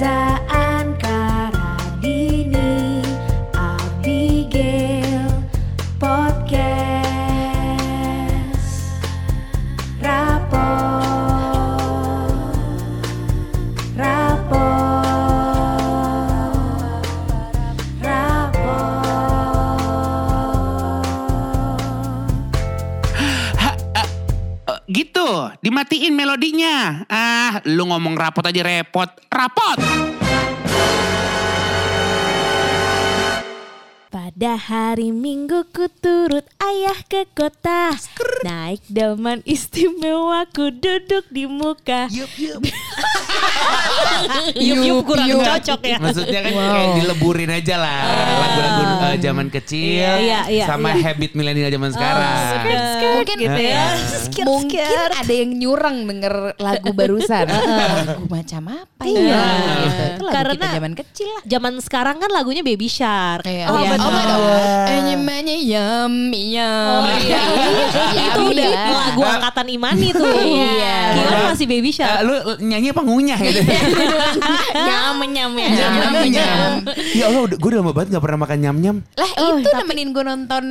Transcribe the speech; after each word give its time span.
Reza 0.00 0.29
rapot 28.20 28.44
aja 28.44 28.62
repot. 28.62 29.08
Rapot! 29.32 30.29
Pada 34.40 34.56
hari 34.56 35.12
Minggu 35.12 35.68
ku 35.68 35.84
turut 36.00 36.48
ayah 36.64 36.96
ke 37.12 37.28
kota 37.36 37.92
Naik 38.40 38.80
delman 38.88 39.44
istimewa 39.44 40.48
ku 40.48 40.72
duduk 40.72 41.28
di 41.28 41.44
muka 41.44 42.08
Yup, 42.08 42.32
yup. 42.40 42.64
Yup 44.56 44.80
yup 44.84 44.98
kurang 45.04 45.28
cocok 45.28 45.80
ya. 45.84 45.96
Maksudnya 46.00 46.40
kan 46.40 46.52
kayak 46.56 46.88
dileburin 47.00 47.50
aja 47.52 47.76
lah. 47.76 48.00
Lagu-lagu 48.40 48.82
eh, 49.12 49.16
zaman 49.20 49.46
kecil 49.52 50.08
Iya, 50.20 50.40
iya, 50.48 50.64
sama 50.64 50.96
iya. 50.96 51.02
habit 51.12 51.30
milenial 51.36 51.70
zaman 51.72 51.90
sekarang. 51.92 52.64
Mungkin 53.20 53.36
gitu 53.44 53.60
ya. 53.60 53.84
Mungkin 54.44 55.08
ada 55.20 55.32
yang 55.36 55.50
nyurang 55.52 55.96
denger 56.08 56.34
lagu 56.56 56.90
barusan. 56.96 57.46
lagu 58.08 58.24
macam 58.28 58.62
apa 58.72 59.02
ya? 59.04 59.20
Iya. 59.20 59.42
Gitu. 59.84 60.02
Itu 60.16 60.24
lagu 60.24 60.32
Karena- 60.32 60.54
kita 60.56 60.68
zaman 60.80 60.92
kecil 60.96 61.28
lah. 61.28 61.42
Zaman 61.44 61.72
sekarang 61.80 62.16
kan 62.20 62.30
lagunya 62.32 62.62
Baby 62.64 62.88
Shark. 62.88 63.44
Iya. 63.44 63.66
Oh, 63.68 63.76
Iya. 63.80 63.90
benar. 63.96 64.08
Oh 64.08 64.20
God. 64.36 64.88
Eh, 64.90 65.00
namanya 65.30 65.56
yummy 65.56 66.42
yum. 66.58 67.00
Oh, 67.00 67.16
iya. 67.22 67.42
Itu 68.28 68.40
Yummy 68.40 68.52
udah 68.52 68.66
ya. 68.68 68.84
lagu 68.90 69.20
angkatan 69.22 69.66
Imani 69.70 70.08
tuh. 70.10 70.26
Iya. 70.26 70.98
Kira 71.16 71.36
masih 71.48 71.66
Baby 71.70 71.90
Shark. 71.94 72.18
lu 72.26 72.34
nyanyi 72.60 72.90
apa 72.90 73.02
ngunyah 73.04 73.38
gitu? 73.40 73.60
Nyam 74.74 75.18
nyam 75.24 75.52
ya. 75.56 75.68
Nyam, 75.70 75.92
Nyam 75.94 76.12
nyam. 76.12 76.26
nyam. 76.28 76.72
Ya 77.14 77.24
Allah, 77.30 77.40
gue 77.46 77.68
udah 77.70 77.80
lama 77.80 77.92
banget 77.94 78.08
gak 78.12 78.22
pernah 78.24 78.38
makan 78.42 78.58
nyam-nyam. 78.60 78.96
Lah 79.16 79.30
itu 79.32 79.68
nemenin 79.70 80.08
gue 80.10 80.24
nonton 80.24 80.64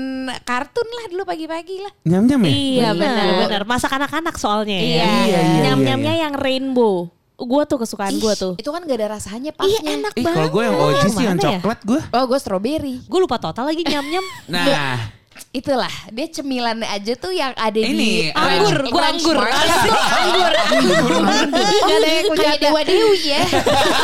kartun 0.43 0.87
lah 0.87 1.05
dulu 1.09 1.23
pagi-pagi 1.25 1.75
lah. 1.81 1.93
Nyam-nyam 2.05 2.39
ya? 2.45 2.51
Iya 2.51 2.89
Benar. 2.93 3.25
benar. 3.47 3.61
Masak 3.65 3.91
anak-anak 3.95 4.35
soalnya 4.37 4.77
ya. 4.77 4.83
Iya. 4.83 5.05
Iya, 5.25 5.39
iya, 5.39 5.61
Nyam-nyamnya 5.71 6.13
iya. 6.15 6.23
yang 6.27 6.33
rainbow. 6.35 7.09
Gue 7.39 7.63
tuh 7.63 7.77
kesukaan 7.79 8.15
gue 8.15 8.33
tuh. 8.35 8.53
Itu 8.59 8.69
kan 8.69 8.83
gak 8.83 8.97
ada 8.99 9.15
rasanya 9.15 9.51
pasnya. 9.55 9.79
Iya 9.79 9.95
enak 9.95 10.13
Ih, 10.13 10.23
banget. 10.27 10.37
kalau 10.37 10.49
gue 10.51 10.63
yang 10.63 10.75
OG 10.77 11.01
sih 11.07 11.23
yang 11.23 11.37
ya? 11.37 11.43
coklat 11.55 11.79
gue. 11.83 11.99
Oh 12.11 12.23
gue 12.27 12.39
strawberry. 12.39 12.95
Gue 13.07 13.19
lupa 13.19 13.39
total 13.39 13.65
lagi 13.65 13.83
nyam-nyam. 13.83 14.25
Nah, 14.51 15.15
Itulah 15.49 15.89
dia 16.11 16.27
cemilan 16.29 16.77
aja 16.83 17.15
tuh 17.17 17.33
yang 17.33 17.49
ada 17.57 17.73
Ini, 17.73 17.95
di 17.95 18.11
anggur, 18.29 18.85
Crunch 18.85 19.23
anggur. 19.23 19.37
Mart. 19.39 19.55
anggur. 19.55 20.53
Oh, 20.53 21.89
ada 21.89 22.09
yang 22.11 22.27
kayak 22.37 22.57
Dewa 22.61 22.81
Dewi 22.85 23.21
ya. 23.33 23.41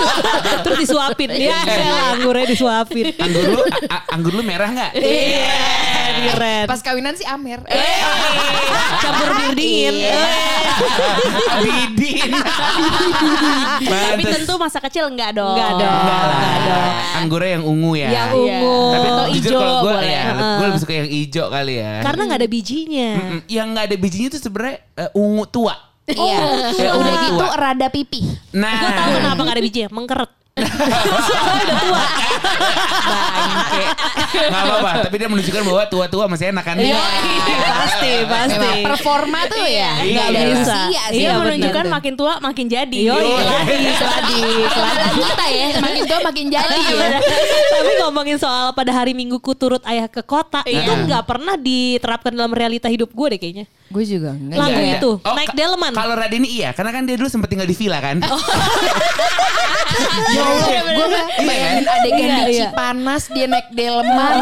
Terus 0.66 0.78
disuapin. 0.82 1.30
Ya 1.36 1.60
anggurnya 2.18 2.50
disuapin. 2.50 3.14
anggur 3.20 3.46
lu, 3.52 3.62
anggur 4.10 4.32
lu 4.34 4.42
merah 4.42 4.70
nggak? 4.74 4.92
Iya. 4.98 5.95
Keren. 6.06 6.66
Pas 6.68 6.80
kawinan 6.82 7.14
sih 7.14 7.26
Amer. 7.26 7.60
Campur 9.02 9.30
bir 9.36 9.52
dingin. 9.56 9.96
Bidin. 11.64 12.32
Tapi 13.86 14.24
Pantes. 14.24 14.34
tentu 14.44 14.54
masa 14.60 14.80
kecil 14.82 15.08
enggak 15.08 15.36
dong. 15.36 15.56
Enggak 15.56 15.72
dong. 15.80 15.96
Enggak 15.96 16.58
dong. 16.66 16.92
Anggurnya 17.16 17.52
yang 17.58 17.66
ungu 17.66 17.92
ya. 17.96 18.10
Yang 18.12 18.30
ungu. 18.36 18.78
Tapi 18.92 19.08
atau 19.08 19.26
hijau 19.32 19.60
gue 19.60 19.72
boleh. 19.82 20.10
ya, 20.12 20.24
gue 20.36 20.66
lebih 20.68 20.82
suka 20.82 20.94
yang 20.94 21.10
hijau 21.10 21.46
kali 21.50 21.74
ya. 21.80 21.94
Karena 22.04 22.22
nggak 22.28 22.40
ada 22.44 22.50
bijinya. 22.50 23.10
Yang 23.48 23.68
nggak 23.72 23.86
ada 23.88 23.96
bijinya 23.98 24.28
tuh 24.32 24.42
sebenarnya 24.42 24.78
eh, 24.96 25.10
ungu 25.16 25.46
tua. 25.48 25.76
Iya. 26.06 26.38
Ya, 26.78 26.90
Udah 26.94 27.14
gitu 27.26 27.46
rada 27.58 27.88
pipih. 27.90 28.26
Nah, 28.54 28.78
Gue 28.78 28.92
tahu 28.94 29.10
kenapa 29.18 29.40
nggak 29.42 29.56
ada 29.58 29.66
bijinya, 29.66 29.90
mengkeret. 29.90 30.32
Soalnya 30.56 31.64
udah 31.68 31.78
tua. 31.84 32.04
Bangke. 33.36 33.84
Nggak 34.36 34.64
apa-apa, 34.64 34.92
tapi 35.04 35.16
dia 35.20 35.28
menunjukkan 35.28 35.62
bahwa 35.68 35.84
tua-tua 35.86 36.26
masih 36.32 36.56
enak 36.56 36.64
kan? 36.64 36.76
Iya, 36.80 36.96
pasti, 37.76 38.12
pasti. 38.24 38.56
Memang 38.56 38.88
performa 38.88 39.40
tuh 39.52 39.60
ya. 39.60 39.92
Iya, 40.00 40.16
Nggak 40.16 40.28
iya. 40.32 40.40
ada 40.40 40.42
bisa. 40.48 40.76
Iya 40.88 41.04
bener 41.12 41.36
menunjukkan 41.44 41.86
makin 41.92 42.14
tua 42.16 42.34
makin 42.40 42.66
jadi. 42.72 43.00
Yo, 43.04 43.16
iya. 43.20 43.60
keladi. 44.00 44.44
kita 45.16 45.46
ya 45.52 45.68
makin 45.76 46.02
tua 46.08 46.20
makin 46.24 46.46
jadi 46.48 46.78
ya. 46.80 46.96
Bener. 46.96 47.22
Tapi 47.76 47.92
ngomongin 48.00 48.38
soal 48.40 48.72
pada 48.72 48.96
hari 48.96 49.12
Minggu 49.12 49.44
ku 49.44 49.52
turut 49.54 49.84
ayah 49.84 50.08
ke 50.08 50.24
kota 50.24 50.64
itu 50.64 50.88
nggak 50.88 51.24
pernah 51.28 51.60
diterapkan 51.60 52.32
dalam 52.32 52.56
realita 52.56 52.88
hidup 52.88 53.12
gue 53.12 53.28
deh 53.36 53.40
kayaknya. 53.40 53.66
Gue 53.92 54.04
juga 54.04 54.32
enggak. 54.32 54.56
Lagu 54.56 54.72
Iya, 54.72 54.88
iya. 54.88 54.98
itu, 54.98 55.12
Oh, 55.20 55.36
naik 55.36 55.52
ka- 55.52 55.58
delman. 55.60 55.92
Kalau 55.92 56.16
Radini 56.16 56.48
iya, 56.50 56.72
karena 56.72 56.96
kan 56.96 57.04
dia 57.04 57.20
dulu 57.20 57.28
sempat 57.28 57.52
tinggal 57.52 57.68
di 57.68 57.76
villa 57.76 58.00
kan. 58.00 58.24
Ya 59.86 60.42
Allah, 60.42 60.68
gue 60.84 61.08
bayangin 61.40 61.86
adegan 61.86 62.18
Iya, 62.20 62.36
di 62.36 62.44
iya. 62.50 62.60
Cipanas 62.66 63.24
dia 63.28 63.46
naik 63.46 63.68
delman. 63.72 64.36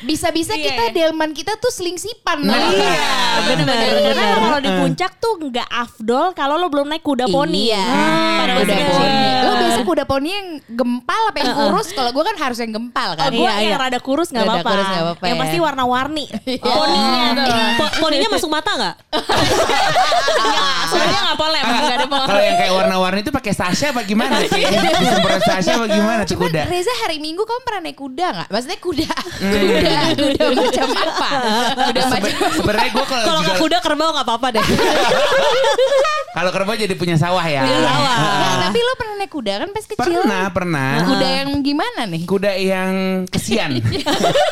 Bisa-bisa 0.00 0.52
Iya, 0.52 0.64
kita 0.64 0.84
iya. 0.84 0.94
delman 0.94 1.30
kita 1.30 1.54
tuh 1.54 1.68
selingsipan. 1.68 2.38
Nah, 2.40 2.56
iya. 2.68 2.98
bener. 3.46 3.66
Karena 4.08 4.36
kalau 4.38 4.58
di 4.58 4.70
puncak 4.74 5.12
tuh 5.16 5.32
nggak 5.38 5.68
afdol 5.68 6.32
kalau 6.32 6.56
lo 6.56 6.66
belum 6.66 6.88
naik 6.88 7.02
kuda 7.02 7.26
poni. 7.26 7.68
Iya. 7.68 7.84
Pada 8.38 8.52
kuda 8.56 8.72
masih 8.72 8.86
poni. 8.88 9.28
Lo 9.38 9.52
biasa 9.54 9.80
kuda 9.84 10.04
poni 10.04 10.28
yang 10.30 10.48
gempal 10.68 11.22
apa 11.28 11.38
yang 11.38 11.52
kurus? 11.54 11.88
Kalau 11.90 12.10
gue 12.10 12.24
kan 12.24 12.36
harus 12.38 12.58
yang 12.58 12.72
gempal 12.72 13.08
kan. 13.14 13.28
Oh, 13.28 13.30
gue 13.30 13.44
Iya, 13.44 13.52
yang 13.62 13.70
iya. 13.70 13.78
rada 13.78 13.98
kurus 13.98 14.28
nggak 14.28 14.44
apa-apa. 14.44 14.70
kurus 14.70 14.86
nggak 14.86 15.04
apa-apa 15.04 15.24
Yang 15.24 15.36
ya. 15.36 15.42
pasti 15.42 15.56
warna-warni. 15.58 16.24
Iya. 16.48 16.64
Poninya, 16.64 17.28
Oh. 17.38 17.70
po- 17.78 17.94
poninya 18.00 18.28
masuk 18.30 18.48
mata 18.48 18.70
nggak? 18.72 18.94
Soalnya 20.88 21.20
nggak 21.22 21.38
boleh. 21.38 21.60
emang 21.60 21.76
nggak 21.78 21.94
ada 21.94 22.06
Ah, 22.08 22.26
Kalau 22.26 22.42
yang 22.42 22.56
kayak 22.56 22.72
warna-warni 22.74 23.20
itu 23.20 23.30
pakai 23.30 23.52
Sasha 23.52 23.92
apa 23.92 24.00
gimana? 24.02 24.40
sih? 24.40 24.48
Sasha 25.38 25.72
apa 25.74 25.86
gimana 25.86 26.22
tuh 26.22 26.36
kuda? 26.36 26.62
Reza 26.66 26.92
hari 27.02 27.18
Minggu 27.18 27.42
kamu 27.42 27.60
pernah 27.62 27.80
naik 27.84 27.96
kuda 27.96 28.26
nggak? 28.30 28.48
Maksudnya 28.50 28.78
kuda, 28.78 29.08
kuda, 29.54 29.92
kuda 30.14 30.44
macam 30.52 30.88
apa? 30.92 31.28
Kuda 31.88 32.00
macam 32.04 32.20
Sebe- 32.28 32.52
Sebenarnya 32.58 32.90
gue 32.90 33.06
kalau 33.06 33.24
Kalau 33.24 33.40
kuda 33.58 33.78
kerbau 33.80 34.10
nggak 34.12 34.26
apa-apa 34.26 34.48
deh. 34.54 34.64
kalau 36.36 36.50
kerbau 36.52 36.74
jadi 36.74 36.94
punya 36.94 37.16
sawah 37.16 37.42
ya. 37.42 37.62
Punya 37.64 37.80
sawah. 37.82 38.16
Nah, 38.18 38.56
tapi 38.68 38.78
lo 38.78 38.92
pernah 38.94 39.14
naik 39.18 39.32
kuda 39.32 39.52
kan 39.58 39.68
pas 39.72 39.84
kecil? 39.84 39.98
Pernah, 39.98 40.44
pernah. 40.52 40.92
Kuda 41.06 41.28
yang 41.42 41.48
gimana 41.62 42.00
nih? 42.04 42.22
Kuda 42.28 42.52
yang 42.54 42.92
kesian. 43.26 43.70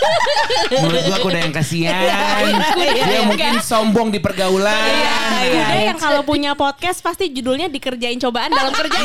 Menurut 0.83 1.03
gua 1.05 1.19
kuda 1.21 1.39
yang 1.45 1.55
kesian. 1.55 1.95
Dia 3.07 3.21
mungkin 3.27 3.61
sombong 3.61 4.09
di 4.11 4.19
pergaulan. 4.19 4.75
Kuda 5.47 5.77
yang 5.93 5.99
kalau 5.99 6.23
punya 6.23 6.55
podcast 6.55 6.99
pasti 6.99 7.31
judulnya 7.31 7.69
dikerjain 7.69 8.19
cobaan 8.19 8.51
dalam 8.51 8.73
kerjaan. 8.73 9.05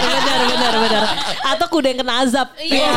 Benar, 0.00 0.40
benar, 0.48 0.74
benar. 0.78 1.02
Atau 1.44 1.66
kuda 1.68 1.86
yang 1.90 2.00
kena 2.00 2.14
azab. 2.22 2.48
Iya. 2.56 2.90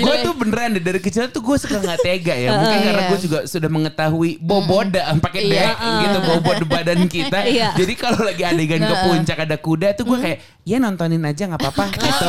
gue 0.00 0.14
tuh 0.22 0.32
beneran 0.34 0.76
deh 0.76 0.82
dari 0.82 1.00
kecil 1.00 1.28
tuh 1.28 1.40
gue 1.40 1.56
suka 1.56 1.80
nggak 1.80 2.00
tega 2.00 2.34
ya. 2.34 2.48
Mungkin 2.54 2.78
karena 2.80 3.02
Iya. 3.04 3.10
gue 3.10 3.18
juga 3.20 3.38
sudah 3.44 3.70
mengetahui 3.70 4.30
boboda 4.38 5.02
pakai 5.18 5.40
Iya. 5.48 5.70
gitu 6.04 6.18
bobot 6.22 6.58
badan 6.66 7.00
kita. 7.06 7.38
Iya. 7.46 7.72
Jadi 7.74 7.92
kalau 7.94 8.20
lagi 8.22 8.42
adegan 8.42 8.82
ke 8.82 8.94
puncak 9.04 9.38
ada 9.40 9.56
kuda 9.56 9.88
tuh 9.94 10.04
gue 10.06 10.18
kayak 10.20 10.38
ya 10.64 10.80
nontonin 10.80 11.20
aja 11.20 11.44
nggak 11.44 11.60
apa-apa 11.60 11.84
gitu. 12.00 12.24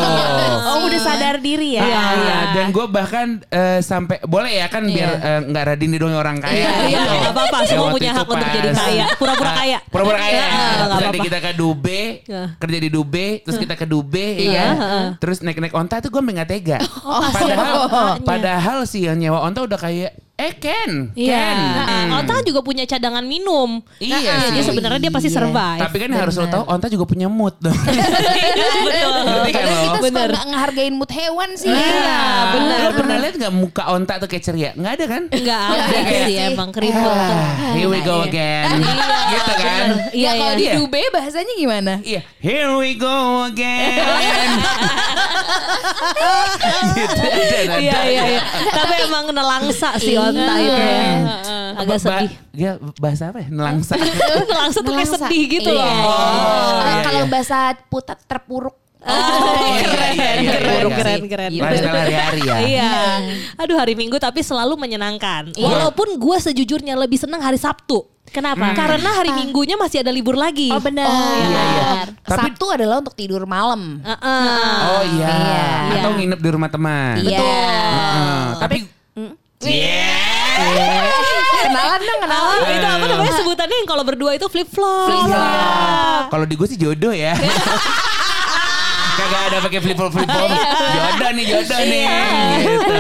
Oh, 0.68 0.84
udah 0.85 1.00
sadar 1.00 1.40
diri 1.40 1.79
ya. 1.79 1.88
Ah, 1.88 2.51
Dan 2.51 2.75
gue 2.75 2.85
bahkan 2.85 3.40
eh, 3.47 3.79
sampai 3.79 4.19
boleh 4.22 4.59
ya 4.59 4.68
kan 4.68 4.84
biar 4.84 5.12
eh, 5.16 5.40
nggak 5.47 5.63
Radini 5.66 5.96
dong 5.96 6.12
orang 6.12 6.44
kaya. 6.44 6.51
Iya, 6.53 6.69
iya, 6.85 7.00
gitu. 7.00 7.13
nggak 7.16 7.31
apa-apa. 7.31 7.57
Ya, 7.57 7.68
Semua 7.72 7.90
punya 7.90 8.12
itu 8.12 8.19
hak 8.19 8.28
untuk 8.28 8.50
jadi 8.51 8.69
kaya. 8.75 9.06
Pura-pura 9.16 9.50
Ah, 9.50 9.56
kaya. 9.56 9.78
Pura-pura 9.88 10.18
kaya. 10.19 10.35
Iya, 10.35 10.46
nggak 10.46 10.85
Terus 10.85 11.06
nanti 11.07 11.19
kita 11.23 11.40
ke 11.40 11.51
Dube, 11.56 12.01
Iya. 12.28 12.44
kerja 12.59 12.78
di 12.78 12.90
Dube, 12.91 13.28
terus 13.41 13.57
kita 13.57 13.73
ke 13.73 13.85
Dube, 13.87 14.28
Iya, 14.35 14.52
ya. 14.52 14.67
Terus 15.16 15.37
naik-naik 15.40 15.72
onta 15.72 16.03
tuh 16.03 16.11
gue 16.11 16.22
nggak 16.22 16.49
tega. 16.52 16.78
Oh, 17.05 17.22
padahal, 17.32 17.73
padahal 18.20 18.79
sih 18.84 19.05
yang 19.05 19.16
nyewa 19.16 19.40
onta 19.40 19.64
udah 19.64 19.78
kayak, 19.78 20.11
eh 20.35 20.52
Ken, 20.53 21.16
Iya. 21.16 21.32
Ken. 21.32 21.58
Nah. 22.11 22.20
Onta 22.20 22.43
juga 22.43 22.59
punya 22.59 22.84
cadangan 22.84 23.23
minum. 23.23 23.79
Iya 23.97 24.20
Nah, 24.20 24.35
sih. 24.37 24.47
Jadi 24.49 24.61
sebenarnya 24.66 24.99
dia 24.99 25.08
pasti 25.09 25.29
Iya. 25.29 25.37
survive. 25.37 25.79
Tapi 25.79 25.96
kan 25.96 26.08
yang 26.09 26.22
harus 26.22 26.35
lo 26.35 26.46
tahu, 26.46 26.64
onta 26.66 26.87
juga 26.87 27.05
punya 27.05 27.28
mood 27.28 27.55
dong. 27.58 27.72
Betul. 28.85 29.16
Ngerti 29.26 29.49
kan 29.49 29.64
kita 29.64 29.76
suka 29.87 29.99
Bener. 30.03 30.29
nggak 30.29 30.46
ngehargain 30.46 30.93
mood 30.93 31.08
hewan 31.09 31.49
sih. 31.55 31.72
Iya, 31.72 32.20
bener. 32.52 32.79
Lo 32.82 32.91
pernah 32.93 33.17
lihat 33.17 33.35
nggak 33.37 33.53
muka 33.53 33.84
onta 33.90 34.14
tuh 34.17 34.28
kayak 34.28 34.43
ceria? 34.43 34.70
Nggak 34.76 34.91
ada 34.93 35.05
kan? 35.08 35.23
Enggak 35.29 35.61
ada 35.64 35.85
Iya 35.87 36.03
sih 36.03 36.35
sih. 36.35 36.52
emang 36.52 36.70
keriput 36.70 36.99
tuh. 36.99 37.16
Ah, 37.32 37.72
here 37.72 37.87
we 37.87 37.99
go 38.02 38.16
again. 38.22 38.67
gitu 39.26 39.53
kan? 39.55 39.87
Iya, 40.11 40.20
Ya 40.22 40.32
kalau 40.34 40.52
iya. 40.52 40.52
di 40.53 40.66
Iya. 40.66 40.73
Dube 40.76 41.02
bahasanya 41.09 41.53
gimana? 41.55 41.93
Iya, 42.02 42.22
here 42.37 42.72
we 42.76 42.91
go 42.93 43.16
again. 43.46 44.03
gitu. 46.91 47.23
Iya 47.78 47.99
iya 48.03 48.23
iya. 48.29 48.41
Tapi 48.67 48.93
emang 49.02 49.26
nelangsa 49.29 49.96
sih 49.96 50.16
onta 50.25 50.53
itu 50.57 50.81
ya. 50.81 51.05
Agak 51.75 51.87
Ba- 51.91 51.99
sedih. 51.99 52.31
Dia 52.51 52.72
bahasa 52.97 53.23
apa 53.29 53.39
ya? 53.43 53.47
Nelangsa. 53.51 53.93
nelangsa 54.49 54.79
tuh 54.79 54.93
kayak 54.93 55.11
sedih 55.11 55.43
gitu 55.51 55.69
Iya. 55.69 55.79
loh. 55.79 55.85
Eh, 55.85 56.87
iya, 56.87 56.95
kalau 57.03 57.22
iya. 57.22 57.31
bahasa 57.31 57.57
putat 57.87 58.19
terpuruk 58.23 58.75
iya, 59.05 59.85
keren, 59.85 60.13
iya, 60.17 60.29
iya, 60.41 60.51
keren, 60.57 60.85
iya. 60.89 60.95
keren, 60.97 61.22
keren. 61.29 61.51
Lifestyle 61.53 61.93
hari-hari 61.93 62.41
ya. 62.41 62.57
Iya. 62.57 62.91
Aduh 63.55 63.77
hari 63.77 63.93
Minggu 63.93 64.17
tapi 64.17 64.41
selalu 64.41 64.73
menyenangkan. 64.75 65.53
Iya. 65.53 65.61
Walaupun 65.61 66.17
gue 66.17 66.37
sejujurnya 66.41 66.97
lebih 66.97 67.22
seneng 67.22 67.37
hari 67.37 67.61
Sabtu. 67.61 68.01
Kenapa? 68.25 68.73
Karena 68.73 69.22
hari 69.22 69.31
Minggunya 69.31 69.77
masih 69.77 70.01
ada 70.01 70.09
libur 70.09 70.33
lagi. 70.33 70.73
Oh 70.73 70.81
benar. 70.81 71.05
Iya, 71.05 71.45
iya. 71.45 71.89
Tapi- 72.19 72.49
Sabtu 72.49 72.66
adalah 72.67 72.99
untuk 72.99 73.13
tidur 73.13 73.45
malam. 73.45 74.01
Heeh. 74.01 74.75
Oh 74.89 75.03
iya. 75.13 75.29
Iya. 75.29 75.67
Atau 76.01 76.11
nginep 76.17 76.39
di 76.41 76.49
rumah 76.49 76.69
teman. 76.73 77.16
Iya. 77.22 77.39
Heeh. 77.39 78.43
Tapi 78.57 78.77
Iya. 79.61 80.15
Kenalan 81.66 82.00
dong, 82.02 82.20
kenalan. 82.22 82.58
Oh, 82.62 82.72
itu 82.72 82.88
apa 82.88 83.06
namanya 83.09 83.34
sebutannya 83.35 83.76
yang 83.84 83.90
kalau 83.90 84.03
berdua 84.06 84.32
itu 84.38 84.47
flip 84.50 84.70
flop. 84.70 85.09
Kalau 86.29 86.46
di 86.46 86.53
gue 86.56 86.67
sih 86.70 86.78
jodoh 86.78 87.14
ya. 87.14 87.34
Kagak 89.16 89.41
ada 89.47 89.58
pakai 89.64 89.79
flip 89.79 89.96
flop 89.96 90.12
flip 90.12 90.28
flop. 90.28 90.50
Jodoh 90.52 91.32
nih, 91.34 91.46
jodoh 91.47 91.82
nih. 91.88 92.06
Gitu. 92.62 92.96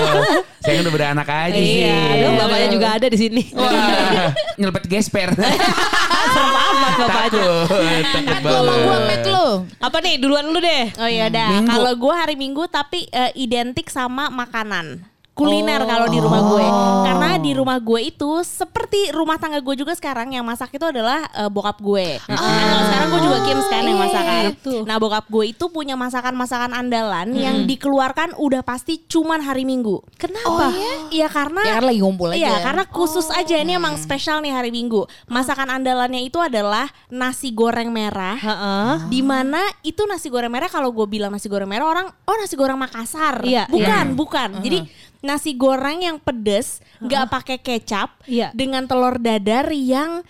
Saya 0.65 0.81
kan 0.81 0.83
udah 0.87 0.93
beranak 0.97 1.27
aja 1.29 1.59
sih. 1.61 1.85
Iya, 1.85 1.97
aduh 2.09 2.31
bapaknya 2.41 2.67
juga 2.73 2.87
ada 2.97 3.05
di 3.05 3.17
sini. 3.21 3.43
Wah, 3.53 4.33
nyelepet 4.57 4.85
gesper. 4.89 5.29
Serem 6.33 6.55
amat 6.57 6.93
bapaknya. 6.97 7.29
Takut, 7.29 7.69
takut 8.01 8.37
gue, 8.41 8.59
banget. 8.65 9.01
met 9.05 9.23
lo. 9.29 9.47
Apa 9.77 9.97
nih 10.01 10.13
duluan 10.17 10.49
lu 10.49 10.57
deh. 10.57 10.89
Oh 10.97 11.05
iya 11.05 11.29
dah. 11.29 11.61
Kalau 11.69 11.93
gue 11.93 12.13
hari 12.17 12.33
Minggu 12.33 12.65
tapi 12.65 13.05
eh, 13.13 13.29
identik 13.37 13.93
sama 13.93 14.33
makanan. 14.33 15.14
Kuliner 15.35 15.83
kalau 15.83 16.07
di 16.07 16.23
rumah 16.23 16.41
gue. 16.47 16.65
Karena 17.03 17.29
di 17.35 17.51
rumah 17.51 17.77
gue 17.83 18.07
itu 18.07 18.39
seperti 18.47 19.11
rumah 19.11 19.35
tangga 19.35 19.59
gue 19.59 19.75
juga 19.75 19.91
sekarang 19.91 20.31
yang 20.31 20.47
masak 20.47 20.71
itu 20.71 20.87
adalah 20.87 21.27
eh, 21.35 21.51
bokap 21.51 21.83
gue. 21.83 22.23
Nah, 22.31 22.39
kalau 22.39 22.83
sekarang 22.87 23.07
gue 23.11 23.21
juga 23.27 23.37
Kim 23.43 23.59
kan 23.67 23.83
yang 23.83 23.99
masakan. 23.99 24.43
Nah, 24.87 24.95
bokap 24.95 25.25
gue 25.27 25.45
itu 25.51 25.65
punya 25.67 25.99
masakan-masakan 25.99 26.71
andalan 26.71 27.35
yang 27.35 27.67
dikeluarkan 27.67 28.39
udah 28.39 28.63
pasti 28.63 29.03
cuman 29.11 29.43
hari 29.43 29.67
Minggu. 29.67 29.99
Kenapa? 30.15 30.71
Iya 31.11 31.27
karena 31.27 31.61
Ya 31.67 31.83
kan 31.83 31.85
lagi 31.91 31.99
ngumpul 31.99 32.31
aja. 32.31 32.39
Iya, 32.39 32.53
karena 32.63 32.83
khusus 32.87 33.27
aja 33.35 33.59
ini 33.59 33.75
emang 33.75 33.99
spesial 33.99 34.39
nih 34.39 34.55
hari 34.55 34.71
Minggu. 34.71 35.03
Masakan 35.27 35.67
andalannya 35.67 36.23
itu 36.23 36.39
adalah 36.39 36.87
nasi 37.11 37.51
goreng 37.51 37.91
merah. 37.91 38.39
Heeh. 38.39 39.11
Di 39.11 39.19
mana 39.19 39.59
itu 39.83 39.99
nasi 40.07 40.31
goreng 40.31 40.53
merah 40.53 40.71
kalau 40.71 40.95
gue 40.95 41.07
bilang 41.11 41.35
nasi 41.35 41.51
goreng 41.51 41.67
merah 41.67 41.91
orang 41.91 42.07
oh 42.07 42.35
nasi 42.39 42.55
goreng 42.55 42.79
Makassar. 42.79 43.43
Iya, 43.43 43.67
bukan, 43.67 44.15
bukan. 44.15 44.49
Jadi 44.63 44.79
nasi 45.25 45.51
goreng 45.51 45.99
yang 45.99 46.17
pedes, 46.17 46.79
nggak 46.97 47.25
pakai 47.27 47.57
kecap 47.57 48.13
Iya. 48.23 48.53
dengan 48.53 48.85
telur 48.85 49.17
dadar 49.17 49.67
yang 49.69 50.21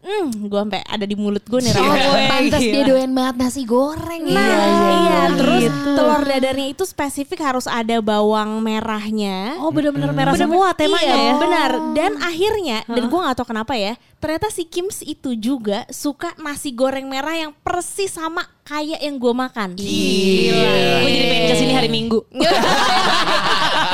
hmm, 0.00 0.46
gue 0.46 0.60
sampai 0.60 0.82
ada 0.82 1.02
di 1.02 1.14
mulut 1.14 1.42
gue 1.42 1.60
nih 1.60 1.72
Oh, 1.72 1.82
Ram. 1.82 1.94
Gue 1.94 2.20
pantas 2.26 2.60
dia 2.60 2.82
doyan 2.82 3.10
banget 3.10 3.34
nasi 3.36 3.62
goreng 3.62 4.22
Nah, 4.26 4.42
ya. 4.42 4.66
iya, 4.90 5.20
terus 5.34 5.62
Gitu. 5.62 5.90
telur 5.92 6.22
dadarnya 6.22 6.66
itu 6.68 6.82
spesifik 6.82 7.40
harus 7.40 7.64
ada 7.64 8.00
bawang 8.00 8.58
merahnya. 8.58 9.56
Oh 9.58 9.70
bener-bener 9.70 10.10
merah 10.10 10.34
semua 10.34 10.72
temanya 10.72 11.06
iya, 11.06 11.30
ya. 11.30 11.34
benar. 11.38 11.70
Dan 11.92 12.12
akhirnya 12.18 12.78
dan 12.84 13.06
gue 13.06 13.18
gak 13.20 13.36
tahu 13.36 13.48
kenapa 13.48 13.74
ya, 13.74 13.92
ternyata 14.16 14.48
si 14.48 14.64
Kims 14.64 15.00
itu 15.00 15.32
juga 15.32 15.86
suka 15.88 16.32
nasi 16.36 16.70
goreng 16.70 17.06
merah 17.06 17.36
yang 17.38 17.52
persis 17.56 18.10
sama 18.10 18.42
kayak 18.62 18.98
yang 18.98 19.16
gue 19.16 19.32
makan. 19.32 19.68
Gila. 19.74 20.74
Gue 21.00 21.10
jadi 21.10 21.24
pengen 21.24 21.44
ke 21.44 21.56
sini 21.56 21.72
hari 21.72 21.88
Minggu. 21.88 22.18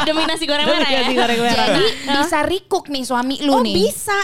Demi 0.07 0.23
nasi 0.25 0.45
goreng 0.47 0.67
merah 0.71 0.87
ya. 0.89 1.01
Nasi 1.03 1.15
goreng 1.19 1.41
merah. 1.43 1.67
Jadi 1.67 1.85
bisa 2.07 2.39
rikuk 2.47 2.85
nih 2.87 3.03
suami 3.03 3.37
lu 3.43 3.59
Oh 3.59 3.61
nih. 3.61 3.75
bisa, 3.75 4.19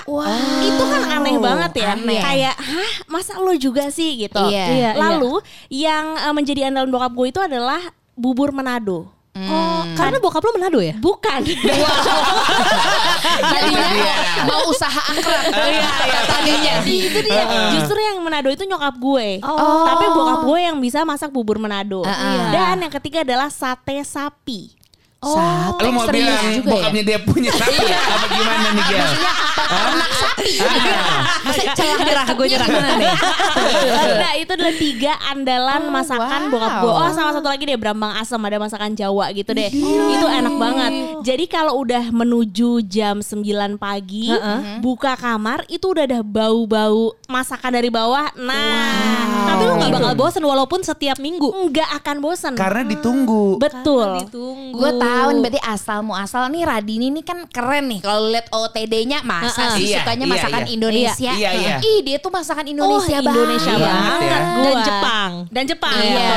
itu 0.62 0.82
kan 0.86 1.02
aneh 1.18 1.36
banget 1.42 1.72
ya. 1.82 1.98
Aneh. 1.98 2.20
Kayak, 2.22 2.54
hah 2.54 2.92
masa 3.10 3.42
lo 3.42 3.52
juga 3.58 3.90
sih 3.90 4.14
gitu. 4.22 4.38
Iya. 4.46 4.66
Iya, 4.70 4.90
Lalu 4.94 5.42
yang 5.68 6.16
eh, 6.16 6.32
menjadi 6.32 6.70
andalan 6.70 6.88
bokap 6.94 7.12
gue 7.12 7.26
itu 7.34 7.40
adalah 7.42 7.82
bubur 8.14 8.54
Manado. 8.54 9.10
Oh, 9.32 9.80
karena 9.96 10.20
bokap 10.20 10.44
lu 10.44 10.52
Manado 10.60 10.76
ya? 10.84 10.92
Bukan. 11.00 11.40
Jadinya 13.56 13.86
dia. 13.96 14.14
mau 14.44 14.68
usaha 14.68 15.00
akrab. 15.08 15.48
Iya, 15.48 15.88
iya. 15.88 16.20
Tadinya. 16.28 16.72
itu 16.84 17.18
dia. 17.24 17.42
Justru 17.80 17.96
yang 17.96 18.20
Manado 18.20 18.52
itu 18.52 18.68
nyokap 18.68 18.92
gue. 19.00 19.40
Oh. 19.40 19.88
Tapi 19.88 20.04
bokap 20.12 20.40
gue 20.44 20.58
yang 20.60 20.76
bisa 20.84 21.08
masak 21.08 21.32
bubur 21.32 21.56
Manado. 21.56 22.04
Iya. 22.04 22.52
Dan 22.52 22.76
yang 22.84 22.92
ketiga 22.92 23.24
adalah 23.24 23.48
sate 23.48 24.04
sapi. 24.04 24.81
Sate 25.22 25.86
Lo 25.86 25.90
mau 25.94 26.02
serius 26.10 26.26
bilang 26.26 26.42
juga 26.50 26.66
ya? 26.66 26.72
bokapnya 26.74 27.02
dia 27.06 27.18
punya 27.22 27.50
sapi 27.54 27.86
apa 27.94 28.26
gimana 28.26 28.68
nih 28.74 28.84
Gel? 28.90 29.10
Masa 31.46 31.62
celah 31.78 31.98
nyerah 32.02 32.26
gue 32.34 32.46
nyerah 32.50 32.68
mana 32.68 32.90
nih? 32.98 33.14
nah 34.18 34.32
itu 34.34 34.50
adalah 34.50 34.74
tiga 34.74 35.12
andalan 35.30 35.82
masakan 35.94 36.40
wow. 36.46 36.50
bokap 36.50 36.72
gue. 36.82 36.92
Oh 36.92 37.10
sama 37.14 37.30
satu 37.38 37.46
lagi 37.46 37.62
deh 37.70 37.78
Brambang 37.78 38.18
Asem 38.18 38.42
ada 38.42 38.58
masakan 38.58 38.98
Jawa 38.98 39.30
gitu 39.30 39.54
deh. 39.54 39.70
Itu 40.10 40.26
enak 40.26 40.54
banget. 40.58 40.92
Jadi 41.22 41.44
kalau 41.46 41.78
udah 41.86 42.10
menuju 42.10 42.82
jam 42.82 43.22
9 43.22 43.78
pagi 43.78 44.34
buka 44.82 45.14
kamar 45.14 45.62
itu 45.70 45.86
udah 45.86 46.02
ada 46.02 46.20
bau-bau 46.26 47.14
masakan 47.30 47.78
dari 47.78 47.94
bawah. 47.94 48.34
Nah, 48.42 49.54
Tapi 49.54 49.62
lu 49.70 49.74
gak 49.78 49.86
itu. 49.86 49.96
bakal 49.96 50.12
bosan 50.18 50.42
walaupun 50.42 50.80
setiap 50.82 51.22
minggu. 51.22 51.46
nggak 51.70 51.88
akan 52.02 52.16
bosan. 52.18 52.52
Karena 52.58 52.82
ditunggu. 52.82 53.56
Betul. 53.62 54.26
Ditunggu. 54.26 54.76
Gue 54.76 54.90
tahu 55.14 55.28
nih 55.28 55.40
berarti 55.40 55.60
asal 55.62 55.98
muasal 56.00 56.42
nih 56.48 56.62
Radini 56.62 57.06
ini 57.08 57.20
kan 57.20 57.44
keren 57.46 57.84
nih 57.86 58.00
kalau 58.00 58.26
lihat 58.26 58.46
OTD-nya 58.48 59.18
masa 59.22 59.74
sih 59.74 59.84
Iya, 59.84 60.00
sukanya 60.00 60.24
iya, 60.24 60.32
masakan 60.32 60.62
iya. 60.62 60.70
Indonesia. 60.70 61.32
Iya, 61.32 61.50
iya. 61.52 61.76
Ih 61.78 61.98
dia 62.00 62.16
tuh 62.16 62.30
masakan 62.30 62.64
Indonesia 62.64 63.16
oh, 63.16 63.22
Indonesia 63.22 63.72
banget. 63.72 63.88
banget. 63.88 64.20
Iya. 64.22 64.38
gua. 64.42 64.62
Dan 64.62 64.76
Jepang. 64.82 65.30
Dan 65.48 65.64
Jepang. 65.66 65.96
Iya. 65.98 66.30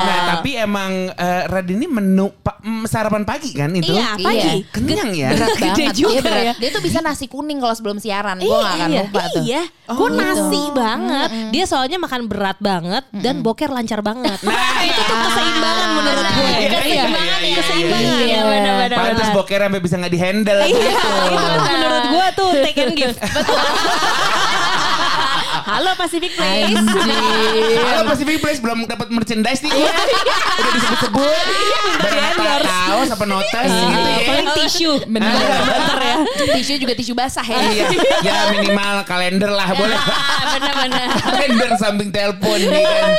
Nah 0.00 0.18
tapi 0.28 0.50
emang 0.54 0.92
eh, 1.10 1.42
Radini 1.46 1.86
menu 1.86 2.26
pa- 2.34 2.58
mm, 2.58 2.84
sarapan 2.84 3.22
pagi 3.22 3.50
kan 3.50 3.70
itu? 3.70 3.88
Iya, 3.88 4.16
pagi. 4.16 4.38
Iya. 4.38 4.52
Kenyang 4.68 5.10
ya? 5.12 5.28
Berat 5.30 5.48
Gede 5.50 5.64
banget 5.64 5.94
juga 5.94 6.10
dia 6.10 6.22
berat. 6.22 6.44
ya. 6.44 6.52
Dia 6.56 6.70
tuh 6.70 6.82
bisa 6.82 6.98
nasi 6.98 7.26
kuning 7.26 7.58
kalau 7.58 7.72
sebelum 7.72 7.96
siaran. 7.96 8.36
Gue 8.38 8.50
gak 8.50 8.74
akan 8.76 8.88
iya, 8.88 9.00
lupa 9.00 9.22
tuh. 9.28 9.42
Iya, 9.42 9.62
Oh, 9.88 9.94
gue 9.96 10.08
gitu. 10.10 10.20
nasi 10.20 10.62
banget. 10.70 11.28
Dia 11.48 11.64
soalnya 11.64 11.96
makan 11.96 12.22
berat 12.26 12.58
banget 12.58 13.04
dan 13.14 13.40
boker 13.40 13.68
lancar 13.68 14.00
banget. 14.00 14.36
Nah, 14.42 14.52
itu 14.82 15.00
tuh 15.00 15.16
keseimbangan 15.24 15.88
menurut 15.94 16.26
gue. 16.28 16.44
Iya, 16.44 16.58
iya, 16.58 16.68
Keseimbangan 16.68 17.40
iya, 17.40 17.48
ya, 17.48 17.56
keseimbangan. 17.56 18.17
Iya, 18.20 18.40
benar-benar. 18.42 18.96
Pantes 18.98 19.28
boker 19.30 19.58
sampai 19.60 19.80
bisa 19.80 19.94
nggak 19.96 20.12
dihandle 20.12 20.60
Iya, 20.60 20.74
gitu. 20.74 21.08
itu 21.28 21.56
menurut 21.62 22.04
gue 22.08 22.26
tuh 22.34 22.50
take 22.62 22.80
and 22.80 22.94
give. 22.94 23.16
Halo 25.68 25.92
Pacific 26.00 26.32
Place. 26.32 26.80
Halo 27.76 28.08
Pacific 28.08 28.40
Place 28.40 28.56
belum 28.56 28.88
dapat 28.88 29.12
merchandise 29.12 29.60
nih. 29.60 29.68
Udah 29.68 30.72
disebut-sebut. 30.72 31.44
Barang 32.40 32.64
kaos 32.64 33.08
apa 33.12 33.24
notas 33.28 33.68
gitu 33.68 34.00
ya. 34.00 34.18
Paling 34.24 34.48
tisu. 34.56 34.92
Bener. 35.04 35.28
Bener 35.28 35.98
ya. 36.00 36.16
Tisu 36.56 36.72
juga 36.80 36.96
tisu 36.96 37.12
basah 37.12 37.44
ya. 37.44 37.60
Iya, 37.68 37.84
ya 38.24 38.34
minimal 38.56 39.04
kalender 39.04 39.52
lah 39.52 39.68
boleh. 39.76 40.00
Benar-benar. 40.56 41.06
kalender 41.20 41.70
samping 41.76 42.08
telepon 42.08 42.56
nih 42.64 42.88
kan. 42.88 43.12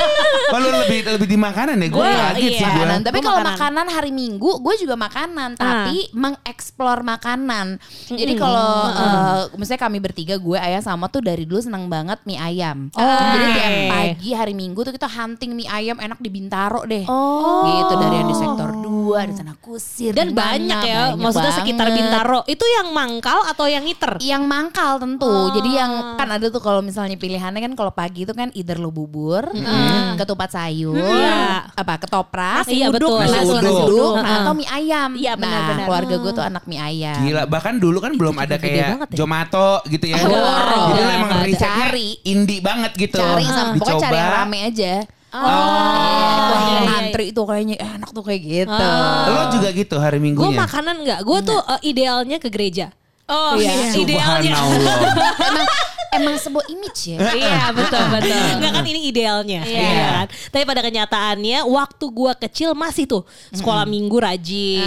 Kalau 0.50 0.68
lebih 0.82 0.98
lebih 1.06 1.28
di 1.30 1.38
makanan 1.38 1.78
ya, 1.78 1.86
gue 1.86 2.02
Gua, 2.02 2.10
kaget 2.34 2.50
sih 2.58 2.66
iya. 2.66 2.74
gue. 2.74 3.06
Tapi 3.06 3.18
kalau 3.22 3.38
makanan. 3.46 3.86
hari 3.90 4.10
Minggu, 4.10 4.58
gue 4.58 4.74
juga 4.82 4.98
makanan, 4.98 5.54
tapi 5.54 6.10
mengeksplor 6.10 7.06
makanan. 7.06 7.78
Jadi 8.10 8.32
kalau 8.34 8.90
eh, 8.90 9.40
misalnya 9.54 9.82
kami 9.86 10.02
bertiga, 10.02 10.34
gue 10.34 10.58
ayah 10.58 10.82
sama 10.82 11.06
tuh 11.06 11.22
dari 11.22 11.46
dulu 11.46 11.62
senang 11.62 11.86
banget 11.86 12.18
mie 12.26 12.39
ayam. 12.40 12.76
Jadi 12.90 13.46
tiap 13.54 13.74
pagi 13.92 14.30
hari 14.32 14.54
Minggu 14.56 14.80
tuh 14.82 14.92
kita 14.96 15.06
hunting 15.06 15.52
mie 15.52 15.68
ayam 15.68 16.00
enak 16.00 16.18
di 16.18 16.30
Bintaro 16.32 16.82
deh. 16.88 17.04
Oh. 17.06 17.68
Gitu 17.68 17.94
dari 18.00 18.14
yang 18.24 18.28
di 18.28 18.36
sektor 18.36 18.70
2, 18.72 19.28
di 19.30 19.34
sana 19.36 19.52
kusir. 19.60 20.12
Dan 20.16 20.32
mana, 20.32 20.40
banyak 20.56 20.80
ya, 20.82 21.00
banyak 21.12 21.20
maksudnya 21.20 21.52
sekitar 21.54 21.86
banget. 21.90 21.98
Bintaro. 22.00 22.40
Itu 22.48 22.64
yang 22.64 22.88
mangkal 22.90 23.38
atau 23.46 23.66
yang 23.68 23.84
ngiter? 23.84 24.16
Yang 24.24 24.42
mangkal 24.48 24.96
tentu. 24.98 25.34
Jadi 25.54 25.70
yang 25.76 25.92
kan 26.16 26.28
ada 26.30 26.46
tuh 26.48 26.62
kalau 26.62 26.80
misalnya 26.80 27.14
pilihannya 27.20 27.60
kan 27.60 27.72
kalau 27.76 27.92
pagi 27.92 28.24
itu 28.24 28.32
kan 28.32 28.48
either 28.56 28.80
lo 28.80 28.88
bubur, 28.90 29.46
ketupat 30.16 30.50
sayur, 30.50 30.96
Iya. 30.96 31.70
apa 31.76 32.00
ketoprak, 32.00 32.64
Nasi 32.64 32.80
Iya, 32.80 32.88
uduk, 32.88 33.20
nasi 33.20 33.36
nasi, 33.36 33.52
uduk. 33.60 33.78
uduk, 33.90 34.12
nah, 34.20 34.36
atau 34.42 34.52
mie 34.56 34.68
ayam. 34.68 35.10
Iya, 35.14 35.32
nah, 35.34 35.40
benar-benar. 35.42 35.86
keluarga 35.86 36.14
gue 36.16 36.32
tuh 36.32 36.44
anak 36.44 36.62
mie 36.64 36.80
ayam. 36.80 37.18
Gila, 37.20 37.42
bahkan 37.50 37.74
dulu 37.76 37.98
kan 38.00 38.12
belum 38.16 38.36
ada 38.38 38.56
kayak 38.56 38.76
ya. 38.76 38.88
Jomato 39.12 39.82
gitu 39.90 40.06
ya. 40.08 40.16
Oh, 40.22 40.94
Jadi 40.96 41.00
emang 41.20 41.30
risetnya 41.44 41.88
Cari. 41.90 42.10
Indie 42.30 42.60
banget 42.60 42.92
gitu. 42.94 43.18
Cari 43.18 43.44
sama 43.44 43.74
pokoknya 43.74 43.82
Dicoba. 43.82 44.04
cari 44.04 44.16
yang 44.16 44.32
rame 44.32 44.58
aja. 44.64 44.92
Oh. 45.30 45.38
Wah, 45.38 46.58
iya, 46.66 46.78
iya. 46.82 46.90
antri 47.06 47.24
itu 47.30 47.38
kayaknya 47.40 47.76
enak 47.78 48.10
tuh 48.10 48.24
kayak 48.26 48.42
gitu. 48.42 48.86
Lo 49.26 49.42
juga 49.48 49.68
gitu 49.70 49.94
hari 49.96 50.18
Gue 50.18 50.24
Minggunya? 50.26 50.58
makanan 50.58 50.96
enggak, 51.00 51.20
gue 51.22 51.38
tuh 51.40 51.60
eh, 51.62 51.80
idealnya 51.86 52.36
ke 52.38 52.50
gereja. 52.50 52.90
Oh 53.24 53.54
Iya. 53.54 53.94
Idealnya. 53.94 54.58
Subhanallah. 54.58 54.98
emang 55.38 55.66
emang 56.10 56.34
sebuah 56.34 56.66
image 56.66 57.14
ya. 57.14 57.18
Iya 57.38 57.70
betul 57.70 58.02
betul. 58.10 58.34
Enggak 58.58 58.72
kan 58.74 58.84
ini 58.84 59.00
idealnya 59.06 59.60
Iya. 59.62 59.78
ya 59.78 60.06
kan? 60.10 60.26
Tapi 60.50 60.62
pada 60.66 60.82
kenyataannya 60.82 61.58
waktu 61.62 62.04
gua 62.10 62.34
kecil 62.34 62.74
masih 62.74 63.06
tuh 63.06 63.22
sekolah 63.54 63.86
minggu 63.86 64.18
rajin 64.18 64.82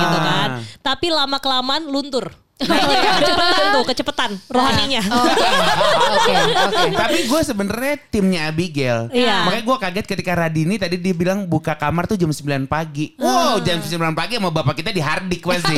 gitu 0.00 0.18
kan. 0.18 0.64
Tapi 0.80 1.12
lama 1.12 1.36
kelamaan 1.36 1.84
luntur. 1.84 2.32
Kecepatan 2.56 3.64
tuh, 3.68 3.84
kecepatan 3.84 4.30
rohaninya. 4.48 5.02
Oke, 5.04 6.32
oke. 6.32 6.84
Tapi 6.96 7.18
gue 7.28 7.40
sebenarnya 7.44 7.94
timnya 8.08 8.48
Abigail. 8.48 9.12
Iya. 9.12 9.44
Makanya 9.44 9.64
gue 9.68 9.76
kaget 9.76 10.06
ketika 10.08 10.32
Radini 10.32 10.80
tadi 10.80 10.96
dia 10.96 11.12
bilang 11.12 11.44
buka 11.44 11.76
kamar 11.76 12.08
tuh 12.08 12.16
jam 12.16 12.32
9 12.32 12.64
pagi. 12.64 13.12
Wow, 13.20 13.60
jam 13.60 13.84
9 13.84 13.92
pagi 14.16 14.40
sama 14.40 14.48
bapak 14.48 14.80
kita 14.80 14.88
di 14.88 15.04
Hardik 15.04 15.44
pasti. 15.44 15.76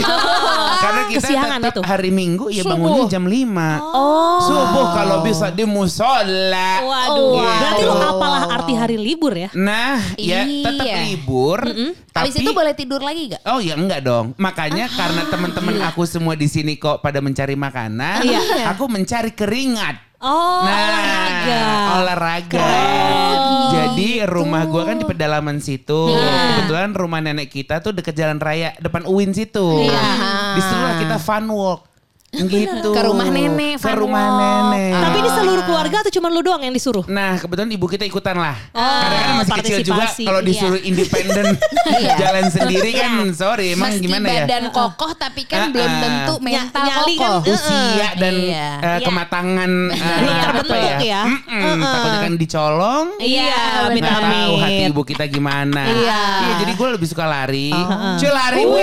Karena 0.78 1.02
kita 1.10 1.26
Kesiangan 1.26 1.60
tetap 1.66 1.74
itu. 1.74 1.80
hari 1.82 2.10
Minggu 2.14 2.46
ya 2.46 2.62
bangunnya 2.62 3.10
jam 3.10 3.26
5. 3.26 3.34
Oh. 3.82 4.38
Subuh 4.46 4.86
kalau 4.94 5.16
bisa 5.26 5.50
di 5.50 5.66
musola. 5.66 6.70
Waduh. 6.78 7.42
Berarti 7.42 7.82
lo 7.90 7.94
apalah 7.98 8.42
arti 8.54 8.72
hari 8.78 8.96
libur 8.96 9.34
ya? 9.34 9.50
Nah, 9.50 9.98
ya 10.14 10.46
tetap 10.46 10.86
Iya. 10.86 10.96
libur. 11.10 11.58
Tapi 12.08 12.34
Habis 12.34 12.42
itu 12.42 12.50
boleh 12.50 12.74
tidur 12.74 12.98
lagi 12.98 13.30
gak? 13.30 13.42
Oh 13.46 13.62
ya 13.62 13.78
enggak 13.78 14.02
dong. 14.02 14.34
Makanya 14.38 14.90
karena 14.90 15.22
teman-teman 15.30 15.78
aku 15.86 16.02
semua 16.02 16.34
di 16.34 16.50
sini 16.50 16.67
kok 16.76 17.00
pada 17.00 17.24
mencari 17.24 17.56
makanan, 17.56 18.20
Iya. 18.20 18.68
aku 18.68 18.84
mencari 18.84 19.32
keringat. 19.32 20.04
Oh, 20.18 20.66
Nah, 20.66 20.74
olahraga. 20.74 21.62
olahraga. 21.96 22.70
Jadi 23.70 24.26
rumah 24.26 24.66
gua 24.66 24.82
kan 24.84 24.98
di 24.98 25.06
pedalaman 25.06 25.62
situ. 25.62 26.10
Iya. 26.10 26.58
Kebetulan 26.58 26.90
rumah 26.92 27.22
nenek 27.22 27.48
kita 27.48 27.78
tuh 27.78 27.94
deket 27.94 28.12
jalan 28.12 28.36
raya 28.36 28.74
depan 28.76 29.06
UIN 29.06 29.30
situ. 29.30 29.86
Iya. 29.86 30.02
Di 30.52 30.60
situlah 30.60 30.94
kita 30.98 31.16
fun 31.16 31.46
walk. 31.48 31.87
Gitu. 32.28 32.92
Ke 32.92 33.00
rumah 33.02 33.24
nenek, 33.26 33.80
Ke 33.80 33.96
rumah 33.96 34.20
nenek. 34.68 34.92
Tapi 34.94 35.16
ini 35.16 35.30
seluruh 35.32 35.64
keluarga 35.64 35.96
atau 36.04 36.12
cuma 36.12 36.28
lu 36.28 36.44
doang 36.44 36.60
yang 36.60 36.70
disuruh? 36.70 37.00
Nah 37.02 37.40
kebetulan 37.40 37.72
ibu 37.72 37.88
kita 37.88 38.04
ikutan 38.04 38.36
lah. 38.36 38.52
Oh, 38.70 38.84
Karena 38.84 39.16
kan 39.18 39.34
masih 39.40 39.52
kecil 39.58 39.78
juga 39.82 40.04
kalau 40.12 40.36
iya. 40.38 40.46
disuruh 40.46 40.76
independen 40.78 41.46
Iya. 41.98 42.14
jalan 42.20 42.44
sendiri 42.46 42.90
kan 42.92 43.10
sorry 43.32 43.72
emang 43.72 43.90
Meski 43.90 44.04
gimana 44.04 44.26
ya. 44.28 44.44
badan 44.44 44.64
kokoh 44.68 45.10
tapi 45.16 45.42
kan 45.42 45.58
Uh-uh. 45.58 45.72
belum 45.72 45.92
tentu 45.98 46.34
mental 46.38 46.82
nyali 46.84 47.14
kan, 47.16 47.30
kokoh. 47.32 47.40
Usia 47.48 48.08
dan 48.14 48.34
Iya. 48.36 48.68
Iya. 48.78 48.98
kematangan 49.02 49.70
Belum 49.88 50.28
apa 50.28 50.44
terbentuk 50.44 51.00
ya. 51.00 51.22
Mm-mm, 51.24 51.80
Takutnya 51.80 52.20
kan 52.20 52.34
dicolong. 52.36 53.06
Iya, 53.18 53.56
Nggak 53.88 54.04
tahu 54.20 54.52
hati 54.60 54.82
ibu 54.86 55.02
kita 55.02 55.24
gimana. 55.26 55.82
Iya. 55.88 56.20
jadi 56.60 56.72
gue 56.72 56.88
lebih 56.92 57.08
suka 57.08 57.24
lari. 57.24 57.72
Cuy 58.20 58.28
lari. 58.28 58.62
Uh, 58.62 58.76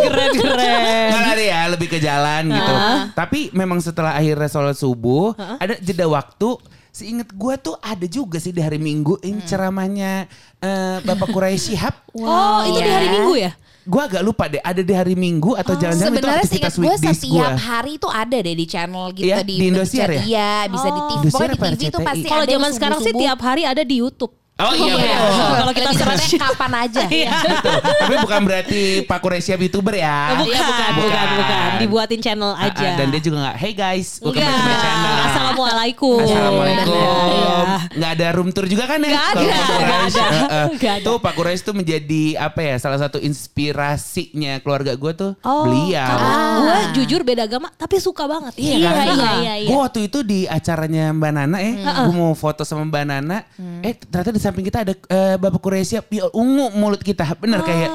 keren 0.08 0.32
keren. 0.34 1.08
Lari 1.12 1.44
ya, 1.46 1.62
lebih 1.68 1.86
ke 1.86 2.00
jalan 2.00 2.48
gitu. 2.48 2.69
Tapi 3.12 3.50
memang 3.50 3.78
setelah 3.78 4.12
akhirnya 4.12 4.46
sholat 4.46 4.74
subuh, 4.74 5.32
ada 5.56 5.74
jeda 5.76 6.06
waktu. 6.06 6.56
Seingat 6.90 7.30
gue 7.30 7.54
tuh 7.56 7.78
ada 7.78 8.02
juga 8.04 8.36
sih 8.36 8.50
di 8.50 8.58
hari 8.58 8.74
Minggu 8.76 9.22
ini 9.22 9.38
ceramahnya 9.40 10.26
eh, 10.58 10.98
Bapak 11.00 11.30
Quraisy 11.30 11.72
Shihab. 11.72 11.94
Oh, 12.18 12.66
itu 12.66 12.76
di 12.76 12.82
Iya. 12.82 12.92
hari 12.92 13.08
Minggu 13.08 13.34
ya? 13.38 13.52
Gue 13.80 14.02
agak 14.02 14.20
lupa 14.20 14.44
deh, 14.44 14.58
ada 14.58 14.82
di 14.82 14.90
hari 14.90 15.14
Minggu 15.14 15.54
atau 15.54 15.72
jangan-jangan 15.72 16.10
itu 16.10 16.18
Sebenarnya 16.18 16.42
aktivitas 16.42 16.72
seingat 16.74 16.98
gue 16.98 17.14
setiap 17.14 17.30
gue. 17.54 17.62
hari 17.62 17.90
itu 17.94 18.08
ada 18.10 18.36
deh 18.36 18.54
di 18.54 18.66
channel 18.66 19.04
gitu 19.10 19.22
Iya, 19.24 19.38
di, 19.40 19.54
di 19.54 19.64
Indosiar 19.70 20.10
ya? 20.10 20.20
Iya, 20.20 20.50
bisa 20.66 20.88
di 20.88 21.00
TV. 21.00 21.22
Pokoknya 21.30 21.48
di 21.48 21.56
TV 21.56 21.70
itu 21.70 21.78
RCTI? 21.94 22.04
pasti 22.04 22.26
Kalau 22.26 22.44
zaman 22.50 22.70
sekarang 22.74 22.98
sih 23.00 23.12
tiap 23.14 23.38
hari 23.40 23.62
ada 23.62 23.82
di 23.82 23.94
YouTube. 23.96 24.34
Oh 24.60 24.72
iya 24.72 24.92
Iya. 24.92 25.16
betul. 25.18 25.50
Kalau 25.56 25.72
kita 25.72 25.90
tepatnya 25.94 26.28
kapan 26.42 26.72
aja. 26.78 27.02
Iya. 27.10 27.32
Betul. 27.40 27.78
Tapi 27.80 28.14
bukan 28.20 28.40
berarti 28.42 28.80
Pak 29.02 29.18
Quraisy 29.18 29.50
youtuber 29.58 29.94
ya. 29.94 30.36
Bukan, 30.36 30.46
Iya, 30.46 30.60
bukan, 30.60 30.90
bukan, 30.92 30.92
bukan, 31.00 31.26
bukan. 31.34 31.68
Dibuatin 31.80 32.20
channel 32.20 32.52
Ah, 32.52 32.60
ah, 32.60 32.70
aja. 32.70 32.88
dan 32.94 33.06
dia 33.08 33.20
juga 33.20 33.36
nggak, 33.42 33.56
hey 33.58 33.72
guys, 33.72 34.08
welcome 34.18 34.36
back 34.38 34.50
to 34.50 34.58
my 34.58 34.66
Enggak. 34.66 34.82
channel. 34.82 35.14
Assalamualaikum. 35.22 36.20
Assalamualaikum. 36.20 36.92
Iya. 37.30 37.58
Nggak 37.90 38.10
ada 38.12 38.26
room 38.32 38.50
tour 38.50 38.66
juga 38.66 38.84
kan 38.84 38.98
ya? 38.98 39.08
Nggak 39.10 39.26
Kalau 39.26 39.40
ada, 39.40 39.50
Pak 39.50 39.78
nggak 39.80 39.80
Quraisy. 39.80 40.20
ada. 40.20 41.02
Tuh 41.02 41.16
Pak 41.18 41.32
Quraisy 41.34 41.62
tuh 41.62 41.74
menjadi 41.74 42.22
apa 42.36 42.60
ya? 42.60 42.74
Salah 42.76 42.98
satu 42.98 43.18
inspirasinya 43.18 44.58
keluarga 44.58 44.92
gue 44.92 45.12
tuh 45.12 45.32
Oh, 45.40 45.64
beliau. 45.64 46.16
Gue 46.60 46.76
jujur 46.96 47.20
beda 47.22 47.44
agama 47.44 47.72
tapi 47.72 47.96
suka 47.96 48.24
banget. 48.24 48.54
Iya, 48.56 48.76
Iya, 48.76 48.90
kan? 48.90 49.06
iya, 49.06 49.14
iya, 49.14 49.54
iya. 49.56 49.68
Gue 49.68 49.78
waktu 49.78 50.00
itu 50.04 50.18
di 50.20 50.44
acaranya 50.44 51.10
Mbak 51.10 51.30
Nana 51.32 51.56
eh, 51.58 51.74
gue 51.78 52.14
mau 52.14 52.32
foto 52.32 52.62
sama 52.62 52.84
Mbak 52.84 53.04
Nana, 53.06 53.38
eh 53.80 53.94
ternyata 53.96 54.30
di 54.30 54.40
samping 54.50 54.66
kita 54.66 54.82
ada 54.82 54.94
eh, 54.98 55.38
Bapak 55.38 55.62
Quraisy 55.62 56.02
ya 56.10 56.26
ungu 56.34 56.74
mulut 56.74 56.98
kita, 56.98 57.22
bener 57.38 57.62
kayak 57.62 57.86
ya 57.86 57.90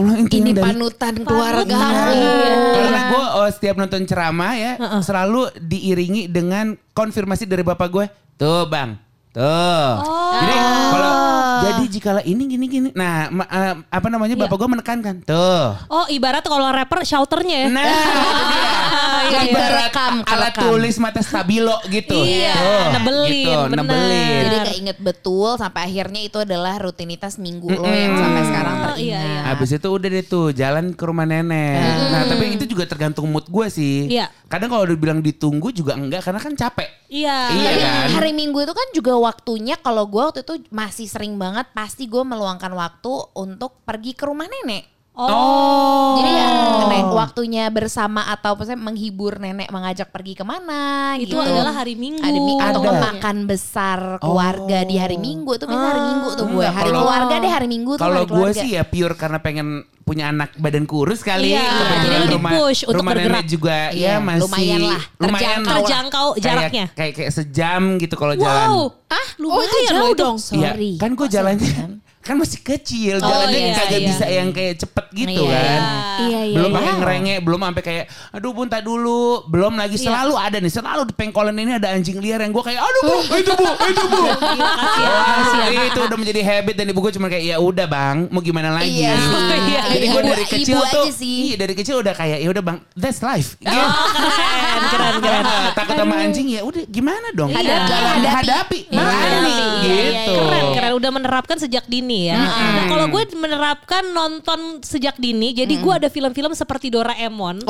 Allah 0.00 0.16
Ini 0.24 0.50
dari 0.56 0.66
panutan 0.72 1.14
keluarga. 1.22 1.78
Iya. 2.10 2.56
Karena 2.74 3.00
gue 3.12 3.24
oh, 3.36 3.48
setiap 3.52 3.76
nonton 3.76 4.02
ceramah 4.08 4.52
ya 4.56 4.72
selalu 5.04 5.52
diiringi 5.60 6.26
dengan 6.32 6.74
konfirmasi 6.96 7.44
dari 7.44 7.60
bapak 7.60 7.88
gue. 7.92 8.06
Tuh 8.40 8.64
bang, 8.64 8.96
tuh. 9.30 9.90
Jadi 10.32 10.54
kalau 10.90 11.14
jadi 11.60 11.82
jikalau 11.88 12.22
ini 12.24 12.42
gini 12.46 12.66
gini. 12.66 12.88
Nah 12.92 13.28
ma- 13.28 13.46
eh, 13.46 13.74
apa 13.84 14.06
namanya 14.08 14.34
bapak 14.36 14.56
gue 14.56 14.68
menekankan. 14.70 15.14
Tuh. 15.22 15.76
Oh 15.86 16.06
ibarat 16.08 16.42
kalau 16.42 16.68
rapper 16.68 17.02
shouternya 17.02 17.56
ya. 17.56 17.68
Nah 17.68 17.84
itu 17.94 18.10
dia. 18.48 18.72
iya, 19.20 19.40
iya. 19.40 19.40
Ibarat 19.46 19.68
Kerekam, 19.90 20.14
alat 20.24 20.52
kerekam. 20.52 20.62
tulis 20.64 20.96
mata 20.96 21.20
stabilo 21.20 21.76
gitu. 21.86 22.16
Iya, 22.16 22.54
Tuh, 22.54 22.84
nebelin, 22.92 23.30
gitu, 23.30 23.50
bener. 23.66 23.78
nebelin. 23.78 24.42
Jadi 24.42 24.58
keinget 24.66 24.98
betul 24.98 25.50
sampai 25.54 25.80
akhirnya 25.84 26.20
itu 26.20 26.38
adalah 26.38 26.74
rutinitas 26.78 27.36
minggu 27.36 27.68
lo 27.70 27.86
yang 27.86 28.14
sampai 28.14 28.42
sekarang 28.44 28.74
iya, 28.74 28.86
teringat. 28.86 29.22
iya. 29.22 29.40
Habis 29.50 29.70
itu 29.76 29.88
udah 29.88 30.08
deh 30.08 30.24
tuh 30.24 30.46
jalan 30.50 30.84
ke 30.90 31.02
rumah 31.02 31.24
nenek. 31.24 31.78
Nah 32.10 32.22
tapi 32.26 32.44
itu 32.54 32.64
juga 32.66 32.84
tergantung 32.84 33.28
mood 33.28 33.46
gue 33.46 33.66
sih. 33.68 34.08
Iya. 34.08 34.32
Kadang 34.48 34.70
kalau 34.70 34.84
dibilang 34.84 35.20
ditunggu 35.20 35.70
juga 35.70 35.94
enggak 35.94 36.24
karena 36.24 36.40
kan 36.40 36.54
capek. 36.54 36.88
Iya. 37.06 37.38
Iya 37.50 37.70
kan? 37.76 38.08
hari 38.16 38.30
Minggu 38.30 38.62
itu 38.62 38.70
kan 38.70 38.88
juga 38.90 39.12
waktunya 39.22 39.76
kalau 39.78 40.08
gue 40.08 40.20
waktu 40.20 40.42
itu 40.42 40.64
masih 40.72 41.06
sering 41.06 41.36
banget 41.36 41.68
pasti 41.76 42.08
gue 42.08 42.24
meluangkan 42.24 42.72
waktu 42.72 43.12
untuk 43.36 43.80
pergi 43.84 44.16
ke 44.16 44.24
rumah 44.26 44.48
nenek. 44.48 44.99
Oh. 45.12 46.16
Jadi 46.16 46.30
ya 46.32 46.48
nenek 46.80 47.06
waktunya 47.10 47.64
bersama 47.68 48.24
atau 48.26 48.54
misalnya 48.54 48.80
menghibur 48.80 49.36
nenek 49.36 49.68
mengajak 49.68 50.08
pergi 50.08 50.32
ke 50.32 50.42
mana 50.42 51.12
itu 51.16 51.28
gitu. 51.28 51.36
adalah 51.36 51.74
hari 51.74 51.92
Minggu. 51.92 52.22
Ada 52.22 52.38
mi- 52.38 52.56
atau 52.56 52.80
Ada. 52.80 53.00
makan 53.02 53.36
besar 53.44 53.98
keluarga 54.16 54.78
di 54.82 54.96
hari 54.96 55.16
Minggu 55.16 55.50
itu 55.52 55.64
biasanya 55.64 55.90
hari 55.90 56.02
Minggu 56.06 56.28
tuh 56.30 56.46
gue. 56.46 56.56
Enggak, 56.56 56.72
Hari 56.72 56.88
kalau- 56.88 57.00
keluarga 57.02 57.34
deh 57.36 57.50
hari 57.50 57.68
Minggu 57.68 57.92
tuh 57.92 58.02
Kalau 58.02 58.22
gue 58.24 58.48
sih 58.54 58.70
ya 58.70 58.82
pure 58.82 59.14
karena 59.14 59.38
pengen 59.38 59.68
punya 60.00 60.24
anak 60.28 60.56
badan 60.56 60.84
kurus 60.84 61.20
kali. 61.20 61.52
Iya, 61.52 61.62
Kebetulan 61.62 62.00
jadi 62.00 62.16
lu 62.16 62.26
rumah, 62.32 62.50
di-push 62.50 62.80
untuk 62.82 62.96
rumah 62.96 63.12
bergerak. 63.12 63.34
nenek 63.36 63.46
juga 63.46 63.78
Iya, 63.90 64.08
ya 64.08 64.14
masih 64.18 64.42
lumayan 64.42 64.80
lah, 64.80 65.02
lumayan 65.16 65.38
terjangkau 65.60 65.76
Terjangkau 65.76 66.26
Kayak- 66.26 66.42
jaraknya. 66.42 66.84
Kayak, 66.92 67.12
kayak 67.14 67.32
sejam 67.32 67.82
gitu 67.96 68.14
kalau 68.14 68.34
jalan. 68.34 68.68
Wow. 68.68 68.84
Ah, 69.06 69.26
lumayan 69.36 69.92
loh 69.92 70.08
itu. 70.08 70.28
Iya, 70.56 70.70
Sorry. 70.72 70.92
kan 70.96 71.10
gue 71.12 71.26
jalannya 71.28 71.74
kan 72.20 72.36
masih 72.36 72.60
kecil, 72.60 73.16
Oh, 73.16 73.24
jalannya 73.24 73.60
iya, 73.62 73.72
kagak 73.74 73.96
iya. 73.96 74.06
bisa 74.06 74.26
yang 74.26 74.48
kayak 74.50 74.76
cepet 74.76 75.06
gitu 75.16 75.40
Iya, 75.42 75.56
kan. 75.56 75.80
Iya 76.20 76.40
iya. 76.42 76.52
belum 76.52 76.68
iya. 76.68 76.76
pakai 76.76 76.92
ngerengek, 76.94 77.38
belum 77.40 77.60
sampai 77.62 77.82
kayak 77.82 78.04
aduh 78.30 78.52
bun 78.52 78.68
tak 78.68 78.82
dulu, 78.82 79.22
belum 79.46 79.72
lagi 79.74 79.96
Iya. 79.96 80.04
selalu 80.04 80.34
ada 80.36 80.56
nih, 80.58 80.68
selalu 80.70 81.02
di 81.06 81.14
pengkolan 81.14 81.56
ini 81.56 81.72
ada 81.74 81.88
anjing 81.90 82.16
liar 82.16 82.38
yang 82.38 82.52
gue 82.52 82.60
kayak 82.60 82.76
aduh 82.78 83.02
bu, 83.02 83.16
itu 83.40 83.52
bu, 83.54 83.64
itu 83.86 84.04
bu. 84.06 84.20
Wah, 84.20 85.40
itu 85.82 85.98
udah 85.98 86.14
menjadi 86.14 86.40
habit 86.42 86.74
dan 86.74 86.86
ibu 86.86 87.00
gue 87.00 87.12
cuma 87.12 87.26
kayak 87.26 87.44
ya 87.46 87.56
udah 87.56 87.86
bang, 87.86 88.28
mau 88.28 88.40
gimana 88.40 88.68
lagi? 88.70 89.00
Iya. 89.00 89.16
Iya, 89.70 89.80
Jadi 89.88 90.02
iya. 90.02 90.10
gue 90.10 90.20
Ibu- 90.20 90.30
dari 90.30 90.44
kecil 90.46 90.76
ibu 90.76 90.82
tuh, 90.84 91.04
aja 91.04 91.12
sih. 91.14 91.36
iya 91.46 91.56
dari 91.56 91.74
kecil 91.74 91.94
udah 91.96 92.10
kayak 92.10 92.38
ya 92.38 92.48
udah 92.48 92.60
bang, 92.60 92.78
that's 92.92 93.20
life. 93.20 93.54
Gitu. 93.56 93.70
Keren, 93.70 94.82
keren, 94.90 95.14
keren. 95.20 95.44
Ah, 95.44 95.70
takut 95.78 95.94
sama 95.94 96.14
anjing 96.18 96.48
ya 96.50 96.60
udah 96.60 96.82
gimana 96.84 97.28
dong? 97.32 97.48
Iya. 97.48 97.80
Hadapi. 97.80 98.26
hadapi, 98.26 98.78
Iya, 98.88 98.98
berani 98.98 99.52
iya, 99.52 99.64
gitu. 99.80 100.32
Keren, 100.38 100.64
keren. 100.74 100.92
Udah 100.92 101.10
menerapkan 101.10 101.56
sejak 101.56 101.86
dini 101.86 102.19
ya. 102.28 102.36
Nah, 102.36 102.84
kalau 102.90 103.06
gue 103.08 103.22
menerapkan 103.32 104.04
nonton 104.10 104.84
sejak 104.84 105.16
dini, 105.16 105.56
jadi 105.56 105.70
gue 105.70 105.92
ada 105.92 106.08
film-film 106.12 106.52
seperti 106.52 106.92
Doraemon 106.92 107.64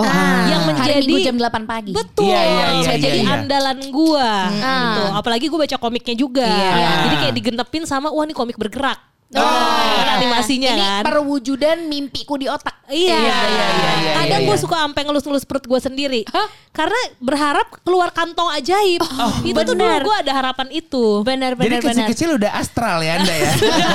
yang 0.50 0.66
menjadi 0.66 0.98
hari 0.98 1.06
Minggu 1.06 1.26
jam 1.30 1.36
8 1.38 1.70
pagi. 1.70 1.92
Betul, 1.94 2.26
Iya, 2.26 2.40
iya, 2.42 2.66
iya, 2.74 2.90
jadi 2.98 3.06
iya, 3.06 3.22
iya. 3.22 3.34
andalan 3.38 3.78
gua 3.92 4.30
gitu. 4.50 5.02
Apalagi 5.14 5.46
gue 5.46 5.58
baca 5.60 5.76
komiknya 5.76 6.14
juga, 6.16 6.48
Iya. 6.48 6.88
jadi 7.06 7.14
kayak 7.22 7.34
digentepin 7.36 7.84
sama 7.86 8.10
wah 8.10 8.24
ini 8.24 8.34
komik 8.34 8.58
bergerak. 8.58 8.98
Oh. 9.30 9.38
Nah, 9.40 10.18
animasinya 10.18 10.74
Ini 10.74 10.82
kan. 10.82 11.02
perwujudan 11.06 11.86
mimpiku 11.86 12.34
di 12.34 12.44
otak. 12.44 12.82
Iya, 12.90 13.14
Iya, 13.14 13.22
iya, 13.22 13.38
iya, 13.46 13.66
iya, 13.94 14.12
kadang 14.18 14.42
iya, 14.42 14.48
gue 14.50 14.56
iya. 14.58 14.64
suka 14.66 14.76
sampai 14.82 15.02
ngelus-ngelus 15.06 15.46
perut 15.46 15.62
gue 15.62 15.78
sendiri, 15.78 16.26
karena 16.70 16.98
berharap 17.16 17.70
keluar 17.80 18.10
kantong 18.10 18.50
ajaib. 18.50 18.98
itu 19.46 19.54
tuh 19.54 19.78
dulu 19.78 19.86
bener. 19.86 20.02
gue 20.02 20.16
ada 20.18 20.32
harapan 20.34 20.66
itu. 20.72 21.22
Benar 21.22 21.54
Jadi 21.54 21.60
benar 21.60 21.78
benar. 21.78 21.86
kecil-kecil 21.86 22.28
udah 22.34 22.50
astral 22.52 22.98
ya 22.98 23.12
anda 23.14 23.30
ya. 23.30 23.50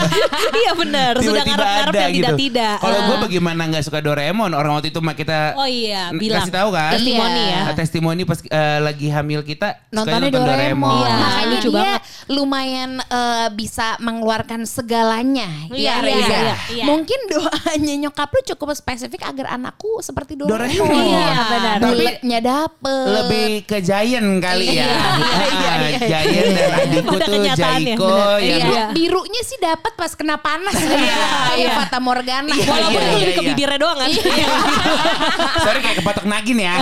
iya 0.64 0.72
bener, 0.74 1.14
sudah 1.20 1.44
ngarep-ngarep 1.44 1.92
ada 1.92 2.00
yang 2.00 2.14
gitu. 2.14 2.24
tidak-tidak. 2.24 2.76
Kalau 2.80 3.00
gue 3.04 3.18
bagaimana 3.28 3.62
nggak 3.68 3.84
suka 3.84 4.00
Doraemon 4.00 4.52
orang 4.52 4.72
waktu 4.74 4.88
itu 4.88 5.00
mah 5.00 5.12
kita 5.14 5.40
Oh 5.54 5.68
iya, 5.68 6.16
bilang. 6.16 6.48
kasih 6.48 6.56
tahu 6.56 6.70
kan. 6.72 6.92
Testimoni 6.96 7.42
ya. 7.44 7.60
Nah, 7.60 7.74
testimoni 7.76 8.22
pas 8.24 8.40
eh, 8.40 8.80
lagi 8.80 9.08
hamil 9.12 9.44
kita 9.44 9.68
Nontonnya 9.92 10.32
nonton 10.32 10.40
Doraemon. 10.42 10.96
Iya, 10.96 11.12
Makanya 11.12 11.58
dia 11.60 11.68
banget. 11.70 12.02
lumayan 12.32 12.92
eh, 13.04 13.48
bisa 13.52 14.00
mengeluarkan 14.00 14.64
segalanya 14.64 15.25
doanya. 15.26 15.50
Iya, 15.74 15.94
ya, 15.98 16.06
iya, 16.06 16.16
iya, 16.22 16.56
iya. 16.70 16.84
Mungkin 16.86 17.20
doanya 17.26 17.94
nyokap 18.06 18.30
lu 18.30 18.42
cukup 18.54 18.68
spesifik 18.78 19.26
agar 19.26 19.58
anakku 19.58 20.00
seperti 20.00 20.38
Doraemon. 20.38 20.54
Doraemon. 20.54 21.06
Iya, 21.06 21.34
benar. 21.50 21.76
Tapi 21.82 21.90
Buletnya 21.90 22.40
dapet. 22.40 23.06
lebih 23.10 23.50
ke 23.66 23.78
Giant 23.82 24.30
kali 24.38 24.66
ya. 24.70 24.86
Iya, 24.86 24.86
iya, 24.86 25.72
Ah, 25.76 25.78
iya. 25.82 26.00
Giant 26.00 26.50
dan 26.54 26.70
adikku 26.78 27.16
tuh 27.16 27.30
kenyataannya, 27.32 27.96
Jaiko 27.98 28.16
yang 28.40 28.62
Iya. 28.66 28.84
Birunya 28.94 29.42
sih 29.42 29.58
dapat 29.58 29.92
pas 29.98 30.12
kena 30.14 30.38
panas. 30.38 30.76
Iya. 30.78 31.18
Kayak 31.52 31.72
Fata 31.84 32.00
Morgana. 32.00 32.52
Iya, 32.54 32.70
Walaupun 32.70 33.02
iya, 33.02 33.10
itu 33.10 33.16
lebih 33.18 33.26
iya, 33.26 33.36
ke 33.36 33.42
iya. 33.42 33.50
bibirnya 33.52 33.78
doang 33.82 33.98
kan. 33.98 34.10
Sorry 35.66 35.80
kayak 35.82 35.98
kepatok 36.02 36.26
nagin 36.30 36.58
ya. 36.62 36.74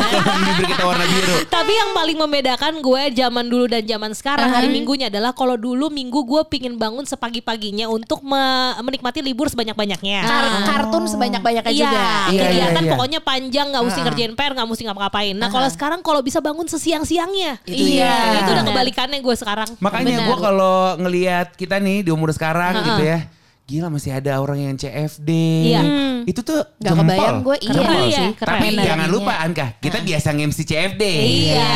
Bibir 0.43 0.65
kita 0.67 0.83
warna 0.83 1.05
biru. 1.07 1.35
Tapi 1.47 1.71
yang 1.71 1.89
paling 1.95 2.17
membedakan 2.19 2.73
gue 2.83 3.01
zaman 3.15 3.45
dulu 3.47 3.65
dan 3.69 3.83
zaman 3.85 4.11
sekarang 4.13 4.49
hari 4.51 4.67
minggunya 4.69 5.07
adalah 5.07 5.31
kalau 5.33 5.55
dulu 5.55 5.87
minggu 5.89 6.25
gue 6.25 6.41
pingin 6.49 6.75
bangun 6.75 7.05
sepagi-paginya 7.05 7.87
untuk 7.87 8.21
me- 8.33 8.73
menikmati 8.81 9.21
libur 9.21 9.45
sebanyak-banyaknya. 9.45 10.19
Kar- 10.19 10.51
kartun 10.65 11.05
sebanyak-banyaknya 11.05 11.69
Iya, 11.69 11.79
juga. 11.79 12.01
Iya, 12.27 12.41
kegiatan 12.41 12.73
iya, 12.73 12.81
iya. 12.81 12.91
pokoknya 12.91 13.19
panjang 13.21 13.67
nggak 13.69 13.83
mesti 13.83 13.99
ngerjain 14.01 14.33
PR, 14.33 14.51
nggak 14.53 14.67
mesti 14.67 14.83
ngapa-ngapain. 14.83 15.35
Nah 15.35 15.49
kalau 15.49 15.69
sekarang 15.69 15.99
kalau 16.01 16.19
bisa 16.19 16.39
bangun 16.39 16.65
sesiang-siangnya, 16.65 17.61
Itu 17.63 17.77
iya, 17.93 18.09
iya. 18.33 18.39
itu 18.39 18.51
udah 18.51 18.65
kebalikannya 18.65 19.19
gue 19.19 19.35
sekarang. 19.35 19.69
Makanya 19.77 20.25
gue 20.25 20.37
kalau 20.39 20.77
ngelihat 20.97 21.53
kita 21.53 21.77
nih 21.77 22.01
di 22.01 22.09
umur 22.09 22.29
sekarang 22.29 22.81
gitu 22.83 23.03
ya. 23.03 23.19
Gila 23.63 23.87
masih 23.87 24.11
ada 24.11 24.37
orang 24.37 24.59
yang 24.59 24.75
CFD. 24.75 25.29
Iya. 25.69 25.81
Itu 26.25 26.41
tuh 26.41 26.67
Gak 26.77 26.83
jempol. 26.89 27.07
kebayang 27.07 27.37
gue 27.41 27.57
iya 27.61 27.71
Jempol. 27.71 27.95
Iya. 28.01 28.17
sih. 28.17 28.29
Keren. 28.35 28.51
Tapi 28.51 28.67
jangan 28.75 29.07
lupa 29.07 29.33
Anka, 29.39 29.67
kita 29.77 29.97
biasa 29.99 30.27
nge-MC 30.31 30.59
CFD. 30.63 31.03
Iya, 31.47 31.71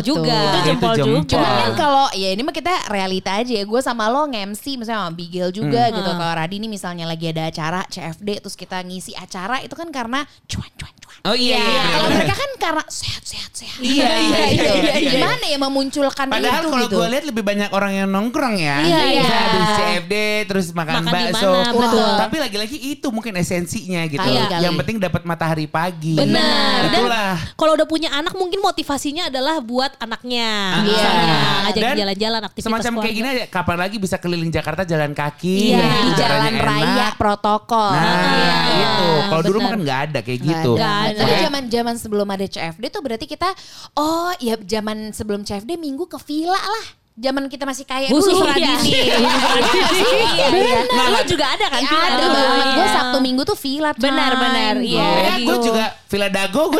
jempol 0.00 0.24
betul. 0.24 0.24
juga. 0.24 0.38
Itu 0.40 0.60
jempol 0.66 0.94
Itu 0.94 1.04
juga. 1.04 1.28
Cuman 1.30 1.52
kan 1.54 1.70
kalau 1.76 2.06
ya 2.16 2.28
ini 2.32 2.42
mah 2.42 2.54
kita 2.54 2.74
realita 2.90 3.30
aja 3.36 3.52
ya. 3.52 3.64
Gue 3.66 3.80
sama 3.84 4.08
lo 4.10 4.26
nge-MC 4.30 4.64
misalnya 4.80 5.06
sama 5.06 5.12
Bigel 5.12 5.48
juga 5.54 5.92
gitu. 5.92 6.10
Kalau 6.10 6.34
Radini 6.34 6.66
misalnya 6.66 7.04
lagi 7.04 7.30
ada 7.30 7.50
acara 7.50 7.84
CFD 7.86 8.42
terus 8.42 8.56
kita 8.56 8.80
ngisi 8.82 9.12
acara 9.14 9.60
itu 9.60 9.74
kan 9.76 9.90
karena 9.92 10.24
cuan 10.48 10.70
cuan 10.78 10.93
cuan. 10.93 10.93
Oh 11.24 11.32
iya, 11.32 11.56
iya, 11.56 11.82
Kalau 11.88 12.04
benar. 12.04 12.16
mereka 12.20 12.34
kan 12.36 12.50
karena 12.54 12.84
sehat 12.84 13.24
sehat 13.24 13.48
sehat. 13.50 13.80
Iya, 13.80 13.96
iya, 14.12 14.12
iya, 14.20 14.44
Gitu. 14.44 14.72
iya, 14.76 14.94
iya. 14.94 15.10
Gimana 15.16 15.44
ya 15.46 15.56
memunculkan 15.58 16.26
Padahal 16.28 16.60
itu 16.60 16.68
kalau 16.68 16.84
gitu. 16.84 16.94
gue 16.94 17.06
lihat 17.08 17.24
lebih 17.24 17.40
banyak 17.42 17.70
orang 17.70 17.92
yang 17.94 18.08
nongkrong 18.08 18.54
ya. 18.54 18.76
Iya, 18.78 18.98
Bisa 19.00 19.24
iya. 19.24 19.40
habis 19.40 19.68
CFD 19.74 20.14
terus 20.44 20.66
makan, 20.70 21.00
Makan 21.00 21.12
bakso. 21.16 21.48
mana, 21.48 21.70
betul. 21.72 22.08
Tapi 22.20 22.36
lagi-lagi 22.38 22.76
itu 22.78 23.06
mungkin 23.08 23.32
esensinya 23.34 24.04
gitu. 24.04 24.20
Kali, 24.20 24.36
kali. 24.36 24.62
Yang 24.62 24.74
penting 24.78 24.96
dapat 25.00 25.22
matahari 25.24 25.64
pagi. 25.64 26.12
Benar. 26.14 26.92
Itulah. 26.92 27.32
kalau 27.56 27.72
udah 27.72 27.88
punya 27.88 28.12
anak 28.12 28.34
mungkin 28.34 28.60
motivasinya 28.60 29.26
adalah 29.26 29.58
buat 29.58 29.96
anaknya. 29.96 30.50
Ah. 30.74 30.84
Misalnya 30.84 31.36
ngajak 31.64 31.80
Dan 31.82 31.96
jalan-jalan 31.96 32.40
aktivitas 32.44 32.68
Semacam 32.68 32.92
kayak 32.92 33.00
keluarga. 33.00 33.16
gini 33.16 33.28
aja, 33.30 33.44
kapan 33.48 33.78
lagi 33.80 33.96
bisa 33.96 34.16
keliling 34.18 34.52
Jakarta 34.52 34.82
jalan 34.84 35.12
kaki. 35.12 35.72
Iya, 35.72 35.88
di 36.04 36.10
jalan 36.14 36.52
raya 36.54 36.84
enak. 36.84 37.12
protokol. 37.16 37.96
Nah, 37.96 38.12
Iya. 38.28 38.56
gitu. 38.76 39.08
Kalau 39.24 39.42
dulu 39.42 39.58
kan 39.62 39.78
nggak 39.80 40.00
ada 40.04 40.18
kayak 40.20 40.40
gitu. 40.42 40.72
ada. 40.76 41.13
Tapi 41.16 41.34
zaman 41.40 41.62
zaman 41.66 41.94
sebelum 41.96 42.28
ada 42.28 42.44
CFD 42.44 42.84
tuh 42.88 43.00
berarti 43.00 43.24
kita 43.24 43.48
oh 43.94 44.32
ya 44.36 44.54
zaman 44.58 45.10
sebelum 45.10 45.40
CFD 45.40 45.74
minggu 45.74 46.04
ke 46.04 46.18
villa 46.20 46.56
lah. 46.56 46.86
Zaman 47.14 47.46
kita 47.46 47.62
masih 47.62 47.86
kaya 47.86 48.10
Khusus 48.10 48.34
dulu. 48.34 48.42
Radini. 48.42 48.90
Iya. 48.90 49.16
Iya, 49.22 50.46
iya. 50.50 50.78
Nah, 50.90 51.06
Lo 51.14 51.20
juga 51.22 51.46
ada 51.46 51.66
kan? 51.68 51.78
Villa 51.80 52.02
ada 52.04 52.18
tuh? 52.18 52.28
banget. 52.28 52.66
Gue 52.66 52.82
Iya. 52.82 52.90
Sabtu 52.90 53.18
Minggu 53.22 53.42
tuh 53.44 53.54
villa. 53.54 53.90
Benar, 53.94 54.32
benar, 54.34 54.74
iya. 54.82 54.98
Ya, 54.98 55.34
Gitu. 55.38 55.46
gue 55.46 55.56
juga 55.62 55.84
Villa 56.14 56.30
Dago 56.30 56.70
gue 56.70 56.78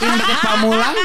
yang 0.00 0.16
deket 0.16 0.38
Pamulang. 0.40 0.96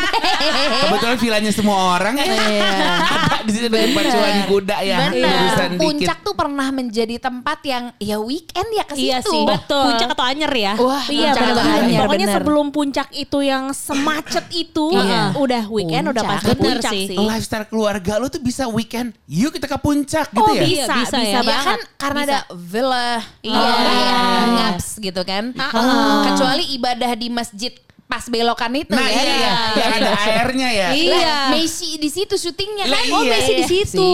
Kebetulan 0.80 1.18
villanya 1.20 1.52
semua 1.52 2.00
orang 2.00 2.16
ya. 2.16 2.24
Ada 2.24 3.44
di 3.44 3.52
situ 3.52 3.68
dari 3.68 3.92
pacuan 3.92 4.48
kuda 4.48 4.78
ya. 4.80 4.98
Benar. 5.12 5.76
Puncak 5.76 6.24
tuh 6.24 6.32
pernah 6.32 6.72
menjadi 6.72 7.20
tempat 7.20 7.60
yang 7.62 7.92
ya 8.00 8.16
weekend 8.18 8.72
ya 8.72 8.84
ke 8.84 8.96
situ. 8.96 9.04
Iya 9.04 9.20
sih, 9.20 9.44
Betul. 9.44 9.84
Puncak 9.92 10.08
atau 10.16 10.24
Anyer 10.24 10.54
ya. 10.54 10.74
Wah, 10.80 11.04
Iya 11.06 11.36
puncak 11.36 11.44
benar. 11.44 11.56
banget. 11.60 12.00
Pokoknya 12.00 12.28
sebelum 12.32 12.66
puncak 12.72 13.08
itu 13.12 13.38
yang 13.42 13.64
semacet 13.72 14.46
itu, 14.50 14.88
Iya. 14.94 15.36
udah 15.36 15.64
weekend 15.68 16.06
udah 16.08 16.24
pasti 16.24 16.52
Bener 16.56 16.80
puncak 16.80 16.92
sih. 16.96 17.06
sih. 17.12 17.18
Lifestyle 17.20 17.68
keluarga 17.68 18.16
lo 18.16 18.32
tuh 18.32 18.40
bisa 18.40 18.64
weekend. 18.66 19.12
Yuk 19.28 19.52
kita 19.52 19.68
ke 19.68 19.76
puncak 19.76 20.32
gitu 20.32 20.40
Oh 20.40 20.56
ya. 20.56 20.64
bisa, 20.64 20.72
Iya, 20.88 20.96
bisa 21.04 21.04
bisa, 21.04 21.18
ya. 21.20 21.28
Ya 21.28 21.42
banget. 21.44 21.68
kan 21.68 21.80
karena 21.98 22.22
Bisa. 22.22 22.32
ada 22.32 22.40
villa, 22.56 23.10
Iya. 23.42 23.60
ya 23.60 23.76
Iya. 23.84 24.22
ngaps 24.56 24.88
gitu 24.98 25.22
kan. 25.24 25.44
Kecuali 26.24 26.64
ibadah 26.72 27.12
di 27.12 27.28
masjid 27.28 27.56
pas 28.08 28.24
belokan 28.24 28.72
itu 28.72 28.96
Nah 28.96 29.04
ya. 29.04 29.20
iya, 29.20 29.52
yang 29.76 29.92
ada 30.00 30.12
airnya 30.16 30.70
ya. 30.72 30.88
Iya. 30.96 31.12
Lah, 31.12 31.48
Messi 31.52 32.00
di 32.00 32.08
situ 32.08 32.34
syutingnya 32.34 32.88
Lah, 32.88 32.96
kan. 32.98 33.20
iya. 33.20 33.32
Messi 33.36 33.52
di 33.54 33.66
situ. 33.68 34.08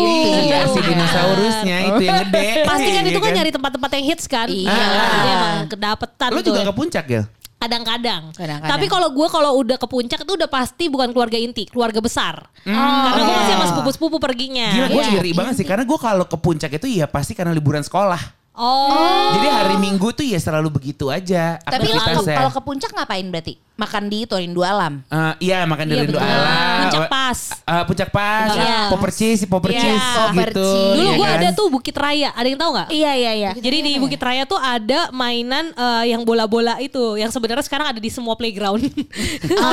Iya 0.43 0.65
si 0.65 0.79
dinosaurusnya 0.81 1.77
itu 1.87 2.03
yang 2.03 2.17
gede. 2.25 2.65
Pasti 2.65 2.89
kan 2.89 3.03
itu 3.03 3.11
Iya 3.11 3.21
kan 3.21 3.31
nyari 3.31 3.51
tempat-tempat 3.51 3.89
yang 3.93 4.05
hits 4.07 4.25
kan. 4.25 4.47
Iya. 4.49 4.73
Jadi 4.73 5.29
emang 5.29 5.55
kedapetan 5.67 6.29
Lo 6.29 6.39
tuh. 6.39 6.49
juga 6.49 6.61
ke 6.65 6.73
puncak 6.73 7.05
ya? 7.05 7.23
Kadang-kadang. 7.55 8.21
Tapi 8.65 8.85
kalau 8.89 9.07
gue 9.07 9.27
kalau 9.29 9.51
udah 9.55 9.77
ke 9.77 9.85
puncak 9.85 10.19
itu 10.19 10.33
udah 10.35 10.49
pasti 10.49 10.89
bukan 10.89 11.13
keluarga 11.13 11.37
inti, 11.37 11.63
keluarga 11.63 12.01
besar. 12.01 12.49
Karena 12.65 13.21
gue 13.21 13.35
masih 13.37 13.53
sama 13.53 13.65
sepupu-sepupu 13.69 14.17
perginya. 14.17 14.73
Gila 14.73 14.87
gue 14.89 14.99
Iya. 14.99 15.11
ngeri 15.15 15.31
banget 15.31 15.53
sih 15.61 15.65
karena 15.65 15.85
gue 15.85 15.95
kalau 15.95 16.25
ke 16.25 16.35
puncak 16.35 16.73
itu 16.73 16.89
ya 16.89 17.05
pasti 17.05 17.31
karena 17.31 17.53
liburan 17.53 17.79
sekolah. 17.79 18.19
Oh. 18.53 19.33
Jadi 19.33 19.47
hari 19.49 19.75
Minggu 19.75 20.09
tuh 20.09 20.21
ya 20.21 20.37
selalu 20.37 20.69
begitu 20.71 21.09
aja 21.09 21.57
Tapi 21.59 21.89
lo 21.89 21.97
ke- 21.97 22.05
aktivitasnya. 22.05 22.37
kalau 22.37 22.51
ke 22.51 22.61
puncak 22.61 22.91
ngapain 22.91 23.25
berarti? 23.25 23.57
Makan 23.73 24.05
di 24.05 24.17
itu 24.21 24.37
Rindu 24.37 24.61
Alam. 24.61 25.01
Eh, 25.03 25.33
iya 25.43 25.65
makan 25.65 25.81
di 25.83 25.91
Iya, 25.91 26.01
Rindu 26.05 26.13
betul. 26.13 26.29
Alam. 26.29 26.77
Puncak 26.79 27.05
pas. 27.09 27.39
Eh, 27.57 27.83
puncak 27.83 28.09
pas. 28.09 28.47
Iya. 28.53 28.77
Poppercis, 28.87 29.35
si 29.35 29.47
Poppercis 29.47 29.81
Iya. 29.81 29.97
gitu. 29.97 30.61
Poppercis. 30.61 30.93
Dulu 30.93 31.01
iya 31.03 31.17
gue 31.17 31.25
kan? 31.25 31.33
ada 31.35 31.47
tuh 31.51 31.67
Bukit 31.67 31.95
Raya, 31.95 32.29
ada 32.31 32.45
yang 32.45 32.59
tahu 32.59 32.71
nggak? 32.71 32.87
Iya 32.89 33.11
iya 33.15 33.31
iya. 33.33 33.51
Jadi 33.55 33.77
di 33.81 33.91
Bukit 33.97 34.21
Raya 34.21 34.45
tuh 34.45 34.57
ada 34.57 35.09
mainan 35.09 35.73
eh, 35.73 36.03
yang 36.07 36.21
bola-bola 36.21 36.77
itu, 36.77 37.17
yang 37.17 37.33
sebenarnya 37.33 37.65
sekarang 37.65 37.89
ada 37.89 37.97
di 37.97 38.09
semua 38.09 38.37
playground. 38.37 38.85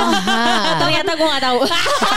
Ternyata 0.80 1.10
gue 1.12 1.28
nggak 1.28 1.44
tahu. 1.44 1.58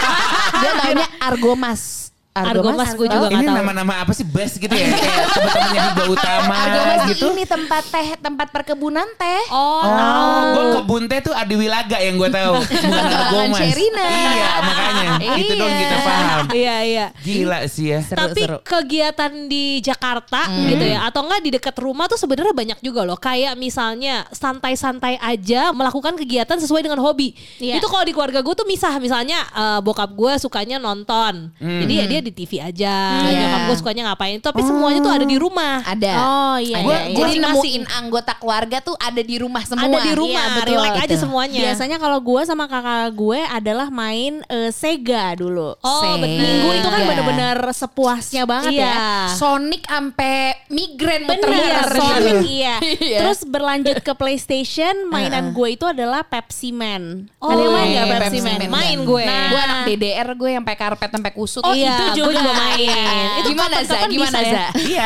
Dia 0.64 0.72
taunya 0.78 1.08
Argomas. 1.20 2.03
Argomas 2.34 2.98
gue 2.98 3.06
juga 3.06 3.30
Ini 3.30 3.46
nama-nama 3.46 4.02
apa 4.02 4.10
sih 4.10 4.26
best 4.26 4.58
gitu 4.58 4.74
ya? 4.74 4.90
Kayak 4.90 5.30
teman-temannya 5.30 5.82
Utama 6.18 6.54
Argomas 6.58 7.02
gitu. 7.14 7.26
ini 7.30 7.46
tempat 7.46 7.84
teh, 7.86 8.08
tempat 8.18 8.48
perkebunan 8.50 9.06
teh. 9.14 9.42
Oh, 9.54 9.86
Oh, 9.86 10.42
gue 10.50 10.64
kebun 10.82 11.04
teh 11.06 11.22
tuh 11.22 11.30
Adi 11.30 11.54
Wilaga 11.54 12.02
yang 12.02 12.18
gue 12.18 12.26
tahu, 12.28 12.58
bukan 12.90 13.06
Argomas. 13.06 13.62
Sherina. 13.62 14.06
Iya, 14.10 14.52
makanya. 14.60 15.10
Itu 15.46 15.54
dong 15.54 15.70
kita 15.72 15.96
paham. 16.02 16.44
Iya 16.50 16.78
iya. 16.82 17.06
Gila 17.22 17.60
sih 17.70 17.94
ya. 17.94 18.00
Seru, 18.02 18.18
Tapi 18.18 18.42
seru. 18.42 18.58
kegiatan 18.66 19.32
di 19.46 19.78
Jakarta 19.80 20.42
gitu 20.50 20.82
ya 20.84 21.06
atau 21.06 21.22
enggak 21.24 21.42
di 21.46 21.50
dekat 21.54 21.76
rumah 21.78 22.10
tuh 22.10 22.18
sebenarnya 22.18 22.58
banyak 22.58 22.80
juga 22.82 23.06
loh. 23.06 23.16
Kayak 23.16 23.54
misalnya 23.56 24.26
santai-santai 24.34 25.22
aja 25.22 25.70
melakukan 25.70 26.18
kegiatan 26.18 26.58
sesuai 26.58 26.82
dengan 26.82 26.98
hobi. 26.98 27.38
Iya. 27.62 27.78
Itu 27.78 27.86
kalau 27.86 28.02
di 28.02 28.12
keluarga 28.12 28.42
gue 28.42 28.56
tuh 28.58 28.66
misah 28.66 28.98
misalnya 28.98 29.38
eh, 29.54 29.80
bokap 29.86 30.10
gue 30.10 30.34
sukanya 30.42 30.82
nonton. 30.82 31.54
Jadi 31.62 31.94
ya 31.94 32.06
dia 32.10 32.22
di 32.24 32.32
TV 32.32 32.52
aja. 32.58 32.96
Iya. 33.24 33.40
Nyokap 33.44 33.62
gue 33.68 33.76
sukanya 33.78 34.04
ngapain. 34.08 34.38
Tapi 34.40 34.62
semuanya 34.64 35.00
tuh 35.00 35.12
ada 35.12 35.26
di 35.26 35.38
rumah. 35.38 35.84
Ada. 35.84 36.14
Oh, 36.16 36.58
iya, 36.58 36.80
Ada. 36.80 36.88
iya, 36.88 37.00
iya. 37.12 37.18
Jadi 37.20 37.34
nemuin 37.38 37.84
anggota 37.92 38.34
keluarga 38.36 38.78
tuh 38.80 38.96
ada 38.96 39.20
di 39.20 39.36
rumah 39.36 39.64
semua. 39.64 39.84
Ada 39.86 40.00
di 40.02 40.14
rumah, 40.16 40.44
Iya, 40.44 40.56
betul. 40.58 40.72
relax 40.74 40.94
aja 40.96 41.06
Betul. 41.06 41.22
semuanya. 41.22 41.60
Biasanya 41.62 41.98
kalau 42.00 42.20
gue 42.20 42.42
sama 42.44 42.66
kakak 42.66 43.12
gue 43.14 43.40
adalah 43.44 43.88
main 43.90 44.34
eh, 44.48 44.72
Sega 44.72 45.36
dulu. 45.36 45.76
Oh, 45.78 46.02
Sega. 46.02 46.24
betul. 46.24 46.40
Minggu 46.40 46.70
itu 46.74 46.88
kan 46.88 47.00
Iya. 47.00 47.08
bener-bener 47.12 47.58
sepuasnya 47.74 48.44
banget 48.46 48.72
Iya. 48.74 48.88
ya. 48.88 49.02
Sonic 49.36 49.84
sampai 49.84 50.36
migrain 50.70 51.28
Bener, 51.28 51.44
muter-muter. 51.44 51.88
Sonic 51.94 52.38
iya. 52.48 52.76
Iya. 52.80 53.20
Terus 53.26 53.40
berlanjut 53.44 53.98
ke 54.00 54.14
PlayStation, 54.14 54.94
mainan 55.08 55.52
gue 55.52 55.68
itu 55.70 55.84
adalah 55.84 56.24
Pepsi 56.24 56.72
Man. 56.72 57.28
Oh, 57.38 57.52
Ada 57.52 57.62
yang 57.62 57.74
main 57.74 57.90
iya, 57.90 58.04
Pepsi, 58.08 58.22
Pepsi 58.22 58.40
Man? 58.42 58.60
Man. 58.60 58.70
Main 58.72 58.98
gue. 59.04 59.24
Nah, 59.26 59.42
Gue 59.50 59.60
anak 59.60 59.80
DDR 59.86 60.30
gue 60.34 60.50
yang 60.50 60.62
sampai 60.64 60.78
karpet 60.80 61.10
sampai 61.12 61.32
kusut. 61.34 61.60
Oh, 61.62 61.76
iya, 61.76 61.92
itu 61.92 62.06
juga. 62.16 62.40
juga 62.40 62.52
main. 62.54 63.28
Itu 63.42 63.48
gimana 63.54 63.76
Za? 63.84 63.98
Gimana 64.08 64.38
ya? 64.40 64.54
Za? 64.54 64.66
Iya. 64.80 65.06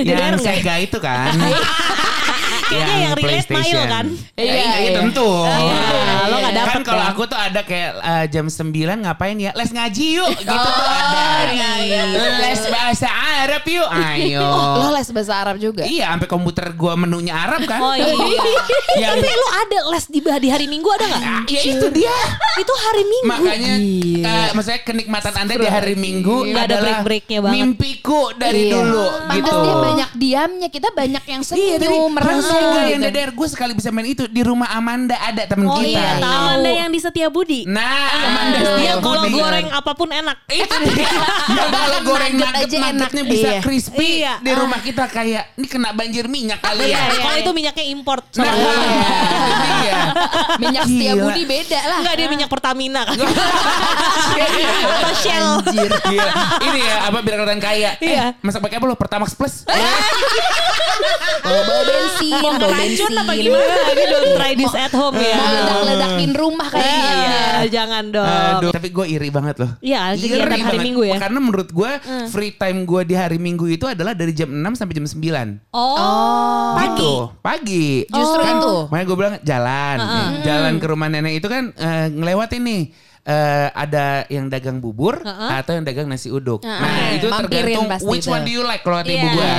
Yang 0.00 0.40
Sega 0.42 0.74
itu 0.82 0.98
kan. 0.98 1.32
Kayaknya 2.70 2.96
yang 2.96 3.12
relate 3.12 3.28
PlayStation. 3.44 3.76
Mail 3.76 3.82
kan? 3.88 4.06
Iya, 4.32 4.42
Iya, 4.42 4.54
iya, 4.54 4.78
iya. 4.80 4.90
tentu. 4.96 5.30
Iya, 5.42 5.80
lo 6.22 6.36
nggak 6.36 6.54
dapet 6.54 6.70
Kan 6.70 6.82
kalau 6.82 7.02
dong. 7.02 7.10
aku 7.10 7.22
tuh 7.26 7.38
ada 7.38 7.60
kayak 7.60 7.90
eh, 7.96 8.24
jam 8.28 8.46
9 8.46 8.70
ngapain 9.00 9.36
ya? 9.36 9.50
Les 9.52 9.70
ngaji 9.70 10.06
yuk 10.12 10.30
gitu 10.36 10.50
Oh, 10.50 10.56
tuh 10.56 10.72
ada. 10.86 11.68
iya, 11.80 12.02
Les 12.40 12.62
bahasa 12.64 13.08
Arab 13.40 13.62
yuk. 13.64 13.88
Ayo. 14.10 14.40
Oh, 14.40 14.74
Lo 14.80 14.88
les 14.92 15.08
bahasa 15.08 15.34
Arab 15.36 15.56
juga? 15.56 15.82
Iya, 15.82 16.06
sampai 16.08 16.28
komputer 16.28 16.66
gua 16.72 16.94
menunya 16.94 17.34
Arab 17.34 17.64
kan. 17.64 17.80
Oh 17.80 17.92
iya. 17.92 18.06
Yang 19.00 19.12
Tapi 19.16 19.28
lu 19.30 19.48
ada 19.50 19.78
les 19.88 20.04
di, 20.06 20.18
di 20.20 20.48
hari 20.48 20.66
Minggu 20.66 20.88
ada 20.88 21.04
nggak? 21.06 21.22
Ah, 21.22 21.42
ya 21.46 21.60
itu 21.64 21.86
dia. 21.90 22.14
Itu 22.56 22.72
hari 22.80 23.02
Minggu. 23.04 23.28
Makanya 23.28 23.72
eh, 24.20 24.48
maksudnya 24.52 24.80
kenikmatan 24.80 25.32
Anda 25.36 25.54
di 25.56 25.68
hari 25.68 25.94
Minggu 25.94 26.36
ada 26.46 26.64
adalah 26.70 26.82
break-breaknya 27.00 27.38
banget. 27.40 27.54
mimpiku 27.56 28.22
dari 28.32 28.60
Iya. 28.60 28.72
dulu 28.76 29.06
Pantas 29.22 29.36
gitu. 29.40 29.56
dia 29.60 29.74
banyak 29.74 30.10
diamnya, 30.14 30.68
kita 30.68 30.88
banyak 30.90 31.24
yang 31.24 31.42
Iya, 31.42 31.76
senyum, 31.80 32.10
merenung. 32.12 32.42
Gue 32.62 32.82
yang. 32.86 33.00
DDR 33.02 33.30
gue 33.30 33.48
sekali 33.48 33.72
bisa 33.72 33.88
main 33.88 34.06
itu 34.06 34.24
di 34.24 34.40
rumah 34.40 34.68
Amanda 34.70 35.16
ada 35.16 35.42
temen 35.44 35.66
Oh 35.66 35.76
kita. 35.76 35.88
iya, 35.90 36.08
tahu. 36.16 36.34
Amanda 36.46 36.70
yang 36.70 36.88
di 36.88 36.98
Setiabudi. 36.98 37.60
Nah, 37.64 38.08
Amanda 38.10 38.58
Dia 38.58 38.68
Setia 38.70 38.92
kalau 38.98 39.22
Budi. 39.22 39.34
goreng 39.34 39.66
apa 39.68 39.92
pun 39.92 40.08
enak. 40.08 40.36
itu 40.46 40.76
dia. 40.86 41.08
Yang 41.50 41.70
kalau 41.70 41.98
goreng 42.02 42.32
nugget 42.34 42.68
nuggetnya 42.70 43.24
bisa 43.24 43.48
Iya. 43.50 43.60
crispy 43.60 44.08
Iya. 44.20 44.34
di 44.38 44.52
rumah 44.52 44.78
kita 44.78 45.04
kayak 45.06 45.54
ini 45.54 45.66
kena 45.66 45.90
banjir 45.90 46.24
minyak 46.26 46.58
kali 46.58 46.88
ya. 46.88 47.00
Kalau 47.10 47.36
itu 47.36 47.50
minyaknya 47.52 47.84
import. 47.88 48.22
Nah, 48.34 48.46
itu 48.46 48.70
dia. 49.78 49.94
Minyak 50.58 50.84
setia 50.86 51.12
budi 51.14 51.42
beda 51.44 51.80
lah. 51.80 51.98
Enggak 52.00 52.14
dia 52.16 52.28
minyak 52.28 52.48
Pertamina 52.48 53.00
kan. 53.02 53.16
Atau 54.90 55.14
Shell. 55.16 55.48
Anjir. 55.62 55.90
Iya. 56.06 56.30
Ini 56.62 56.80
ya 56.80 56.96
apa 57.06 57.18
biar 57.20 57.36
kelihatan 57.38 57.60
kaya. 57.60 57.90
Iya. 57.98 58.24
Eh, 58.30 58.40
masak 58.40 58.60
pakai 58.60 58.76
apa 58.76 58.86
lo? 58.86 58.94
Pertamax 58.94 59.32
Plus. 59.32 59.54
Bawa 61.40 61.82
bensin, 61.82 62.49
bawa 62.52 62.74
bensin. 62.74 63.12
apa 63.12 63.32
gimana? 63.32 63.74
Ini 63.86 64.04
don't 64.12 64.30
try 64.34 64.52
this 64.54 64.74
at 64.74 64.90
home 64.90 65.14
ya. 65.14 65.34
Mau 65.34 65.50
ledak-ledakin 65.54 66.30
rumah 66.32 66.68
kayaknya. 66.68 67.12
Iya, 67.12 67.44
jangan 67.70 68.04
dong. 68.08 68.26
Aduh, 68.26 68.70
tapi 68.70 68.88
gue 68.88 69.06
iri 69.08 69.28
banget 69.28 69.56
loh. 69.58 69.70
Iya, 69.78 70.00
Iri 70.12 70.26
kegiatan 70.26 70.50
hari 70.50 70.60
banget. 70.64 70.82
Minggu 70.82 71.02
ya. 71.04 71.16
Karena 71.18 71.38
menurut 71.38 71.68
gue 71.68 71.90
free 72.26 72.52
time 72.52 72.82
gue 72.82 73.02
di 73.04 73.14
hari 73.14 73.36
Minggu 73.36 73.66
itu 73.66 73.84
adalah 73.84 74.12
dari 74.12 74.32
jam 74.32 74.48
6 74.48 74.64
sampai 74.74 74.94
jam 74.94 75.06
9. 75.06 75.70
Oh. 75.70 76.74
Gitu, 76.76 77.12
pagi. 77.38 78.04
Justru 78.06 78.40
kan, 78.40 78.56
itu. 78.56 78.74
Makanya 78.88 79.06
gue 79.06 79.16
bilang 79.16 79.34
jalan. 79.40 79.96
Nih, 80.00 80.28
Jalan 80.42 80.74
ke 80.76 80.86
rumah 80.86 81.06
nenek 81.06 81.36
itu 81.36 81.46
kan 81.46 81.70
eh, 81.70 82.06
ngelewatin 82.08 82.62
nih. 82.62 82.82
eh, 83.20 83.68
ada 83.70 84.24
yang 84.26 84.48
dagang 84.48 84.80
bubur 84.80 85.20
atau 85.20 85.72
yang 85.72 85.84
dagang 85.84 86.08
nasi 86.08 86.28
uduk. 86.28 86.64
Nah, 86.64 86.80
itu 87.12 87.28
Mampirin 87.28 87.76
tergantung 87.76 88.08
which 88.08 88.24
itu. 88.24 88.32
one 88.32 88.42
do 88.42 88.50
you 88.50 88.64
like 88.64 88.80
kalau 88.80 88.96
kata 88.96 89.12
ibu 89.12 89.22
Iya. 89.22 89.36
gue. 89.36 89.52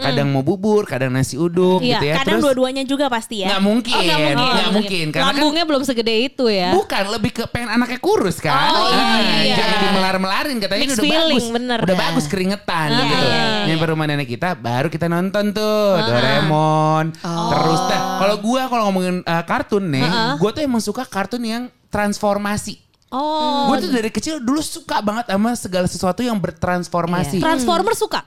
Kadang 0.00 0.28
mau 0.28 0.40
bubur, 0.40 0.82
kadang 0.82 1.10
nasi 1.10 1.36
uduk 1.36 1.78
Iya, 1.78 1.94
gitu 1.94 2.04
ya. 2.06 2.14
Kadang 2.18 2.40
dua-duanya 2.40 2.82
juga 2.82 3.06
pasti 3.06 3.44
ya. 3.44 3.52
nggak 3.52 3.62
mungkin, 3.62 3.92
Oh, 3.92 4.00
nggak 4.00 4.18
mungkin. 4.18 4.54
nggak 4.56 4.72
mungkin. 4.72 5.06
Karena 5.08 5.22
kan 5.22 5.32
Lambungnya 5.32 5.64
belum 5.64 5.82
segede 5.84 6.14
itu 6.22 6.44
ya. 6.46 6.70
Bukan, 6.72 7.02
lebih 7.10 7.30
ke 7.30 7.44
pengen 7.46 7.70
anaknya 7.70 7.98
kurus 7.98 8.36
kan. 8.38 8.70
Oh, 8.70 8.90
Ah, 8.90 9.20
iya. 9.40 9.54
Jangan 9.54 9.76
dimelar-melarin 9.82 10.56
katanya 10.56 10.80
Mixed 10.82 10.96
ini 10.96 10.98
udah 10.98 11.06
feeling, 11.06 11.36
bagus. 11.38 11.52
bener. 11.52 11.78
Udah 11.80 11.96
bagus 11.98 12.24
keringetan 12.26 12.88
Ah, 12.88 12.98
gitu. 12.98 13.26
iya, 13.26 13.42
Nyampe 13.66 13.84
rumah 13.86 14.06
nenek 14.06 14.28
kita 14.28 14.48
baru 14.54 14.88
kita 14.88 15.06
nonton 15.06 15.44
tuh 15.50 16.00
Doraemon. 16.00 17.04
Terus 17.20 17.80
dah 17.86 18.00
kalau 18.18 18.36
gua 18.38 18.62
kalau 18.66 18.82
ngomongin 18.88 19.20
uh, 19.22 19.44
kartun 19.44 19.84
nih, 19.86 20.06
gua 20.36 20.50
tuh 20.50 20.60
emang 20.60 20.80
suka 20.80 21.04
kartun 21.04 21.42
yang 21.42 21.62
transformasi. 21.88 22.78
Oh. 23.10 23.66
Gue 23.66 23.82
tuh 23.82 23.90
dari 23.90 24.06
kecil 24.06 24.38
dulu 24.38 24.62
suka 24.62 25.02
banget 25.02 25.26
sama 25.26 25.50
segala 25.54 25.82
sesuatu 25.84 26.22
yang 26.22 26.38
bertransformasi. 26.38 27.42
Transformer 27.42 27.90
suka. 27.92 28.22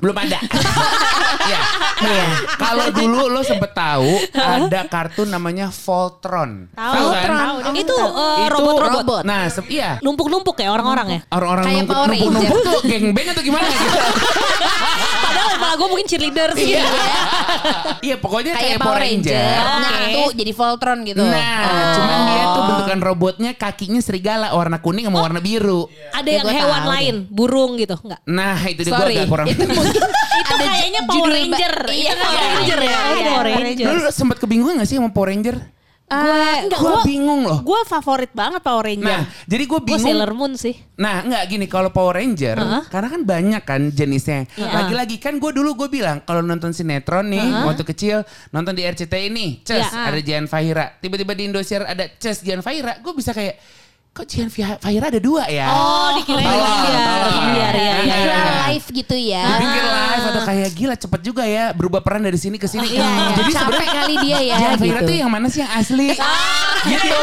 Belum 0.00 0.16
ada. 0.16 0.38
ya. 1.52 1.60
Kalau 2.56 2.86
dulu 2.90 3.28
lo 3.28 3.40
sempet 3.40 3.70
tahu 3.70 4.08
ada 4.32 4.80
kartun 4.86 5.28
namanya 5.28 5.68
Voltron. 5.70 6.72
Tahu, 6.72 7.06
kan? 7.10 7.28
tahu. 7.30 7.56
Itu 7.74 7.94
uh, 7.94 8.40
Itu 8.40 8.50
robot-robot. 8.50 9.02
robot. 9.02 9.22
Nah, 9.22 9.46
se- 9.46 9.68
iya. 9.68 10.00
Numpuk-numpuk 10.00 10.56
ya 10.56 10.68
orang-orang 10.70 11.08
ya. 11.10 11.20
Orang-orang 11.30 11.64
Kayak 11.64 11.76
numpuk, 11.78 11.94
Power 11.94 12.08
numpuk, 12.08 12.24
Ranger. 12.26 12.40
numpuk 12.48 12.60
tuh 12.66 12.80
gengbeng 12.82 13.26
atau 13.28 13.42
gimana 13.42 13.66
gitu. 13.68 13.88
Padahal 15.20 15.48
kepala 15.52 15.74
gue 15.74 15.88
mungkin 15.88 16.06
cheerleader 16.06 16.48
sih. 16.54 16.68
Iya. 16.70 16.84
Iya, 18.00 18.16
pokoknya 18.16 18.52
Kayak 18.56 18.78
Power 18.78 18.98
Ranger, 18.98 19.36
Oke. 19.60 19.82
nyatu 19.82 20.22
jadi 20.34 20.52
Voltron 20.52 20.98
gitu. 21.04 21.20
Nah, 21.20 21.60
cuman 21.94 22.18
dia 22.26 22.44
tuh 22.46 22.62
bentukan 22.64 22.98
robotnya 23.02 23.50
kakinya 23.52 24.00
serigala 24.00 24.46
warna 24.50 24.78
kuning 24.78 25.04
sama 25.04 25.20
warna 25.20 25.38
biru. 25.38 25.86
Ada 26.10 26.26
Ya, 26.26 26.32
yang 26.32 26.44
gua 26.44 26.54
hewan 26.54 26.80
tahu 26.80 26.90
lain, 26.90 27.14
burung 27.28 27.70
gitu, 27.76 27.94
enggak? 27.98 28.20
Nah, 28.24 28.56
itu 28.64 28.80
dia 28.80 28.90
gue 28.90 28.96
Sorry, 28.96 29.14
agak 29.16 29.28
kurang. 29.28 29.46
Itu 29.90 30.00
ada 30.48 30.64
kayaknya 30.66 31.02
Power 31.04 31.28
Ranger. 31.28 31.74
Iya, 31.88 32.10
Itu 32.10 32.20
Power 32.20 32.36
iya, 32.36 32.48
Ranger 32.50 32.78
ya? 32.78 32.88
iya, 32.88 32.98
Oh, 33.00 33.14
iya. 33.14 33.26
Power 33.26 33.44
Ranger. 33.46 33.86
Dulu 33.86 33.98
lu 34.00 34.10
sempat 34.10 34.36
kebingungan 34.38 34.74
gak 34.76 34.88
sih 34.88 34.96
sama 34.96 35.10
Power 35.10 35.28
Ranger? 35.28 35.56
Enggak, 36.10 36.74
Gue 36.74 36.90
gua- 36.90 37.06
bingung 37.06 37.46
loh. 37.46 37.62
Gue 37.62 37.86
favorit 37.86 38.34
banget 38.34 38.58
Power 38.60 38.82
Ranger. 38.82 39.06
Nah, 39.06 39.22
jadi 39.46 39.62
gue 39.62 39.78
Gue 39.78 39.86
bingung. 39.86 40.02
Sailor 40.02 40.34
Moon 40.34 40.58
sih. 40.58 40.74
Nah 40.98 41.22
nggak 41.22 41.42
gini 41.46 41.64
kalau 41.64 41.88
Power 41.88 42.18
Ranger 42.18 42.58
karena 42.90 43.08
kan 43.08 43.22
banyak 43.22 43.62
kan 43.62 43.80
jenisnya. 43.88 44.50
Lagi-lagi 44.52 45.16
kan 45.16 45.38
gue 45.38 45.50
dulu 45.50 45.78
gue 45.78 45.88
bilang 45.88 46.18
kalau 46.20 46.42
nonton 46.42 46.74
sinetron 46.74 47.30
nih 47.30 47.46
waktu 47.62 47.86
kecil 47.86 48.26
nonton 48.50 48.74
di 48.74 48.82
RCTI 48.82 49.30
ini, 49.30 49.62
Ces 49.62 49.86
Iya. 49.86 50.02
ada 50.04 50.18
Jian 50.18 50.44
Fahira. 50.44 50.98
Tiba-tiba 50.98 51.30
di 51.30 51.46
Indosiar 51.46 51.86
ada 51.86 52.02
Ces 52.12 52.42
Jian 52.42 52.58
Fahira. 52.58 52.98
Gue 52.98 53.14
bisa 53.14 53.30
kayak 53.30 53.62
kok 54.10 54.26
Fah- 54.50 54.78
Fahira 54.78 55.06
ada 55.06 55.16
dua 55.18 55.46
ya? 55.46 55.70
Oh, 55.70 56.08
dikirain 56.12 56.42
Tolong, 56.42 56.66
Indosiar. 56.66 57.06
tolong. 57.06 57.34
Indosiar, 57.40 57.74
iya, 57.74 57.94
iya, 57.96 58.14
Kira 58.18 58.34
iya. 58.34 58.54
live 58.66 58.86
gitu 58.92 59.16
ya. 59.16 59.44
Dipikir 59.48 59.84
live 59.86 60.24
atau 60.26 60.42
kayak 60.42 60.68
gila 60.72 60.94
cepet 60.96 61.20
juga 61.22 61.42
ya 61.42 61.64
berubah 61.70 62.00
peran 62.00 62.20
dari 62.20 62.34
sini 62.34 62.56
ke 62.56 62.66
sini. 62.66 62.90
Iya, 62.90 63.06
iya. 63.06 63.32
Jadi 63.34 63.52
capek 63.54 63.86
kali 63.88 64.14
dia 64.20 64.38
ya 64.42 64.56
Fahira 64.74 64.98
gitu. 64.98 65.08
tuh 65.08 65.16
yang 65.16 65.30
mana 65.30 65.46
sih 65.46 65.60
yang 65.60 65.72
asli? 65.72 66.08
gitu. 66.82 67.20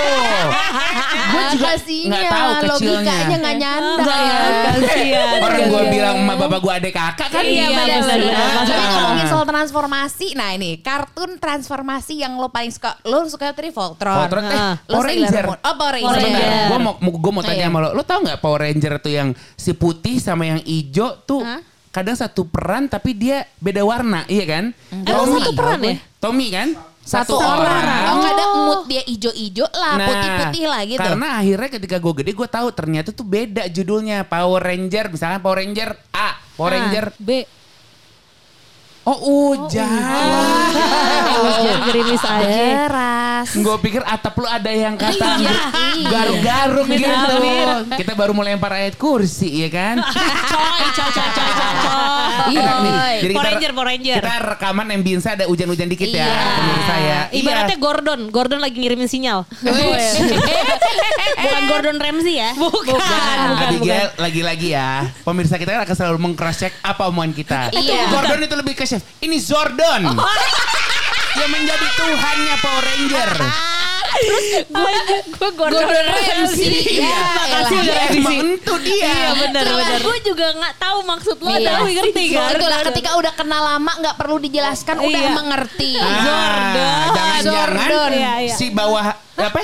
Gue 1.28 1.44
juga 1.54 1.68
Kasinya, 1.70 2.08
nggak 2.10 2.24
tahu 2.26 2.52
kecilnya. 2.54 2.96
Logikanya 3.04 3.38
nggak 3.38 3.56
nyanda 3.58 4.16
ya. 4.16 4.40
kasihan. 4.72 5.28
Orang 5.38 5.62
gue 5.68 5.78
Iya. 5.78 5.92
bilang 5.92 6.16
emak 6.20 6.38
bapak 6.40 6.60
gue 6.60 6.74
adek 6.74 6.94
kakak 6.94 7.30
kan. 7.30 7.44
Iya, 7.44 7.66
benar, 7.68 8.00
benar. 8.00 8.18
Tapi 8.18 8.56
Maksudnya- 8.58 8.92
ngomongin 8.98 9.28
soal 9.28 9.46
transformasi, 9.46 10.28
nah 10.34 10.50
ini 10.52 10.80
kartun 10.80 11.32
transformasi 11.36 12.14
yang 12.18 12.34
lo 12.34 12.48
paling 12.48 12.70
suka, 12.70 12.96
lo 13.04 13.28
suka 13.28 13.52
tadi 13.52 13.70
Voltron. 13.70 14.16
Voltron, 14.18 14.44
eh, 14.46 14.56
Ah. 14.56 14.76
Power 14.80 15.04
Sailor 15.06 15.28
Ranger. 15.28 15.46
Oh 15.46 15.76
Power 15.76 15.94
Power 15.98 16.16
Ranger. 16.16 16.77
Gue 16.78 16.86
mau 16.86 17.12
gue 17.12 17.32
mau 17.34 17.44
tanya 17.44 17.58
Iya. 17.58 17.68
sama 17.68 17.80
lo, 17.82 17.90
lo 17.98 18.04
tau 18.06 18.20
nggak 18.22 18.40
Power 18.40 18.62
Ranger 18.64 18.94
tuh 19.02 19.12
yang 19.12 19.30
si 19.54 19.74
putih 19.74 20.22
sama 20.22 20.46
yang 20.46 20.62
hijau 20.62 21.18
tuh 21.26 21.42
kadang 21.90 22.14
satu 22.14 22.46
peran 22.46 22.86
tapi 22.86 23.18
dia 23.18 23.50
beda 23.58 23.82
warna, 23.82 24.22
iya 24.30 24.46
kan? 24.46 24.66
Emang 24.94 25.34
satu 25.42 25.52
peran 25.52 25.80
ya? 25.82 25.96
Tommy 26.22 26.48
kan? 26.54 26.70
Satu, 27.02 27.40
orang. 27.40 28.04
Oh 28.12 28.20
kadang 28.20 28.50
mood 28.68 28.82
dia 28.92 29.00
ijo-ijo 29.08 29.64
lah, 29.72 29.96
Nah, 29.96 30.08
putih-putih 30.12 30.66
lah 30.68 30.82
gitu. 30.84 31.00
Karena 31.00 31.40
akhirnya 31.40 31.70
ketika 31.72 31.98
gue 32.04 32.14
gede 32.20 32.32
gue 32.36 32.50
tahu 32.52 32.68
ternyata 32.76 33.16
tuh 33.16 33.24
beda 33.24 33.64
judulnya 33.72 34.28
Power 34.28 34.60
Ranger, 34.60 35.08
misalnya 35.08 35.40
Power 35.40 35.64
Ranger 35.64 35.96
A, 36.12 36.36
Power 36.60 36.76
Ranger 36.76 37.16
B. 37.16 37.48
Oh 39.08 39.16
hujan. 39.24 39.88
Hujan 39.88 41.80
gerimis 41.88 42.20
aja. 42.28 42.44
Deras. 42.44 43.48
Gue 43.56 43.78
pikir 43.80 44.04
atap 44.04 44.36
lu 44.36 44.44
ada 44.44 44.68
yang 44.68 45.00
kata 45.00 45.40
Iya. 45.40 45.56
garuk-garuk 46.12 46.86
Amit, 46.92 47.00
gitu. 47.00 47.16
amit. 47.40 47.68
Kita 48.04 48.12
baru 48.20 48.36
mau 48.36 48.44
lempar 48.44 48.76
ayat 48.76 49.00
kursi 49.00 49.64
ya 49.64 49.70
kan? 49.72 50.04
Coy, 50.04 50.88
coy, 50.92 51.10
coy, 51.16 51.30
coy, 51.32 51.50
coy, 51.56 51.72
coy. 51.80 52.52
Iya. 52.52 52.72
Nih. 52.84 52.96
Jadi 53.24 53.34
kita, 53.40 53.48
Ranger, 53.48 53.72
Ranger. 53.72 54.18
kita 54.20 54.34
rekaman 54.44 54.88
ambience 54.92 55.24
ada 55.24 55.48
hujan-hujan 55.48 55.88
dikit 55.88 56.12
ya. 56.12 56.28
Iya. 56.28 56.44
Pemirsa 56.60 56.96
ya. 57.00 57.20
Ibaratnya 57.32 57.78
Gordon, 57.80 58.22
Gordon 58.28 58.60
lagi 58.60 58.76
ngirimin 58.76 59.08
sinyal. 59.08 59.48
Bukan 61.48 61.64
Gordon 61.72 61.98
Ramsay 62.02 62.36
ya. 62.44 62.52
Bukan, 62.60 62.92
bukan, 62.92 63.70
bukan. 63.80 64.08
lagi-lagi 64.20 64.76
ya. 64.76 65.08
Pemirsa 65.24 65.56
kita 65.56 65.80
kan 65.80 65.82
akan 65.88 65.96
selalu 65.96 66.18
meng-cross 66.20 66.60
check 66.60 66.74
apa 66.84 67.08
omongan 67.08 67.32
kita. 67.32 67.60
Iya. 67.72 68.12
Gordon 68.12 68.44
itu 68.44 68.56
lebih 68.60 68.74
ke 68.76 68.84
chef. 68.98 69.04
Ini 69.20 69.38
Zordon. 69.38 70.02
yang 71.38 71.52
menjadi 71.54 71.88
tuhannya 71.94 72.56
Power 72.58 72.84
Ranger. 72.84 73.32
Gue 75.30 75.50
Gordon, 75.54 75.86
Gordon 75.86 76.06
Ramsay. 76.10 76.98
Iya. 76.98 77.22
Makasih 77.38 77.78
udah 77.78 77.86
Dia 77.86 78.02
revisi. 78.02 78.18
emang 78.18 78.38
itu 78.50 78.74
dia. 78.82 79.06
Iya 79.06 79.30
benar 79.38 79.66
benar. 79.70 80.00
Gue 80.02 80.18
juga 80.26 80.48
nggak 80.58 80.76
tahu 80.76 80.98
maksud 81.06 81.38
lo. 81.38 81.50
Iya. 81.54 81.70
Tapi 81.78 81.92
ngerti 81.94 82.24
kan? 82.34 82.50
Itulah 82.52 82.80
ketika 82.90 83.10
udah 83.14 83.34
kenal 83.36 83.62
lama 83.64 83.92
nggak 83.94 84.16
perlu 84.18 84.38
dijelaskan 84.40 84.96
udah 84.98 85.22
Iya. 85.22 85.32
mengerti. 85.32 85.92
Ah, 85.96 86.10
Zordon. 86.18 87.06
Jangan-jangan 87.14 87.46
Zordon. 87.46 88.12
Iya, 88.12 88.34
iya. 88.42 88.56
si 88.58 88.66
bawah 88.74 89.06
apa? 89.38 89.62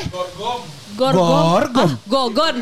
Gorgon. 0.93 1.25
Gorgom. 1.25 1.91
Gogon. 2.05 2.55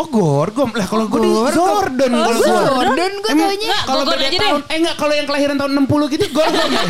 Oh 0.00 0.06
Gorgom. 0.08 0.70
Lah 0.72 0.86
kalau 0.88 1.04
gue 1.12 1.20
di 1.20 1.30
Zordon 1.52 2.12
kalau 2.12 2.38
gue. 2.40 2.48
Zordon 2.48 3.12
gue 3.20 3.32
taunya. 3.36 3.76
Kalau 3.84 4.02
Gorgon 4.04 4.16
beda 4.16 4.26
aja 4.26 4.38
tahun, 4.40 4.60
eh 4.64 4.76
enggak 4.80 4.96
kalau 4.96 5.14
yang 5.14 5.26
kelahiran 5.28 5.56
tahun 5.60 5.72
60 5.84 6.14
gitu 6.16 6.24
Gorgom 6.32 6.68
ya. 6.72 6.84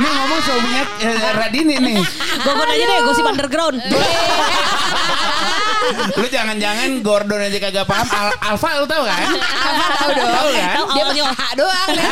Nih 0.00 0.10
ngomong 0.10 0.40
suaminya 0.40 0.84
eh, 1.04 1.32
Radini 1.36 1.74
nih. 1.76 2.00
Gogon 2.42 2.68
aja 2.68 2.84
deh, 2.88 2.98
gosip 3.04 3.26
underground. 3.28 3.76
Lu 6.16 6.26
jangan-jangan 6.32 6.90
Gordon 7.04 7.40
aja 7.44 7.58
kagak 7.60 7.86
paham. 7.86 8.08
Al 8.08 8.28
Alpha 8.40 8.68
lu 8.80 8.86
tahu 8.88 9.04
kan? 9.04 9.28
Alpha 9.36 9.86
tahu 10.00 10.10
dong. 10.16 10.30
Tahu 10.32 10.48
kan? 10.50 10.68
Dia 10.96 11.02
awalnya 11.04 11.22
mah 11.28 11.50
doang. 11.54 11.88
nih. 11.92 12.06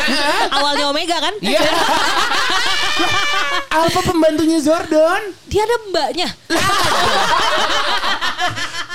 awalnya 0.53 0.85
Omega 0.93 1.17
kan? 1.17 1.33
Iya. 1.41 1.61
Alpha 3.75 4.01
pembantunya 4.01 4.57
Zordon. 4.57 5.21
Dia 5.45 5.61
ada 5.63 5.75
mbaknya. 5.89 6.27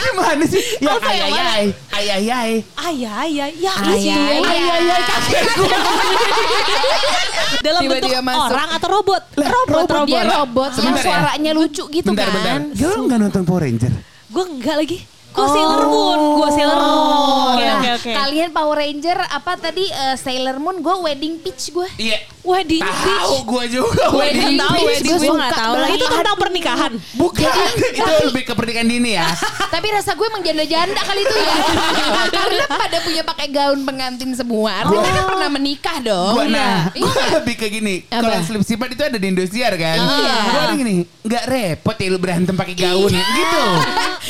Gimana 0.01 0.45
sih? 0.49 0.63
Ya 0.81 0.97
Alpha 0.97 1.13
yang 1.13 1.29
mana? 1.29 1.43
ayayay. 1.45 1.65
Ayayay. 1.93 2.53
Ayah, 2.81 3.13
ayah, 3.21 3.49
ya 3.53 3.73
Ayah, 3.77 3.93
itu. 3.93 4.41
ayah. 4.41 4.49
Ayayay 4.49 5.01
kakek 5.05 5.43
gue. 5.53 5.69
Dalam 7.67 7.81
bentuk 7.85 8.09
masuk. 8.25 8.47
orang 8.49 8.69
atau 8.73 8.89
robot? 8.89 9.23
robot, 9.37 9.85
robot. 9.85 10.07
Dia 10.09 10.23
robot 10.25 10.71
yang 10.81 10.97
ya. 10.97 11.03
suaranya 11.05 11.51
lucu 11.53 11.85
gitu 11.93 12.09
Bentar, 12.09 12.33
kan. 12.33 12.35
bentar. 12.41 12.59
Gila 12.73 12.93
lu 12.97 13.03
gak 13.05 13.19
nonton 13.21 13.43
Power 13.45 13.63
Ranger? 13.69 13.93
Gue 14.33 14.45
enggak 14.49 14.77
lagi. 14.81 14.99
Gue 15.31 15.47
Sailor 15.47 15.83
Moon, 15.87 16.21
gue 16.37 16.49
Sailor 16.51 16.81
Moon. 16.81 17.09
Oke 17.51 17.59
Nah, 17.61 17.77
oke 17.79 17.91
oke. 17.97 18.13
Kalian 18.13 18.51
Power 18.51 18.77
Ranger 18.77 19.19
apa 19.21 19.53
tadi 19.55 19.85
eh, 19.87 20.17
Sailor 20.17 20.57
Moon 20.57 20.77
gue 20.79 20.95
Wedding 21.01 21.39
Peach 21.39 21.71
gue. 21.71 21.89
Iya. 21.97 22.19
Wedding 22.41 22.81
Tahu 22.81 23.37
gue 23.45 23.65
juga 23.69 24.17
Wedding 24.17 24.57
wedding 24.57 24.57
tahu, 24.57 24.73
peach. 24.73 24.89
wedding 24.89 25.13
gue 25.13 25.19
suka 25.23 25.37
nggak 25.37 25.53
tahu 25.55 25.75
lagi. 25.77 25.93
Itu 25.93 26.07
tentang 26.09 26.39
pernikahan. 26.41 26.93
Bukan, 27.13 27.45
itu 28.01 28.13
lebih 28.25 28.43
ke 28.43 28.53
pernikahan 28.57 28.89
dini 28.89 29.11
ya. 29.13 29.29
Tapi 29.77 29.87
rasa 29.93 30.17
gue 30.17 30.25
emang 30.25 30.41
janda-janda 30.41 31.01
kali 31.05 31.21
itu 31.21 31.37
ya. 31.37 31.55
Karena 32.41 32.65
pada 32.65 32.99
punya 33.05 33.23
pakai 33.23 33.47
gaun 33.53 33.81
pengantin 33.85 34.33
semua. 34.33 34.73
Artinya 34.83 35.11
kan 35.13 35.25
pernah 35.29 35.51
menikah 35.53 35.97
dong. 36.01 36.33
Gua 36.33 36.47
nah, 36.49 36.89
Iya. 36.91 37.05
gua 37.05 37.25
lebih 37.39 37.55
ke 37.55 37.67
gini. 37.69 37.95
Kalau 38.09 38.33
slip 38.41 38.65
sipat 38.65 38.89
itu 38.89 39.03
ada 39.05 39.19
di 39.21 39.27
Indosiar 39.29 39.77
kan. 39.77 39.99
Iya. 40.01 40.35
Gua 40.49 40.61
orang 40.65 40.79
gini, 40.81 40.93
nggak 41.21 41.45
repot 41.45 41.97
ya 42.01 42.09
lu 42.09 42.19
berantem 42.19 42.55
pakai 42.57 42.73
gaun 42.75 43.13
gitu. 43.13 43.63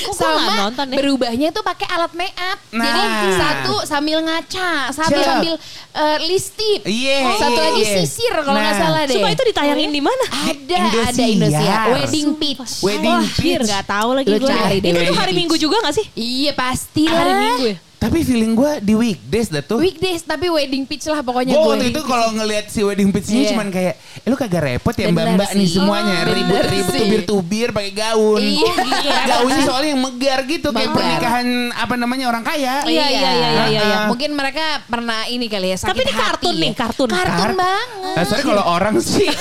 Kok 0.03 0.13
gue 0.13 0.19
nggak 0.19 0.35
sama 0.35 0.53
nonton 0.67 0.87
deh? 0.91 0.99
berubahnya 0.99 1.49
tuh 1.51 1.63
pakai 1.63 1.87
alat 1.89 2.13
make 2.13 2.35
up. 2.35 2.59
Jadi 2.69 3.03
Nah. 3.03 3.35
satu 3.35 3.75
sambil 3.83 4.19
ngaca, 4.21 4.91
sambil 4.91 5.23
Cep. 5.23 5.31
sambil 5.31 5.55
eh, 5.91 6.19
listip. 6.27 6.81
Iya, 6.85 7.19
Satu 7.37 7.55
iya, 7.55 7.67
lagi 7.67 7.83
iya. 7.83 7.95
sisir 7.97 8.35
kalau 8.37 8.59
nggak 8.59 8.75
Nah. 8.75 8.83
salah 8.83 9.03
deh. 9.07 9.15
Sumpah 9.15 9.31
itu 9.31 9.45
ditayangin 9.47 9.91
di 9.91 10.03
mana? 10.03 10.25
ada 10.31 10.77
Indosiar. 10.77 11.09
ada 11.09 11.25
Indosiar. 11.25 11.87
Wedding 11.95 12.29
Peach. 12.37 12.73
Wedding 12.81 13.17
Wah, 13.17 13.27
peach. 13.33 13.63
nggak 13.65 13.85
tahu 13.85 14.09
lagi 14.13 14.29
gue. 14.29 14.39
Itu 14.39 14.47
tuh 14.47 15.17
hari. 15.17 15.33
Minggu 15.33 15.57
juga 15.57 15.77
gak 15.81 15.95
sih? 15.95 16.07
Iya 16.13 16.53
pasti 16.53 17.07
Hari 17.07 17.31
lah. 17.31 17.39
Minggu 17.39 17.67
ya? 17.71 17.77
Tapi 18.01 18.25
feeling 18.25 18.53
gua 18.53 18.81
di 18.81 18.93
weekdays 18.93 19.47
dah 19.47 19.61
tuh. 19.61 19.77
Weekdays 19.77 20.25
tapi 20.25 20.49
wedding 20.49 20.83
peach 20.83 21.05
lah 21.05 21.21
pokoknya 21.21 21.53
Gue 21.53 21.61
gue. 21.61 21.71
waktu 21.71 21.87
itu 21.91 22.01
kalau 22.03 22.33
ngelihat 22.33 22.67
si 22.67 22.81
wedding 22.81 23.11
peach-nya 23.11 23.37
Iya. 23.39 23.51
cuman 23.53 23.69
kayak, 23.69 23.95
eh, 24.17 24.25
lu 24.25 24.35
kagak 24.35 24.63
repot 24.63 24.95
ya 24.95 25.07
mbak-mbak 25.07 25.53
nih 25.53 25.69
semuanya 25.69 26.17
Oh, 26.23 26.33
ribut-ribut 26.33 26.95
tubir-tubir 26.97 27.69
pakai 27.71 27.93
gaun. 27.93 28.41
Iya, 28.41 28.73
gitu. 28.73 29.09
Gaunnya 29.27 29.63
soalnya 29.63 29.91
yang 29.91 30.03
megar 30.03 30.39
gitu 30.43 30.69
kayak 30.71 30.91
pernikahan 30.91 31.47
apa 31.71 31.95
namanya 31.95 32.27
orang 32.27 32.41
kaya. 32.41 32.83
Iya, 32.83 33.05
iya, 33.05 33.31
iya, 33.31 33.31
iya, 33.31 33.65
iya. 33.69 33.81
Ah. 33.85 34.07
Mungkin 34.09 34.33
mereka 34.33 34.65
pernah 34.83 35.25
ini 35.27 35.45
kali 35.45 35.69
ya 35.69 35.77
sakit 35.77 35.91
Tapi 35.91 36.01
ini 36.01 36.13
kartun 36.15 36.55
ya. 36.55 36.63
nih, 36.63 36.73
kartun. 36.73 37.09
Kartun 37.11 37.37
Kar- 37.37 37.59
banget. 37.59 38.15
Nah, 38.17 38.25
sorry 38.25 38.43
kalau 38.43 38.65
orang 38.67 38.97
sih 38.99 39.29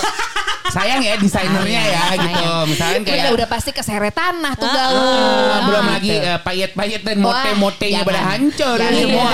sayang 0.70 1.02
ya 1.02 1.18
desainernya 1.18 1.82
ya 1.84 2.02
Sayang. 2.12 2.22
gitu. 2.30 2.52
Misalkan 2.70 3.02
kayak 3.02 3.24
udah, 3.24 3.32
udah 3.34 3.48
pasti 3.48 3.72
keseret 3.72 4.14
tanah 4.14 4.54
tuh 4.54 4.68
Ah, 4.68 4.76
gaun. 4.76 5.02
Ah, 5.50 5.60
belum 5.64 5.82
Ah, 5.82 5.92
lagi 5.96 6.12
gitu. 6.12 6.28
eh, 6.28 6.40
payet-payet 6.40 7.02
dan 7.02 7.18
mote-motenya 7.18 8.02
pada 8.04 8.22
hancur 8.28 8.49
Jangan. 8.52 8.92
semua. 8.92 9.32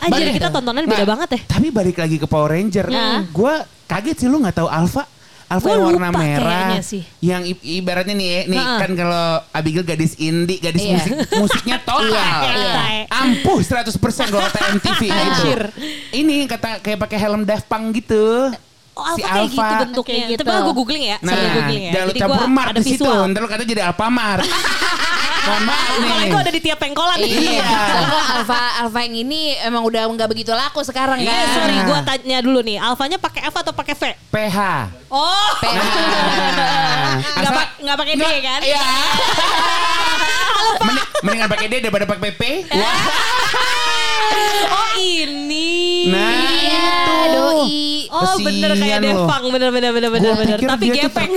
Anjir 0.00 0.10
Balik- 0.10 0.34
kita 0.34 0.48
tontonan 0.50 0.82
beda 0.84 0.98
Nah, 0.98 1.08
banget 1.08 1.28
ya. 1.30 1.40
Tapi 1.46 1.66
balik 1.68 1.96
lagi 1.96 2.16
ke 2.16 2.26
Power 2.26 2.50
Ranger, 2.50 2.86
Ya. 2.86 3.22
gue 3.22 3.54
kaget 3.84 4.16
sih 4.16 4.26
lu 4.26 4.38
nggak 4.38 4.56
tahu 4.56 4.68
Alpha. 4.68 5.04
Alpha 5.46 5.66
Gua 5.66 5.74
yang 5.74 5.82
warna 5.90 6.08
lupa 6.08 6.20
merah, 6.20 6.78
sih. 6.78 7.02
yang 7.18 7.42
i- 7.42 7.58
ibaratnya 7.76 8.14
nih, 8.14 8.28
ya, 8.28 8.40
nih 8.46 8.60
Heeh. 8.60 8.78
kan 8.78 8.90
kalau 8.94 9.24
Abigail 9.50 9.82
gadis 9.82 10.14
indie, 10.16 10.56
gadis 10.56 10.78
Iya. 10.80 10.94
musik, 10.94 11.10
musiknya 11.34 11.78
total, 11.90 12.06
Iya. 12.06 13.10
ampuh 13.10 13.58
100% 13.58 13.98
kalau 14.30 14.46
kata 14.46 14.78
MTV 14.78 15.00
gitu. 15.02 15.10
Anjir. 15.10 15.60
Ini 16.12 16.46
kata 16.46 16.78
kayak 16.78 16.98
pakai 17.00 17.18
helm 17.18 17.42
Daft 17.42 17.66
Punk 17.66 17.90
gitu. 17.92 18.54
Oh, 18.92 19.02
Alpha 19.02 19.16
Si 19.16 19.22
kayak 19.24 19.42
gitu 19.48 19.58
Alpha. 19.58 19.78
bentuknya. 19.82 20.14
Kayak 20.14 20.30
gitu. 20.30 20.42
Tapi 20.44 20.60
gue 20.60 20.74
googling 20.76 21.04
ya, 21.04 21.16
Nah, 21.18 21.32
sambil 21.32 21.48
googling 21.52 21.82
ya. 21.82 21.90
jangan 21.90 22.04
lu 22.04 22.10
Jadi 22.10 22.20
campur 22.20 22.36
gue 22.36 22.46
Mart 22.48 22.68
ada 22.68 22.74
di 22.76 22.84
situ, 22.84 23.02
visual. 23.02 23.20
ntar 23.26 23.40
lu 23.40 23.48
kata 23.48 23.62
jadi 23.64 23.82
Alfamart. 23.82 24.44
Mohon 25.40 25.62
maaf 25.64 25.88
nih. 25.90 26.06
Kalau 26.06 26.22
itu 26.22 26.38
ada 26.38 26.50
di 26.50 26.60
tiap 26.60 26.78
pengkolan. 26.78 27.16
Iya. 27.18 27.64
Alfa 28.36 28.58
Alfa 28.78 29.00
yang 29.00 29.16
ini 29.18 29.40
emang 29.58 29.82
udah 29.82 30.04
nggak 30.06 30.28
begitu 30.28 30.52
laku 30.52 30.80
sekarang 30.80 31.18
Eh, 31.18 31.26
kan. 31.26 31.46
sorry, 31.54 31.76
gue 31.78 31.98
tanya 32.04 32.38
dulu 32.40 32.60
nih. 32.60 32.76
Alfanya 32.78 33.16
pakai 33.16 33.44
F 33.44 33.56
atau 33.56 33.72
pakai 33.72 33.94
V? 33.94 34.02
PH. 34.28 34.58
Oh, 35.08 35.50
Nah, 35.60 35.80
Nggak 37.34 37.42
asal- 37.42 37.56
pa- 37.56 37.72
nggak 37.78 37.96
pakai 37.96 38.14
D 38.14 38.24
kan? 38.40 38.60
Iya. 38.62 38.82
Mending- 40.80 41.08
Mendingan 41.20 41.48
pakai 41.48 41.66
D 41.66 41.74
daripada 41.80 42.04
pakai 42.04 42.22
PP. 42.30 42.42
Wah. 42.78 42.98
oh 44.76 44.90
ini. 44.96 45.70
Nah, 46.06 46.30
Iya, 46.50 46.88
itu. 47.00 47.32
doi. 47.32 47.80
Oh 48.10 48.34
bener 48.38 48.70
kayak 48.74 48.98
Kesian 48.98 49.00
loh. 49.06 49.24
Devang, 49.24 49.44
bener 49.48 49.68
bener 49.70 49.90
bener 49.90 50.10
bener 50.10 50.32
bener. 50.34 50.56
pikir 50.58 50.68
Tapi 50.68 50.84
dia 50.84 50.92
tuh 50.92 51.02
gepeng. 51.08 51.32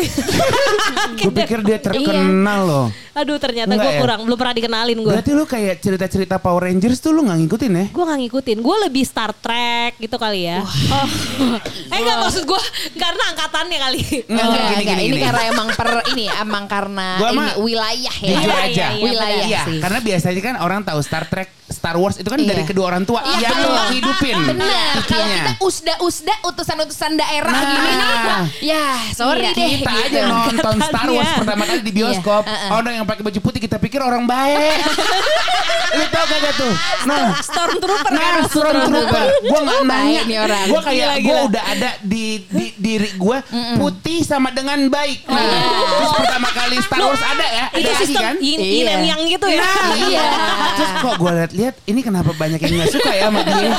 Gue 1.19 1.31
pikir 1.33 1.59
dia 1.61 1.77
terkenal 1.79 2.59
loh. 2.63 2.87
Aduh 3.13 3.37
ternyata 3.37 3.77
gue 3.77 3.85
ya? 3.87 4.01
kurang, 4.01 4.25
belum 4.25 4.33
pernah 4.33 4.55
dikenalin 4.57 4.97
gue. 4.97 5.13
Berarti 5.13 5.31
lu 5.31 5.45
kayak 5.45 5.77
cerita-cerita 5.77 6.41
Power 6.41 6.65
Rangers 6.65 6.97
tuh 6.97 7.13
lu 7.13 7.21
gak 7.21 7.37
ngikutin 7.37 7.71
ya? 7.71 7.85
Gue 7.93 8.03
gak 8.03 8.19
ngikutin, 8.19 8.57
gue 8.57 8.75
lebih 8.89 9.03
Star 9.05 9.29
Trek 9.31 10.01
gitu 10.01 10.17
kali 10.17 10.49
ya. 10.49 10.65
Oh. 10.93 11.57
eh 11.89 11.97
enggak 11.97 12.17
maksud 12.19 12.43
gue 12.43 12.61
karena 12.95 13.23
angkatannya 13.29 13.77
kali. 13.79 14.01
Enggak, 14.23 14.25
Enggak, 14.25 14.49
enggak, 14.49 14.61
gini, 14.63 14.73
enggak. 14.73 14.81
gini, 14.89 15.03
ini 15.03 15.11
gini. 15.11 15.23
karena 15.23 15.41
emang 15.47 15.67
per 15.71 15.89
ini 16.09 16.25
emang 16.31 16.63
karena 16.65 17.07
Gua 17.15 17.29
ini 17.29 17.45
wilayah 17.59 18.15
ya. 18.15 18.29
Jujur 18.31 18.41
Iya, 18.43 18.57
aja. 18.57 18.67
iya, 18.67 18.87
iya, 18.89 19.03
wilayah 19.03 19.45
Iya, 19.45 19.61
sih. 19.63 19.79
karena 19.79 19.99
biasanya 19.99 20.41
kan 20.43 20.55
orang 20.59 20.81
tahu 20.81 20.99
Star 21.01 21.25
Trek, 21.25 21.49
Star 21.73 21.95
Wars 21.95 22.15
itu 22.15 22.25
kan 22.25 22.37
Iya. 22.37 22.49
dari 22.49 22.63
kedua 22.63 22.85
orang 22.87 23.03
tua 23.03 23.19
Iya, 23.19 23.43
yang 23.43 23.57
betul. 23.57 23.73
ngidupin. 23.89 24.35
Benar. 24.47 24.93
Kalau 25.01 25.25
Ikinya. 25.25 25.35
kita 25.35 25.51
usda-usda 25.59 26.33
utusan-utusan 26.45 27.11
daerah 27.15 27.51
Nah. 27.51 27.65
gini. 27.65 27.91
Ya, 28.63 28.85
sorry 29.11 29.41
Iya, 29.43 29.51
deh. 29.51 29.69
Kita 29.75 29.91
gitu. 29.91 30.07
aja 30.07 30.19
nonton 30.23 30.75
Star 30.79 31.07
Wars 31.07 31.25
Angkatannya. 31.25 31.39
pertama 31.39 31.63
kali 31.65 31.81
di 31.81 31.91
bioskop. 31.91 32.43
Iya, 32.43 32.53
uh-uh. 32.53 32.69
Orang 32.75 32.93
yang 32.93 33.05
pakai 33.05 33.23
baju 33.23 33.39
putih 33.41 33.59
kita 33.59 33.77
pikir 33.77 33.99
orang 33.99 34.23
baik. 34.23 34.77
Lu 35.93 36.05
tau 36.09 36.25
kagak 36.25 36.53
tuh? 36.55 36.73
Nah, 37.05 37.37
Stormtrooper 37.37 38.11
Nah, 38.11 38.21
kan? 38.23 38.35
Stormtrooper. 38.47 39.25
Gue 39.43 39.59
gak 39.61 39.75
Oh, 39.75 39.85
nanya. 39.85 40.21
nih 40.23 40.37
orang. 40.39 40.65
Gue 40.65 40.81
kayak 40.81 41.09
gue 41.19 41.37
udah 41.47 41.63
ada 41.67 41.89
di, 42.01 42.25
di 42.43 42.65
diri 42.75 43.09
gue 43.13 43.37
putih 43.77 44.19
sama 44.21 44.49
dengan 44.49 44.89
baik. 44.89 45.21
Nah, 45.23 45.37
terus 45.93 46.11
pertama 46.15 46.49
kali 46.49 46.77
Star 46.79 46.99
Wars 46.99 47.21
ada 47.21 47.45
ya. 47.45 47.65
Itu 47.73 47.91
sistem 47.95 48.21
kan? 48.23 48.35
yin, 48.39 48.57
Iya. 48.57 48.93
yang 49.05 49.21
gitu 49.23 49.45
ya. 49.47 49.61
Iya. 50.03 50.25
Terus 50.75 50.91
kok 50.97 51.15
gue 51.15 51.31
liat-liat 51.63 51.75
ini 51.87 51.99
kenapa 52.03 52.31
banyak 52.33 52.59
yang 52.59 52.73
gak 52.77 52.91
suka 52.91 53.07
ya 53.09 53.23
sama 53.27 53.39
dia. 53.41 53.71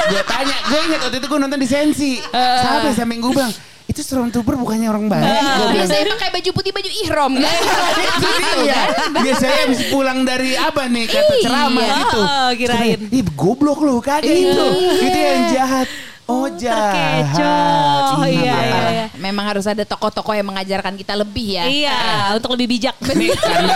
gue 0.00 0.22
tanya, 0.24 0.56
gue 0.64 0.80
ingat 0.80 1.00
waktu 1.02 1.16
itu 1.18 1.26
gue 1.26 1.40
nonton 1.40 1.58
di 1.58 1.68
Sensi. 1.68 2.12
Sampai 2.32 2.94
sampai 2.94 3.18
gue 3.18 3.30
bilang, 3.30 3.52
itu 3.84 4.00
Stormtrooper 4.00 4.54
bukannya 4.56 4.86
orang 4.86 5.06
baik. 5.06 5.22
Gue 5.22 5.34
bilang, 5.42 5.74
Biasanya 5.76 6.04
pakai 6.08 6.28
baju 6.30 6.50
putih 6.52 6.70
baju 6.70 6.90
ihrom 7.04 7.32
kan. 7.42 7.56
itu 7.98 8.28
dia. 8.56 8.80
Biasanya 9.12 9.58
habis 9.60 9.80
pulang 9.88 10.18
dari 10.22 10.54
apa 10.54 10.86
nih 10.86 11.04
kata 11.04 11.34
ceramah 11.40 11.82
Iya. 11.82 11.94
gitu. 11.98 12.20
Oh, 12.20 12.50
kirain. 12.54 12.98
Ih 13.10 13.24
goblok 13.34 13.78
lu 13.80 13.98
kagak 13.98 14.30
itu. 14.30 14.66
Itu 15.00 15.18
yang 15.18 15.42
jahat. 15.50 15.88
Oh 16.30 16.46
jahat. 16.52 17.34
Terkecoh, 17.34 18.22
iya, 18.22 18.38
Iya. 18.38 18.54
iya, 18.54 18.80
iya. 18.88 19.06
Memang 19.16 19.44
harus 19.44 19.66
ada 19.66 19.82
tokoh-tokoh 19.82 20.30
yang 20.30 20.46
mengajarkan 20.46 20.94
kita 20.94 21.12
lebih 21.12 21.48
ya. 21.52 21.64
Iya, 21.66 21.98
untuk 22.32 22.54
lebih 22.54 22.70
bijak. 22.70 22.94
Nih 23.10 23.34
karena 23.34 23.74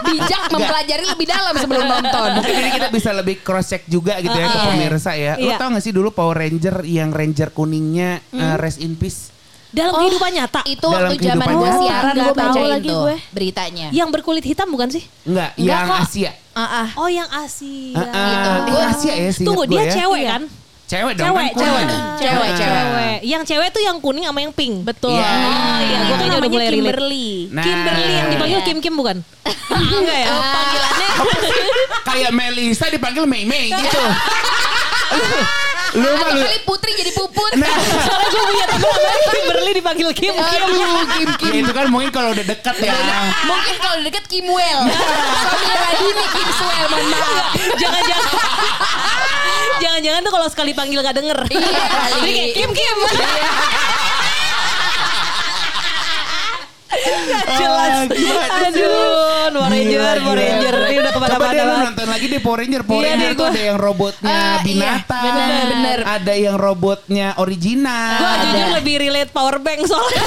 Bijak 0.00 0.42
mempelajari 0.48 1.04
lebih 1.04 1.26
dalam 1.26 1.54
sebelum 1.54 1.84
nonton. 1.84 2.28
mungkin 2.38 2.54
ini 2.56 2.70
kita 2.72 2.88
bisa 2.88 3.10
lebih 3.12 3.40
cross 3.40 3.68
check 3.68 3.82
juga 3.84 4.16
gitu 4.18 4.32
ya 4.32 4.46
ke 4.46 4.58
pemirsa 4.64 5.12
ya. 5.12 5.34
Lu 5.34 5.48
Iya. 5.48 5.56
tau 5.56 5.68
gak 5.68 5.82
sih 5.82 5.90
dulu 5.90 6.08
Power 6.10 6.38
Ranger 6.38 6.84
yang 6.84 7.10
Ranger 7.10 7.50
kuningnya 7.50 8.22
Hmm. 8.28 8.38
uh, 8.40 8.56
Rest 8.56 8.78
in 8.78 8.94
Peace? 8.94 9.34
Dalam 9.68 9.92
Oh, 9.92 10.00
kehidupan 10.00 10.30
nyata. 10.32 10.60
Itu 10.64 10.88
Dalam 10.88 11.12
waktu 11.12 11.20
zaman 11.20 11.44
gue 11.50 11.70
siaran 11.76 12.14
gue 12.14 12.24
tahu 12.24 12.36
bacain 12.40 12.70
lagi 12.70 12.88
tuh 12.88 13.00
gue. 13.04 13.16
beritanya. 13.30 13.86
Yang 13.90 14.08
berkulit 14.10 14.40
hitam 14.42 14.64
bukan 14.66 14.88
sih? 14.88 15.04
Enggak, 15.22 15.52
Enggak 15.54 15.76
yang 15.76 15.84
kok. 15.84 15.98
Asia. 16.02 16.30
Ah, 16.54 16.64
ah. 16.64 16.88
Oh 16.96 17.06
yang 17.06 17.28
Asia. 17.28 17.92
Uh-uh. 17.94 18.08
Gitu. 18.24 18.48
Ini 18.48 18.70
Gua- 18.70 18.88
Asia 18.88 19.12
ya 19.14 19.30
sih. 19.30 19.44
Tunggu 19.44 19.64
dia 19.66 19.82
cewek 19.92 20.22
Iya. 20.22 20.30
kan? 20.30 20.42
Cewek 20.88 21.12
dong 21.14 21.26
Cewek, 21.28 21.36
kan 21.44 21.52
kuning. 21.52 21.68
cewek. 21.68 21.86
Cewek, 22.16 22.50
cewek. 22.56 22.80
Cewek. 22.80 23.18
Yang 23.20 23.42
cewek 23.44 23.68
tuh 23.68 23.82
yang 23.84 23.96
kuning 24.00 24.24
sama 24.24 24.40
yang 24.40 24.52
pink. 24.52 24.74
Betul. 24.82 25.12
Iya. 25.12 25.28
Oh 25.28 25.78
iya, 25.78 25.98
gue 26.00 26.16
kayaknya 26.16 26.38
udah 26.40 26.40
namanya 26.40 26.48
mulai 26.48 26.66
relate. 26.66 26.80
Kimberly. 26.80 27.28
Nah. 27.52 27.60
Kimberly 27.62 28.08
yang 28.10 28.28
dipanggil 28.28 28.60
Kim 28.64 28.78
Kim 28.80 28.94
bukan? 28.96 29.16
Enggak 29.68 30.18
ya? 30.18 30.28
Oh, 30.30 30.40
panggilannya 30.40 31.08
Kayak 32.08 32.30
Melisa 32.32 32.86
dipanggil 32.88 33.24
Mei 33.24 33.44
Mei 33.44 33.68
gitu. 33.68 34.00
lu 35.88 36.04
mah 36.04 36.20
atau 36.20 36.36
lu. 36.36 36.44
kali 36.44 36.60
putri 36.64 36.92
jadi 36.94 37.12
puput. 37.12 37.52
Nah, 37.54 37.68
Soalnya 38.04 38.28
gue 38.28 38.42
punya 38.44 38.64
namanya 38.68 39.16
Kimberly 39.28 39.72
dipanggil 39.74 40.08
Kim 40.12 40.32
Kim. 40.32 40.60
Aduh, 40.64 41.04
Kim 41.10 41.28
Kim. 41.36 41.48
ya 41.48 41.58
itu 41.58 41.72
kan 41.72 41.86
mungkin 41.88 42.10
kalau 42.10 42.32
udah 42.32 42.44
dekat 42.44 42.76
ya. 42.78 42.92
Mungkin 43.44 43.74
kalau 43.76 43.96
deket 44.00 44.24
Kimwell. 44.24 44.80
Suami 44.88 45.64
Radini 45.84 46.24
Kimswell, 46.28 46.84
mohon 46.86 47.06
maaf. 47.08 47.44
Jangan-jangan. 47.76 49.36
Jangan-jangan 49.78 50.20
tuh 50.20 50.32
kalau 50.32 50.48
sekali 50.48 50.72
panggil 50.72 51.00
gak 51.00 51.14
denger. 51.14 51.38
Iya. 51.48 51.68
Jadi 52.12 52.30
kayak 52.30 52.50
Kim 52.52 52.70
Kim. 52.72 52.96
Gak 57.28 57.44
jelas. 57.54 57.90
Ah, 57.92 58.04
sih? 58.08 58.26
Aduh, 58.72 59.52
Power 59.54 59.68
Ranger, 59.70 60.16
Power. 60.18 60.36
Ranger. 60.36 60.74
Ini 60.82 60.98
udah 60.98 61.12
Coba 61.12 61.26
deh 61.28 61.36
ke 61.36 61.36
mana-mana 61.36 61.52
lu 61.52 61.68
banget. 61.68 61.86
nonton 61.86 62.08
lagi 62.08 62.26
deh 62.26 62.40
Power 62.40 62.58
Ranger. 62.58 62.82
Power 62.82 62.98
Iya 62.98 63.10
Ranger 63.12 63.30
tuh 63.30 63.46
ada 63.46 63.60
yang 63.62 63.78
robotnya 63.78 64.32
Ah, 64.32 64.40
iya, 64.40 64.64
binatang. 64.64 65.22
bener, 65.22 65.64
bener. 65.68 65.98
Ada 66.02 66.32
yang 66.34 66.56
robotnya 66.56 67.26
original. 67.36 68.16
Gue 68.18 68.32
jujur 68.42 68.68
lebih 68.74 68.94
relate 68.98 69.30
power 69.30 69.56
bank 69.58 69.80
soalnya. 69.84 70.22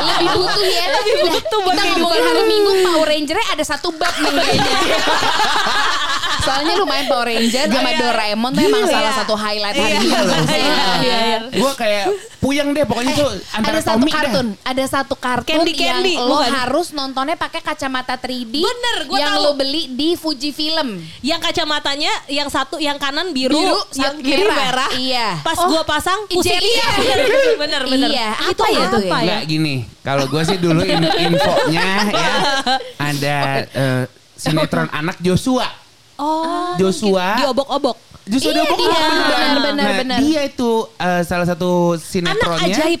Lebih 0.00 0.28
butuh 0.34 0.64
ya. 0.66 0.84
Lebih 0.90 1.14
butuh 1.28 1.58
buat 1.60 1.76
Kita 1.76 1.84
ngomongin 1.92 2.22
hari 2.24 2.42
Minggu 2.46 2.72
Power 2.82 3.06
Ranger-nya 3.06 3.46
ada 3.50 3.64
satu 3.66 3.88
bab 3.92 4.14
nih 4.16 4.32
kayaknya. 4.32 4.74
Soalnya 6.40 6.74
lumayan 6.76 7.06
Power 7.06 7.26
Ranger 7.26 7.66
sama 7.66 7.90
Iya. 7.90 7.98
Doraemon 8.00 8.50
tuh 8.50 8.62
emang 8.62 8.82
Gila. 8.82 8.92
salah 8.92 9.12
satu 9.14 9.34
highlight 9.34 9.76
hari 9.76 9.96
Iya, 10.00 10.18
loh. 10.18 10.36
iya, 10.40 10.46
iya, 10.48 10.78
iya. 10.98 11.38
Gue 11.52 11.72
kayak 11.74 12.04
puyeng 12.38 12.68
deh 12.70 12.82
pokoknya 12.82 13.12
tuh 13.14 13.28
antara 13.50 13.76
ada 13.76 13.80
satu 13.82 13.96
komik 13.96 14.12
kartun, 14.12 14.46
ada 14.58 14.84
satu 14.86 15.14
kartun 15.14 15.50
Candy 15.52 15.72
Candy, 15.74 16.14
yang 16.14 16.24
lo 16.24 16.36
bukan? 16.38 16.50
harus 16.50 16.86
nontonnya 16.90 17.36
pakai 17.36 17.60
kacamata 17.60 18.16
3D 18.16 18.54
Bener, 18.58 18.96
gua 19.04 19.18
yang 19.18 19.34
tahu. 19.34 19.44
lo 19.44 19.50
beli 19.54 19.82
di 19.90 20.14
Fuji 20.14 20.50
Film. 20.50 21.04
Yang 21.20 21.40
kacamatanya 21.42 22.08
yang 22.26 22.48
satu 22.48 22.76
yang 22.76 22.96
kanan 22.96 23.30
biru, 23.30 23.52
Biru, 23.52 23.76
yang 23.94 24.16
kiri 24.18 24.42
merah. 24.42 24.56
merah. 24.56 24.90
Iya. 24.94 25.28
Pas 25.40 25.58
Oh, 25.58 25.68
gua 25.68 25.84
pasang 25.84 26.24
pusing. 26.26 26.56
Iya, 26.56 26.88
bener 27.60 27.82
bener. 27.84 28.08
Iya, 28.08 28.28
Itu 28.46 28.62
apa 28.62 28.72
ya 28.72 28.84
tuh 28.88 29.00
apa 29.04 29.18
ya? 29.20 29.38
gini, 29.44 29.74
kalau 30.00 30.24
gue 30.24 30.42
sih 30.42 30.56
dulu 30.56 30.80
in- 30.80 31.12
infonya 31.20 31.84
ya 32.08 32.32
ada 33.10 33.36
eh, 33.68 34.02
sinetron 34.32 34.88
anak 34.88 35.20
Joshua. 35.20 35.68
Oh. 36.20 36.76
Joshua. 36.76 37.40
Diobok-obok. 37.40 37.96
Joshua 38.28 38.52
Iya, 38.52 38.56
diobok 38.60 38.76
dia. 38.78 38.92
Benar, 38.92 39.56
benar, 39.64 39.74
Nah, 39.80 39.92
benar. 40.04 40.18
dia 40.20 40.40
itu 40.44 40.70
eh, 40.94 41.22
salah 41.24 41.46
satu 41.48 41.96
sinetronnya. 41.96 42.68
Anak 42.68 42.76
ajaib. 42.76 43.00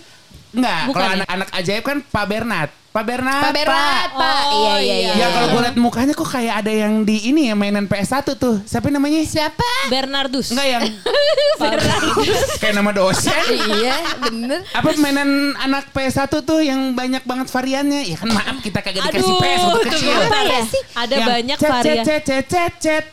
Enggak, 0.50 0.80
kalau 0.90 1.06
ya? 1.06 1.14
anak-anak 1.22 1.48
ajaib 1.54 1.82
kan 1.86 1.98
Pak 2.02 2.26
Bernat. 2.26 2.70
Pak 2.90 3.06
Bernat. 3.06 3.42
Pak 3.46 3.54
Berat, 3.54 4.10
Pak. 4.18 4.42
Oh, 4.50 4.66
iya, 4.66 4.74
iya, 4.82 4.96
iya. 4.98 5.12
iya. 5.14 5.22
Ya 5.22 5.26
kalau 5.30 5.46
gue 5.54 5.62
liat 5.62 5.76
mukanya 5.78 6.10
kok 6.10 6.26
kayak 6.26 6.54
ada 6.58 6.72
yang 6.74 7.06
di 7.06 7.22
ini 7.30 7.46
ya 7.46 7.54
mainan 7.54 7.86
PS1 7.86 8.34
tuh. 8.34 8.58
Siapa 8.66 8.90
namanya? 8.90 9.22
Siapa? 9.22 9.62
Bernardus. 9.86 10.50
Enggak 10.50 10.66
yang 10.66 10.82
kayak 12.60 12.74
nama 12.74 12.90
dosen. 12.90 13.30
iya, 13.78 13.94
bener. 14.18 14.66
Apa 14.74 14.90
mainan 14.98 15.54
anak 15.54 15.94
PS1 15.94 16.34
tuh 16.42 16.60
yang 16.66 16.98
banyak 16.98 17.22
banget 17.22 17.46
variannya? 17.54 18.10
Ya 18.10 18.16
kan 18.18 18.34
maaf 18.34 18.58
kita 18.58 18.82
kagak 18.82 19.06
dikasih 19.06 19.22
Aduh, 19.22 19.38
PS 19.38 19.60
waktu 19.62 19.80
kecil. 19.86 20.10
apa 20.18 20.38
ya? 20.42 20.60
sih? 20.66 20.82
Ada 20.98 21.14
Yang 21.14 21.28
banyak 21.30 21.56
cet, 21.62 21.70
varian. 21.70 22.04
Cet, 22.04 22.22
cet, 22.26 22.26
cet, 22.26 22.44
cet, 22.50 22.74
cet. 22.82 23.04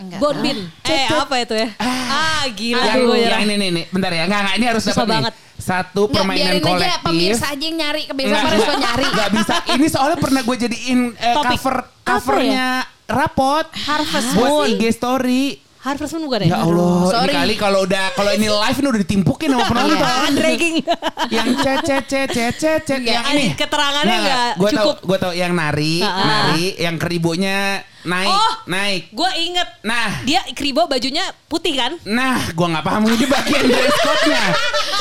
Enggak. 0.00 0.18
Bonbin. 0.18 0.58
Eh 0.82 1.06
apa 1.06 1.34
itu 1.38 1.54
ya? 1.54 1.68
Ah, 1.78 2.42
gila 2.48 2.80
yang, 2.82 3.00
gue 3.04 3.18
yang 3.20 3.42
ini 3.42 3.54
nih, 3.54 3.68
nih, 3.70 3.84
bentar 3.88 4.10
ya. 4.10 4.24
Enggak, 4.24 4.40
enggak, 4.40 4.54
ini 4.56 4.66
harus 4.66 4.82
dapat 4.82 4.96
nih. 4.98 5.12
banget. 5.14 5.34
Satu 5.60 6.02
Nggak, 6.02 6.14
permainan 6.16 6.40
biarin 6.40 6.56
aja 6.56 6.70
kolektif. 6.72 7.04
pemirsa 7.04 7.46
aja 7.46 7.60
yang 7.62 7.76
nyari. 7.76 8.02
Kebiasaan 8.02 8.32
Nggak, 8.32 8.42
pada 8.42 8.56
suka 8.56 8.64
nggak, 8.70 8.80
nyari. 8.82 9.04
nggak 9.06 9.30
bisa. 9.30 9.54
Ini 9.70 9.86
soalnya 9.86 10.18
pernah 10.18 10.40
gue 10.40 10.56
jadiin 10.58 11.00
eh, 11.14 11.34
Topik. 11.34 11.48
cover 11.54 11.76
Apa 11.76 12.08
covernya 12.10 12.66
rapot. 13.06 13.66
Harvest 13.78 14.28
buat 14.32 14.50
Moon. 14.50 14.66
IG 14.70 14.82
story. 14.90 15.42
Harvest 15.80 16.12
Moon 16.12 16.24
bukan 16.26 16.40
Ya 16.42 16.48
ya? 16.50 16.56
Allah, 16.60 16.96
ini 16.98 17.08
sorry. 17.10 17.32
kali 17.34 17.54
kalau 17.56 17.78
udah 17.82 18.04
kalau 18.12 18.30
ini 18.30 18.46
live 18.46 18.78
ini 18.78 18.86
udah 18.86 19.00
ditimpukin 19.00 19.48
sama 19.50 19.64
penonton. 19.66 20.30
Dragging. 20.34 20.76
yang 21.36 21.48
cet 21.56 21.80
cet 21.82 22.04
cet 22.06 22.28
cet 22.30 22.52
cet 22.54 22.80
cet 22.82 23.00
yang 23.02 23.24
ini. 23.28 23.52
Keterangannya 23.54 24.16
nggak 24.18 24.50
Gue 24.56 24.70
tau, 24.70 24.76
cukup. 24.82 24.96
gue 25.02 25.18
tau 25.18 25.32
yang 25.34 25.52
nari, 25.52 26.00
Ah. 26.00 26.24
nari, 26.50 26.76
yang 26.76 26.96
keribunya 26.96 27.80
naik, 28.02 28.28
Oh. 28.28 28.52
naik. 28.66 29.02
Gue 29.10 29.30
inget. 29.38 29.68
Nah. 29.80 30.22
Dia 30.22 30.40
kribo 30.50 30.84
bajunya 30.84 31.20
putih 31.46 31.74
kan? 31.74 31.92
Nah, 32.02 32.40
gue 32.46 32.66
nggak 32.66 32.80
paham 32.80 33.04
ini 33.06 33.26
bagian 33.26 33.62
dress 33.62 33.96
code-nya. 33.98 34.42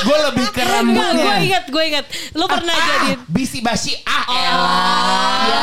Gue 0.01 0.17
lebih 0.25 0.45
ke 0.49 0.59
Gue 0.59 0.69
rambutnya. 0.69 1.35
inget, 1.39 1.63
gue 1.65 1.83
inget. 1.85 2.05
Lu 2.33 2.45
pernah 2.45 2.71
ah, 2.71 2.87
jadiin. 3.01 3.19
bisi 3.25 3.59
basi 3.59 3.93
ah 4.01 4.23
Oh. 4.25 4.35
Ya, 5.45 5.61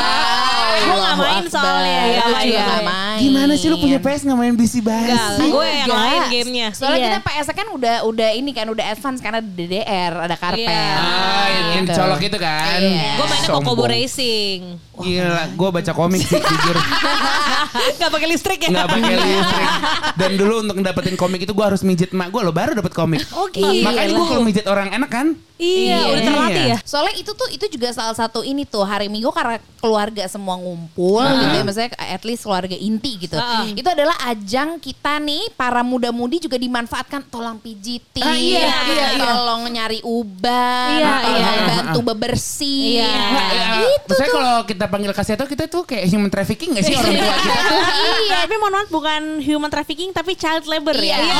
Gue 0.77 0.93
nggak 0.93 1.09
Allahu 1.09 1.23
main 1.25 1.45
soalnya, 1.47 2.01
ya, 2.05 2.23
main, 2.27 2.45
juga 2.45 2.59
main. 2.59 2.67
nggak 2.67 2.83
main. 2.85 3.19
Gimana 3.19 3.53
sih 3.55 3.69
lu 3.69 3.77
punya 3.79 3.99
PS 3.99 4.21
nggak 4.23 4.39
main 4.39 4.55
bisi 4.55 4.81
basi? 4.81 5.09
Enggak, 5.09 5.49
gue 5.49 5.67
yang 5.67 5.89
lain 5.89 6.21
gamenya. 6.29 6.67
Soalnya 6.71 6.99
Iya. 6.99 7.07
kita 7.09 7.21
PS 7.23 7.47
kan 7.51 7.67
udah 7.71 7.97
udah 8.05 8.29
ini 8.31 8.51
kan 8.51 8.67
udah 8.67 8.85
advance 8.87 9.19
karena 9.19 9.41
DDR 9.41 10.13
ada 10.21 10.37
karpet. 10.37 10.69
Iya. 10.69 10.93
Ah, 10.95 11.47
yang, 11.49 11.65
Gitu. 11.83 11.93
colok 11.95 12.21
itu 12.23 12.39
kan. 12.39 12.79
Iya. 12.79 13.09
Gue 13.15 13.27
mainnya. 13.27 13.49
Kokobo 13.51 13.85
Racing. 13.87 14.61
Gila, 14.97 15.43
gue 15.51 15.69
baca 15.71 15.93
komik 15.93 16.23
sih 16.23 16.37
jujur. 16.37 16.77
Gak 17.99 18.11
pakai 18.11 18.29
listrik 18.29 18.61
ya? 18.61 18.69
nggak 18.69 18.89
pakai 18.89 19.15
listrik. 19.15 19.69
Dan 20.15 20.31
dulu 20.35 20.55
untuk 20.63 20.77
dapetin 20.79 21.15
komik 21.15 21.41
itu 21.41 21.53
gue 21.53 21.65
harus 21.65 21.81
mijit 21.81 22.11
mak 22.11 22.29
gue 22.29 22.41
lo 22.41 22.51
baru 22.51 22.73
dapet 22.73 22.93
komik. 22.93 23.23
Oh, 23.31 23.47
gila. 23.47 23.85
Makanya 23.85 24.11
gue 24.13 24.25
kalau 24.27 24.43
mijit 24.43 24.67
orang 24.67 24.91
enak 24.91 25.09
kan. 25.09 25.29
Iya, 25.57 25.73
Iya. 25.97 26.01
udah 26.07 26.23
terlatih 26.23 26.63
Iya. 26.63 26.77
ya. 26.77 26.79
Soalnya 26.85 27.15
itu 27.17 27.33
tuh 27.33 27.49
itu 27.49 27.65
juga 27.71 27.89
salah 27.91 28.13
satu 28.13 28.45
ini 28.45 28.63
tuh 28.63 28.85
hari 28.85 29.09
Minggu 29.09 29.33
karena 29.33 29.57
keluarga 29.79 30.21
semua 30.27 30.53
ngumpul 30.55 31.25
gitu 31.25 31.55
ya 31.55 31.63
maksudnya 31.63 31.91
at 31.97 32.23
least 32.23 32.45
keluarga 32.45 32.77
inti 32.77 33.17
gitu. 33.19 33.35
Heeh. 33.35 33.73
Itu 33.73 33.89
adalah 33.89 34.13
ajang 34.27 34.77
kita 34.77 35.17
nih 35.17 35.49
para 35.55 35.81
muda-mudi 35.81 36.39
juga 36.39 36.57
dimanfaatkan 36.57 37.25
tolong 37.25 37.57
pijitin, 37.57 38.21
Ah, 38.21 38.37
iya, 38.37 38.69
iya, 38.85 39.07
iya. 39.17 39.25
tolong 39.25 39.65
nyari 39.67 40.05
uban, 40.05 40.93
Iya, 40.93 41.15
tolong 41.25 41.41
iya, 41.41 41.49
iya. 41.49 41.67
bantu 41.73 41.99
bebersih. 42.05 43.01
Iya. 43.01 43.15
Nggak, 43.17 43.49
ya, 43.49 43.67
Itu 43.97 44.05
Maksudnya 44.07 44.29
tuh. 44.29 44.37
kalau 44.37 44.57
kita 44.67 44.85
panggil 44.87 45.13
kaseto 45.13 45.45
kita 45.47 45.65
tuh 45.67 45.83
kayak 45.85 46.05
human 46.07 46.29
trafficking 46.29 46.77
gak 46.77 46.85
sih 46.85 46.93
orang 47.01 47.16
kita 47.19 47.55
tuh? 47.65 47.81
Iya, 48.27 48.37
tapi 48.45 48.55
mohon 48.57 48.75
maaf 48.77 48.89
bukan 48.89 49.23
human 49.41 49.71
trafficking 49.71 50.11
tapi 50.11 50.35
child 50.35 50.65
labor 50.67 50.95
Iya. 50.95 51.17
ya. 51.19 51.35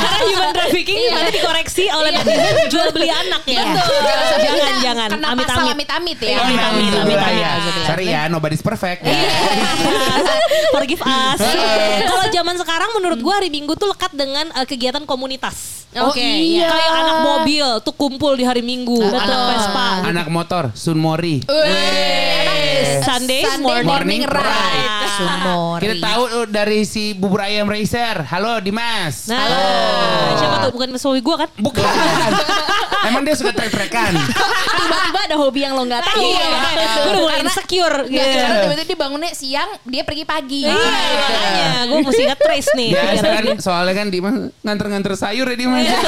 Karena 0.00 0.18
human 0.26 0.50
trafficking 0.52 1.00
nanti 1.10 1.30
dikoreksi 1.36 1.84
oleh 1.90 2.10
netizen 2.14 2.56
jual 2.68 2.88
beli 2.90 3.10
anak 3.10 3.42
ya. 3.44 3.62
Betul. 3.64 4.00
Jangan, 4.40 4.74
jangan. 4.80 5.08
Kena 5.12 5.26
Amit, 5.32 5.46
pasal 5.46 5.62
amit. 5.62 5.74
amit-amit 5.76 6.18
ya. 6.20 6.28
Iya, 6.28 6.38
amit, 6.40 6.56
iya, 6.56 6.66
amit, 7.02 7.18
iya. 7.34 7.50
amit. 7.56 7.74
Sorry 7.86 8.06
ya, 8.08 8.22
nobody's 8.26 8.62
perfect. 8.62 9.04
Forgive 10.70 11.02
us. 11.02 11.40
Kalau 12.06 12.24
zaman 12.30 12.54
sekarang 12.56 12.90
menurut 12.96 13.18
gua 13.20 13.42
hari 13.42 13.50
Minggu 13.50 13.74
tuh 13.74 13.90
lekat 13.90 14.12
dengan 14.14 14.46
eh, 14.54 14.66
kegiatan 14.66 15.02
komunitas. 15.04 15.88
Oh, 15.90 16.14
iya. 16.14 16.70
Kayak 16.70 16.92
anak 17.02 17.18
mobil 17.26 17.66
tuh 17.82 17.94
kumpul 17.98 18.38
di 18.38 18.46
hari 18.46 18.62
Minggu. 18.62 19.02
Anak 19.02 19.40
Vespa. 19.58 19.88
Anak 20.06 20.26
motor, 20.30 20.70
Sunmori. 20.70 21.42
Sunday 23.00 23.42
Sunday 23.42 23.82
morning 23.82 23.86
morning 23.86 24.19
ride. 24.26 24.44
ride. 24.44 25.08
Sumori. 25.20 25.82
Kita 25.84 25.94
tahu 26.00 26.22
uh, 26.28 26.46
dari 26.48 26.80
si 26.88 27.12
bubur 27.12 27.40
ayam 27.44 27.68
racer. 27.68 28.24
Halo 28.24 28.60
Dimas. 28.60 29.28
Nah, 29.28 30.36
siapa 30.36 30.56
tuh 30.68 30.70
bukan 30.74 30.88
suami 30.96 31.20
gua 31.20 31.46
kan? 31.46 31.48
Bukan. 31.56 31.84
Emang 33.08 33.24
dia 33.24 33.32
suka 33.32 33.56
trek-trekan. 33.56 34.12
Tiba-tiba 34.12 35.20
ada 35.24 35.36
hobi 35.40 35.64
yang 35.64 35.72
lo 35.72 35.88
nggak 35.88 36.04
tahu. 36.04 36.20
Iya, 36.20 36.48
gue 36.76 37.10
udah 37.16 37.22
mulai 37.24 37.38
insecure. 37.40 37.96
Nggak, 38.04 38.26
gitu. 38.28 38.36
karena 38.36 38.56
tiba-tiba 38.60 38.86
dia 38.90 38.98
bangunnya 38.98 39.32
siang, 39.32 39.70
dia 39.88 40.02
pergi 40.04 40.24
pagi. 40.28 40.68
Iya, 40.68 41.88
gue 41.88 41.98
mesti 42.04 42.22
nge-trace 42.28 42.70
nih. 42.76 42.90
Biasa 42.92 43.24
kan 43.24 43.44
soalnya 43.56 43.94
kan 43.96 44.06
Dimas 44.12 44.36
nganter-nganter 44.60 45.12
sayur 45.16 45.46
ya 45.48 45.56
Dimas. 45.56 45.80
Iya. 45.80 45.98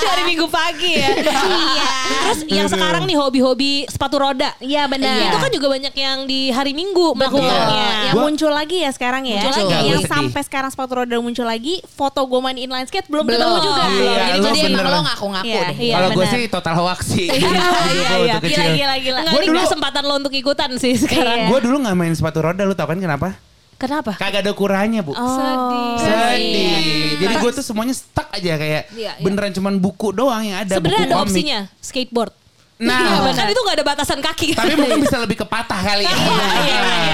Dari 0.00 0.22
minggu 0.32 0.46
pagi 0.48 0.92
ya. 0.96 1.08
Iya. 1.20 1.88
Terus 2.24 2.40
yang 2.48 2.68
sekarang 2.72 3.04
nih 3.04 3.16
hobi-hobi 3.20 3.84
sepatu 3.92 4.16
roda. 4.16 4.56
Iya 4.62 4.88
benar. 4.88 5.28
Itu 5.28 5.36
kan 5.36 5.50
juga 5.52 5.66
banyak 5.68 5.94
yang 5.94 6.24
di 6.30 6.40
hari 6.48 6.70
Minggu 6.70 7.10
melakukannya. 7.12 8.06
Yang 8.06 8.14
Gua- 8.14 8.22
muncul 8.22 8.50
lagi 8.50 8.76
ya 8.78 8.90
sekarang 8.90 9.26
ya. 9.26 9.42
Muncul 9.42 9.66
lagi. 9.66 9.86
Yang 9.88 10.02
sampai 10.06 10.42
sekarang 10.46 10.70
sepatu 10.70 10.92
roda 10.96 11.16
muncul 11.18 11.42
lagi, 11.42 11.82
foto 11.84 12.22
gue 12.22 12.40
main 12.40 12.54
inline 12.54 12.86
skate 12.86 13.10
belum, 13.10 13.26
Belum. 13.26 13.34
ketemu 13.36 13.56
juga. 13.60 13.82
Iya, 13.82 14.22
Jadi 14.38 14.38
jadi 14.40 14.60
emang 14.70 14.86
lo 14.86 15.00
ngaku-ngaku 15.02 15.48
Iya, 15.50 15.60
deh. 15.66 15.76
iya. 15.76 15.94
Kalau 15.96 16.08
gue 16.14 16.26
sih 16.28 16.40
total 16.46 16.74
hoax 16.76 17.00
sih. 17.08 17.26
Iya, 17.40 17.50
iya, 17.90 18.08
iya. 18.20 18.34
Gila, 18.38 18.66
gila, 18.70 18.94
gila. 19.00 19.20
Ini 19.32 19.46
dulu- 19.48 19.64
kesempatan 19.66 20.02
lo 20.04 20.14
untuk 20.16 20.32
ikutan 20.32 20.70
sih 20.76 20.94
sekarang. 20.94 21.36
Iya. 21.36 21.48
Gue 21.48 21.58
dulu 21.60 21.82
nggak 21.82 21.96
main 21.96 22.14
sepatu 22.14 22.38
roda, 22.40 22.62
lu 22.62 22.72
tau 22.72 22.86
kan 22.86 22.96
kenapa? 22.96 23.34
Kenapa? 23.74 24.12
Kagak 24.14 24.44
ada 24.44 24.52
ukurannya 24.52 25.00
bu. 25.00 25.10
Oh. 25.10 25.24
Sedih. 25.26 25.96
Sedih. 25.98 26.76
Jadi 27.18 27.34
gue 27.34 27.50
tuh 27.50 27.64
semuanya 27.64 27.92
stuck 27.92 28.28
aja 28.30 28.52
kayak 28.54 28.92
Iya, 28.92 29.10
iya. 29.10 29.12
beneran 29.18 29.50
cuman 29.50 29.74
buku 29.76 30.12
doang 30.12 30.44
yang 30.44 30.60
ada. 30.60 30.76
Sebenarnya 30.76 31.00
buku 31.00 31.08
ada 31.08 31.16
komik. 31.16 31.32
opsinya 31.32 31.58
skateboard. 31.80 32.32
Nah, 32.80 32.96
Iya, 32.96 33.36
kan 33.36 33.46
itu 33.46 33.60
gak 33.60 33.76
ada 33.76 33.84
batasan 33.84 34.18
kaki. 34.18 34.56
tapi 34.56 34.72
mungkin 34.72 35.04
bisa 35.04 35.20
lebih 35.20 35.36
ke 35.36 35.44
patah 35.44 35.76
kali 35.78 36.08
ya. 36.08 36.16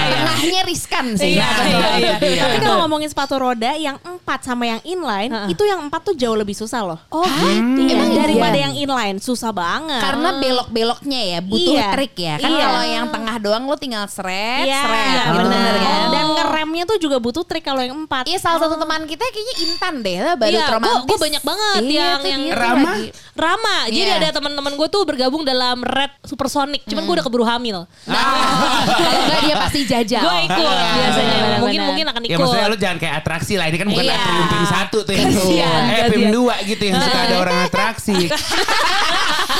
Tengahnya 0.07 0.61
riskan 0.63 1.05
sih. 1.13 1.35
Iya, 1.35 1.43
Nah, 1.43 1.65
iya, 1.67 1.87
iya. 1.99 2.13
dia. 2.17 2.41
Tapi 2.41 2.57
kalau 2.61 2.77
ngomongin 2.81 3.11
sepatu 3.11 3.35
roda 3.35 3.75
yang 3.75 3.99
empat 3.99 4.39
sama 4.43 4.63
yang 4.65 4.79
inline, 4.81 5.27
Heeh. 5.27 5.47
itu 5.51 5.63
yang 5.63 5.83
empat 5.83 6.01
tuh 6.03 6.15
jauh 6.15 6.33
lebih 6.33 6.55
susah 6.55 6.87
loh. 6.87 6.99
Oh, 7.09 7.27
Iya, 7.27 7.93
Emang 7.93 8.15
daripada 8.15 8.55
iya? 8.55 8.63
yang 8.63 8.73
inline 8.77 9.17
susah 9.19 9.51
banget. 9.51 9.99
Karena 9.99 10.29
belok-beloknya 10.37 11.21
ya 11.27 11.39
butuh 11.41 11.75
Iya. 11.75 11.87
trik 11.91 12.15
ya. 12.15 12.35
Kan 12.37 12.47
Iya. 12.49 12.63
kalau 12.63 12.83
yang 12.85 13.05
tengah 13.09 13.35
doang 13.37 13.63
lo 13.65 13.75
tinggal 13.75 14.07
seret, 14.07 14.63
Iya, 14.63 14.81
seret. 14.81 15.03
iya, 15.03 15.19
gitu 15.25 15.35
benar 15.43 15.75
kan. 15.75 15.99
Dan 16.07 16.25
ngeremnya 16.31 16.83
tuh 16.85 16.97
juga 16.97 17.17
butuh 17.19 17.43
trik 17.43 17.61
kalau 17.61 17.81
yang 17.81 17.97
empat. 17.97 18.23
Iya 18.25 18.39
salah 18.39 18.59
satu 18.61 18.75
teman 18.77 19.03
kita 19.03 19.19
kayaknya 19.25 19.55
Intan 19.65 19.93
deh 19.99 20.17
lah 20.21 20.35
baru 20.37 20.55
Iya, 20.55 20.65
romantis. 20.71 21.03
gue 21.03 21.17
banyak 21.19 21.43
banget 21.43 21.81
Iya, 21.83 22.07
yang 22.23 22.23
yang 22.23 22.41
Rama? 22.53 22.91
Rama. 23.35 23.77
Jadi 23.87 24.07
Iya. 24.07 24.17
ada 24.17 24.29
teman-teman 24.31 24.71
gue 24.73 24.87
tuh 24.87 25.03
bergabung 25.03 25.43
dalam 25.43 25.56
Red 25.77 26.13
Supersonic. 26.21 26.81
Cuman 26.83 27.03
gue 27.03 27.15
udah 27.15 27.25
keburu 27.25 27.43
hamil. 27.43 27.83
Nah, 28.03 28.23
kalau 28.99 29.19
enggak 29.23 29.39
dia 29.41 29.55
pasti 29.57 29.79
jajal. 29.83 30.21
Gue 30.21 30.37
ikut 30.45 30.57
biasanya. 30.57 31.35
benar, 31.37 31.57
Mungkin 31.57 31.75
benar. 31.75 31.87
mungkin 31.87 32.05
akan 32.07 32.21
ikut. 32.21 32.31
Ya 32.31 32.37
maksudnya 32.37 32.67
lu 32.67 32.77
jangan 32.77 32.97
kayak 32.97 33.15
atraksi 33.17 33.53
lah. 33.55 33.65
Ini 33.67 33.77
kan 33.77 33.87
bukan 33.87 34.03
Iya. 34.03 34.15
atrium 34.15 34.45
PIM 34.47 34.65
satu 34.67 34.97
tuh 35.01 35.11
yang 35.11 35.27
tuh. 35.27 35.41
Kasian, 35.41 35.81
Eh 35.87 35.99
kasian. 36.07 36.29
dua 36.29 36.55
gitu 36.61 36.83
yang 36.83 36.95
suka 36.97 37.19
ada 37.19 37.35
orang 37.37 37.57
atraksi. 37.65 38.15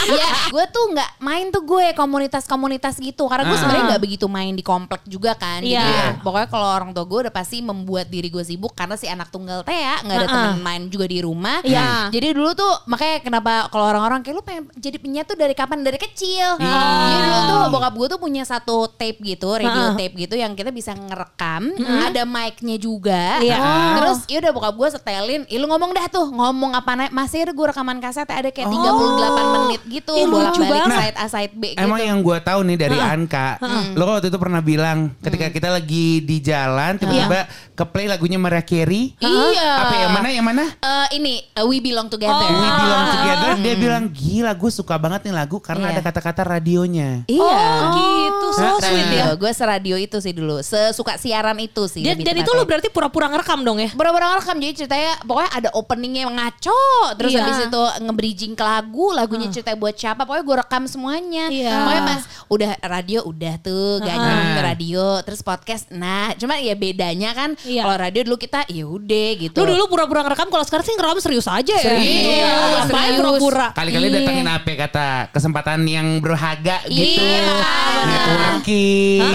ya 0.10 0.28
gue 0.50 0.66
tuh 0.68 0.86
nggak 0.92 1.10
main 1.20 1.46
tuh 1.48 1.64
gue 1.64 1.86
komunitas-komunitas 1.94 2.98
gitu 2.98 3.26
karena 3.26 3.44
gue 3.44 3.54
Ah. 3.54 3.60
sebenarnya 3.60 3.86
nggak 3.90 4.04
begitu 4.04 4.26
main 4.28 4.52
di 4.52 4.62
komplek 4.62 5.02
juga 5.06 5.34
kan 5.34 5.60
jadi 5.60 5.78
Iya. 5.78 5.86
ya, 5.86 6.08
pokoknya 6.20 6.48
kalau 6.48 6.68
orang 6.70 6.90
tua 6.92 7.04
gue 7.04 7.20
udah 7.26 7.34
pasti 7.34 7.60
membuat 7.60 8.08
diri 8.08 8.28
gue 8.28 8.42
sibuk 8.42 8.74
karena 8.74 8.96
si 8.96 9.06
anak 9.06 9.30
tunggal 9.30 9.62
Tea 9.62 10.02
nggak 10.02 10.16
ada 10.16 10.26
Ah. 10.26 10.34
teman 10.34 10.60
main 10.60 10.82
juga 10.88 11.06
di 11.06 11.20
rumah 11.20 11.60
Iya. 11.62 12.10
jadi 12.10 12.32
dulu 12.32 12.52
tuh 12.54 12.74
makanya 12.86 13.18
kenapa 13.22 13.52
kalau 13.68 13.86
orang-orang 13.88 14.22
kayak 14.22 14.36
lu 14.36 14.44
pengen 14.44 14.64
jadi 14.74 14.98
penyiar 14.98 15.24
tuh 15.24 15.36
dari 15.36 15.54
kapan 15.54 15.80
dari 15.80 15.98
kecil. 15.98 16.58
Jadi 16.58 17.18
dulu 17.22 17.40
tuh 17.44 17.62
bokap 17.70 17.94
gue 17.94 18.08
tuh 18.10 18.20
punya 18.20 18.44
satu 18.44 18.88
tape 18.90 19.20
gitu, 19.22 19.50
radio 19.52 19.92
Ah. 19.92 19.96
tape 19.96 20.16
gitu 20.16 20.34
yang 20.34 20.54
kita 20.54 20.70
bisa 20.70 20.92
ngerekam, 20.92 21.72
ada 22.02 22.24
mic-nya 22.24 22.78
juga. 22.78 23.40
Iya. 23.40 23.58
Terus 23.96 24.18
ya 24.28 24.38
udah 24.40 24.52
bokap 24.52 24.74
gue 24.74 24.90
setelin, 24.92 25.42
"Ih, 25.46 25.58
lu 25.58 25.68
ngomong 25.68 25.92
dah 25.92 26.08
tuh, 26.08 26.28
ngomong 26.28 26.74
apa 26.74 26.92
naik 26.96 27.12
masih 27.12 27.44
ada 27.44 27.52
gue 27.52 27.66
rekaman 27.66 27.98
kaset 27.98 28.26
ada 28.26 28.48
kayak 28.48 28.68
38 28.68 29.48
menit 29.56 29.77
gitu, 29.86 30.12
Ih, 30.14 30.24
lucu 30.24 30.34
bolak-balik 30.34 30.72
banget. 30.84 31.00
side 31.00 31.18
A 31.18 31.26
side 31.28 31.54
B 31.54 31.64
gitu. 31.72 31.80
Emang 31.80 32.00
yang 32.00 32.20
gue 32.20 32.38
tahu 32.40 32.60
nih 32.64 32.78
dari 32.78 32.98
Anka, 32.98 33.48
lo 33.94 34.04
waktu 34.10 34.28
itu 34.28 34.38
pernah 34.38 34.60
bilang 34.60 34.98
Hmm. 35.08 35.22
ketika 35.22 35.48
kita 35.50 35.70
lagi 35.70 36.20
di 36.20 36.38
jalan 36.40 36.96
tiba-tiba 36.96 37.46
ke 37.72 37.84
play 37.86 38.06
lagunya 38.06 38.36
Mariah 38.36 38.62
Carey. 38.62 39.14
Iya. 39.18 39.70
Apa 39.80 39.96
yang 39.96 40.12
mana 40.12 40.28
yang 40.30 40.44
mana? 40.44 40.64
Eh, 40.74 41.08
ini 41.14 41.34
uh, 41.54 41.64
We 41.64 41.78
Belong 41.78 42.08
Together. 42.08 42.48
We 42.48 42.70
Belong. 42.74 43.06
Together. 43.12 43.47
Dia 43.58 43.76
bilang 43.76 44.04
gila 44.08 44.52
gue 44.52 44.70
suka 44.70 44.96
banget 44.96 45.26
nih 45.26 45.36
lagu 45.36 45.58
karena 45.58 45.90
Iya. 45.90 45.94
ada 45.94 46.02
kata-kata 46.04 46.42
radionya. 46.48 47.24
Iya. 47.26 47.42
Oh 47.44 47.88
gitu, 47.94 48.48
so 48.52 48.62
Nah, 48.62 48.80
sweet 48.80 49.10
ya. 49.10 49.26
Gue 49.34 49.52
seradio 49.52 49.96
itu 49.96 50.18
sih 50.18 50.32
dulu, 50.32 50.60
sesuka 50.60 51.16
siaran 51.16 51.58
itu 51.58 51.86
sih. 51.86 52.02
Dan, 52.02 52.20
dan 52.20 52.36
itu 52.36 52.52
lu 52.52 52.64
berarti 52.64 52.88
pura-pura 52.88 53.28
ngerekam 53.28 53.62
dong 53.62 53.78
ya? 53.78 53.90
Bener-bener 53.92 54.38
rekam 54.38 54.56
jadi 54.56 54.74
ceritanya 54.76 55.12
pokoknya 55.22 55.52
ada 55.52 55.70
openingnya 55.72 56.22
yang 56.24 56.34
ngaco 56.34 56.84
terus 57.16 57.32
Iya. 57.32 57.42
habis 57.42 57.58
itu 57.66 57.84
nge-bridging 58.02 58.54
ke 58.54 58.64
lagu 58.64 59.06
lagunya 59.12 59.48
cerita 59.48 59.74
buat 59.74 59.94
siapa 59.94 60.24
pokoknya 60.24 60.44
gue 60.44 60.56
rekam 60.58 60.84
semuanya 60.86 61.46
Iya. 61.48 61.72
pokoknya 61.76 62.04
pas 62.04 62.22
udah 62.48 62.72
radio 62.84 63.20
udah 63.24 63.54
tuh 63.58 64.00
Ah. 64.02 64.54
ke 64.54 64.62
radio 64.64 65.06
terus 65.22 65.40
podcast 65.40 65.90
nah 65.90 66.32
cuma 66.34 66.58
ya 66.58 66.74
bedanya 66.74 67.32
kan 67.32 67.54
Iya. 67.60 67.84
kalau 67.84 67.98
radio 67.98 68.22
dulu 68.24 68.38
kita 68.38 68.66
ya 68.68 68.84
udah 68.84 69.30
gitu 69.38 69.58
Lu 69.58 69.66
dulu 69.68 69.84
pura-pura 69.88 70.22
ngerekam, 70.22 70.48
kalau 70.48 70.64
sekarang 70.64 70.84
sih 70.84 70.94
ngerekam 70.94 71.20
serius 71.20 71.46
aja 71.46 71.74
ya. 71.74 71.82
Serius. 71.82 72.06
Iya, 72.08 72.52
ngapain. 72.84 73.18
Pura-pura? 73.48 73.68
Kali-kali 73.74 74.08
Iya. 74.08 74.16
datengin 74.20 74.48
apa 74.48 74.72
kata 74.78 75.08
kesempatan 75.32 75.80
yang 75.84 76.08
berharga 76.20 76.84
gitu. 76.86 77.24
Iya. 77.24 77.56
Networking. 78.04 79.32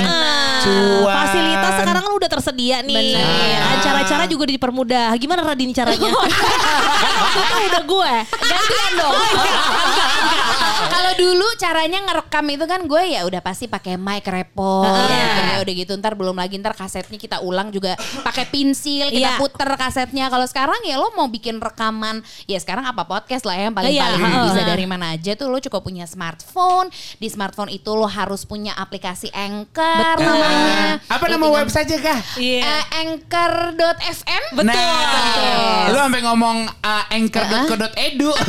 Cuan. 0.63 1.15
Fasilitas 1.19 1.73
sekarang 1.83 2.03
kan 2.03 2.15
udah 2.15 2.31
tersedia 2.31 2.77
nih. 2.81 3.19
Acara-acara 3.73 4.25
juga 4.27 4.45
dipermudah. 4.47 5.11
Gimana 5.17 5.43
Radini 5.43 5.73
caranya? 5.73 6.07
Itu 7.33 7.65
udah 7.67 7.83
gue. 7.83 8.13
gantian 8.43 8.93
dong 8.95 9.17
kalau 10.83 11.13
dulu 11.15 11.47
caranya 11.57 11.99
ngerekam 12.03 12.47
itu 12.49 12.65
kan 12.65 12.81
gue 12.83 13.03
ya 13.09 13.21
udah 13.23 13.41
pasti 13.41 13.65
pakai 13.67 13.95
mic 13.95 14.25
repot 14.25 14.85
Iya. 14.85 15.57
ya 15.57 15.63
udah 15.63 15.75
gitu 15.75 15.93
ntar 15.97 16.13
belum 16.13 16.35
lagi 16.35 16.59
ntar 16.59 16.75
kasetnya 16.75 17.17
kita 17.17 17.41
ulang 17.41 17.71
juga 17.71 17.95
pakai 18.23 18.45
pensil 18.45 19.09
kita 19.09 19.31
Iya. 19.31 19.39
puter 19.39 19.71
kasetnya 19.75 20.27
kalau 20.27 20.45
sekarang 20.45 20.83
ya 20.83 20.99
lo 20.99 21.15
mau 21.15 21.27
bikin 21.27 21.59
rekaman 21.59 22.21
ya 22.45 22.59
sekarang 22.59 22.83
apa 22.83 23.05
podcast 23.05 23.47
lah 23.47 23.57
ya 23.57 23.71
yang 23.71 23.75
paling 23.75 23.95
Iya, 24.05 24.17
paling 24.17 24.33
heeh. 24.35 24.47
bisa 24.49 24.63
dari 24.65 24.85
mana 24.85 25.07
aja 25.13 25.33
tuh 25.33 25.47
lo 25.47 25.59
cukup 25.59 25.81
punya 25.83 26.05
smartphone 26.05 26.89
di 27.17 27.29
smartphone 27.29 27.71
itu 27.71 27.91
lo 27.91 28.05
harus 28.05 28.43
punya 28.43 28.75
aplikasi 28.75 29.31
Anchor 29.31 30.19
Betul. 30.19 30.27
namanya 30.27 30.99
Apa 31.07 31.25
Lo 31.27 31.33
nama 31.37 31.47
website 31.55 31.95
kah? 31.99 32.19
Iya. 32.37 32.61
Eh, 32.63 32.85
Anchor.fm 33.05 34.45
Nah, 34.63 35.89
lu 35.89 35.99
sampai 35.99 36.21
ngomong 36.23 36.57
uh, 36.79 37.05
anchor.co.edu. 37.09 38.31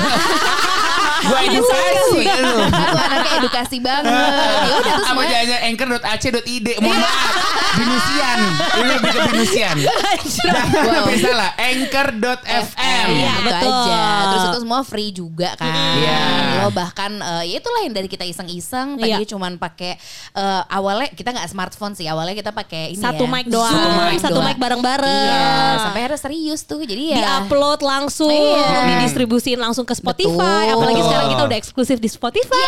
Gua 1.24 1.40
edukasi 1.40 2.20
lu. 2.44 2.56
Aku 2.68 2.98
anaknya 3.00 3.32
edukasi 3.40 3.78
banget. 3.80 4.12
Ya 4.12 4.74
udah 4.76 4.82
terus 4.84 4.96
Apa 5.00 5.08
semuanya 5.10 5.40
jangan 5.42 5.62
anchor.ac.id 5.64 6.68
Mohon 6.80 7.00
maaf 7.00 7.34
Binusian 7.74 8.40
Ini 8.54 8.92
lebih 8.92 9.10
ke 9.10 9.20
binusian 9.32 9.76
Jangan 10.44 10.68
sampai 10.94 11.18
salah 11.18 11.50
Anchor.fm 11.56 13.08
Iya, 13.10 13.32
itu 13.34 13.42
betul. 13.48 13.72
aja. 13.72 14.02
Terus 14.28 14.44
itu 14.44 14.60
semua 14.62 14.80
free 14.84 15.10
juga 15.12 15.43
kan. 15.54 15.74
Iya. 16.00 16.20
Lo 16.60 16.70
bahkan 16.70 17.12
eh, 17.14 17.44
ya 17.50 17.56
itulah 17.58 17.82
yang 17.82 17.92
dari 17.92 18.08
kita 18.08 18.24
iseng-iseng 18.24 18.96
tadi 18.96 19.12
Iya. 19.14 19.28
cuman 19.28 19.58
pakai 19.58 20.00
eh, 20.32 20.62
awalnya 20.70 21.10
kita 21.10 21.32
nggak 21.32 21.48
smartphone 21.48 21.94
sih. 21.94 22.06
Awalnya 22.06 22.34
kita 22.34 22.52
pakai 22.52 22.92
ini 22.92 23.04
Satu 23.04 23.26
ya. 23.26 23.32
mic 23.32 23.46
doang. 23.48 23.68
Satu 23.70 23.90
mic 23.92 24.20
satu 24.20 24.34
doang. 24.36 24.48
mic 24.48 24.58
bareng-bareng. 24.58 25.28
Iya, 25.28 25.52
sampai 25.84 26.00
akhirnya 26.02 26.20
serius 26.20 26.62
tuh. 26.64 26.80
Jadi 26.84 27.04
ya 27.12 27.18
Di-upload 27.20 27.80
langsung, 27.82 28.32
Iya. 28.32 28.96
didistribusiin 28.96 29.58
langsung 29.58 29.84
ke 29.84 29.94
Spotify. 29.94 30.68
Betul. 30.68 30.76
Apalagi 30.76 31.02
sekarang 31.02 31.28
kita 31.30 31.44
udah 31.44 31.58
eksklusif 31.58 31.98
di 31.98 32.08
Spotify. 32.08 32.64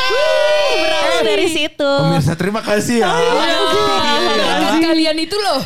Berawal 0.76 1.20
dari 1.24 1.48
situ. 1.48 1.92
Pemirsa 2.02 2.34
terima 2.36 2.60
kasih 2.60 3.02
ya 3.02 3.12
Berkat 4.26 4.76
kalian 4.82 5.18
itu 5.18 5.36
loh. 5.36 5.60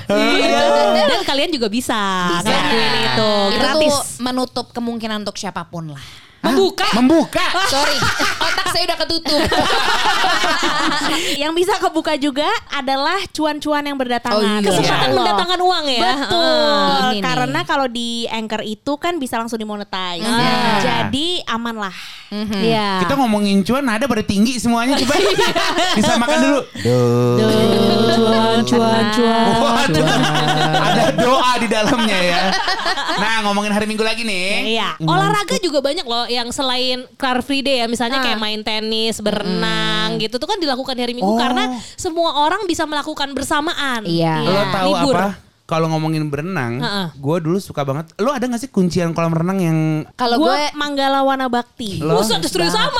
Dan 1.09 1.21
kalian 1.23 1.49
juga 1.49 1.67
bisa, 1.67 1.97
Bisa. 2.31 2.43
ngelakuin 2.43 2.93
itu 2.99 3.31
Itu 3.49 3.57
gratis. 3.57 3.89
tuh 3.89 3.97
menutup 4.19 4.65
kemungkinan 4.71 5.21
untuk 5.21 5.35
siapa 5.35 5.65
pun 5.65 5.93
lah. 5.93 6.03
Membuka. 6.39 6.87
Membuka 6.95 7.45
Sorry, 7.73 7.97
otak 8.39 8.67
saya 8.71 8.83
udah 8.87 8.97
ketutup. 9.03 9.41
yang 11.41 11.51
bisa 11.51 11.75
kebuka 11.83 12.15
juga 12.15 12.47
adalah 12.71 13.19
cuan-cuan 13.35 13.83
yang 13.83 13.97
berdatangan. 13.99 14.39
Oh 14.39 14.43
iya. 14.43 14.63
Kesempatan 14.63 15.07
Loh. 15.11 15.15
mendatangkan 15.23 15.59
uang 15.59 15.85
ya. 15.91 16.01
Betul. 16.01 16.99
Ini. 17.11 17.19
Karena 17.19 17.59
kalau 17.67 17.87
di 17.91 18.23
Anchor 18.31 18.63
itu 18.63 18.93
kan 18.95 19.19
bisa 19.19 19.35
langsung 19.35 19.59
dimonetize. 19.59 20.23
Ah. 20.23 20.79
Jadi 20.79 21.43
aman 21.43 21.75
lah. 21.75 21.95
Iya. 22.29 23.01
Kita 23.03 23.17
ngomongin 23.17 23.65
cuan 23.65 23.81
Nada 23.81 24.05
pada 24.05 24.21
tinggi 24.21 24.61
semuanya 24.61 24.93
Coba 25.01 25.17
Disamakan 25.97 26.37
dulu 26.45 26.61
Duh 26.85 28.61
cuan, 28.69 29.05
cuan, 29.17 29.89
cuan. 29.89 29.89
Ada 30.77 31.03
doa 31.17 31.51
di 31.57 31.65
dalamnya 31.65 32.19
ya 32.21 32.41
Nah 33.17 33.49
ngomongin 33.49 33.73
hari 33.73 33.89
minggu 33.89 34.05
lagi 34.05 34.21
nih 34.21 34.77
Iya, 34.77 35.01
olahraga 35.01 35.57
juga 35.57 35.81
banyak 35.81 36.05
loh 36.05 36.28
yang 36.29 36.47
selain 36.49 37.09
Car 37.17 37.41
Free 37.41 37.59
Day 37.59 37.81
ya, 37.81 37.87
misalnya 37.89 38.21
Ah. 38.21 38.23
kayak 38.23 38.37
main 38.37 38.61
tenis, 38.61 39.17
berenang 39.19 40.15
gitu 40.17 40.37
tuh 40.37 40.45
kan 40.45 40.57
dilakukan 40.57 40.93
di 40.93 41.01
hari 41.01 41.13
Minggu 41.13 41.33
Oh. 41.33 41.35
karena 41.35 41.67
semua 41.95 42.45
orang 42.45 42.63
bisa 42.63 42.85
melakukan 42.85 43.33
bersamaan. 43.33 44.05
Iya. 44.05 44.45
Lo 44.45 44.61
tahu 44.69 44.91
libur. 44.93 45.15
apa? 45.17 45.48
Kalau 45.69 45.85
ngomongin 45.87 46.25
berenang, 46.27 46.81
Heeh. 46.81 47.07
gue 47.13 47.37
dulu 47.39 47.57
suka 47.57 47.85
banget. 47.85 48.09
Lo 48.17 48.33
ada 48.33 48.41
gak 48.43 48.57
sih 48.57 48.67
kuncian 48.67 49.13
kolam 49.13 49.29
renang 49.31 49.59
yang 49.59 49.77
Kalau 50.15 50.41
Gue 50.41 50.57
Manggala 50.73 51.21
Wana 51.21 51.45
Bakti. 51.45 52.01
Lo? 52.01 52.17
Buset, 52.17 52.41
justru 52.41 52.65
sama. 52.65 52.97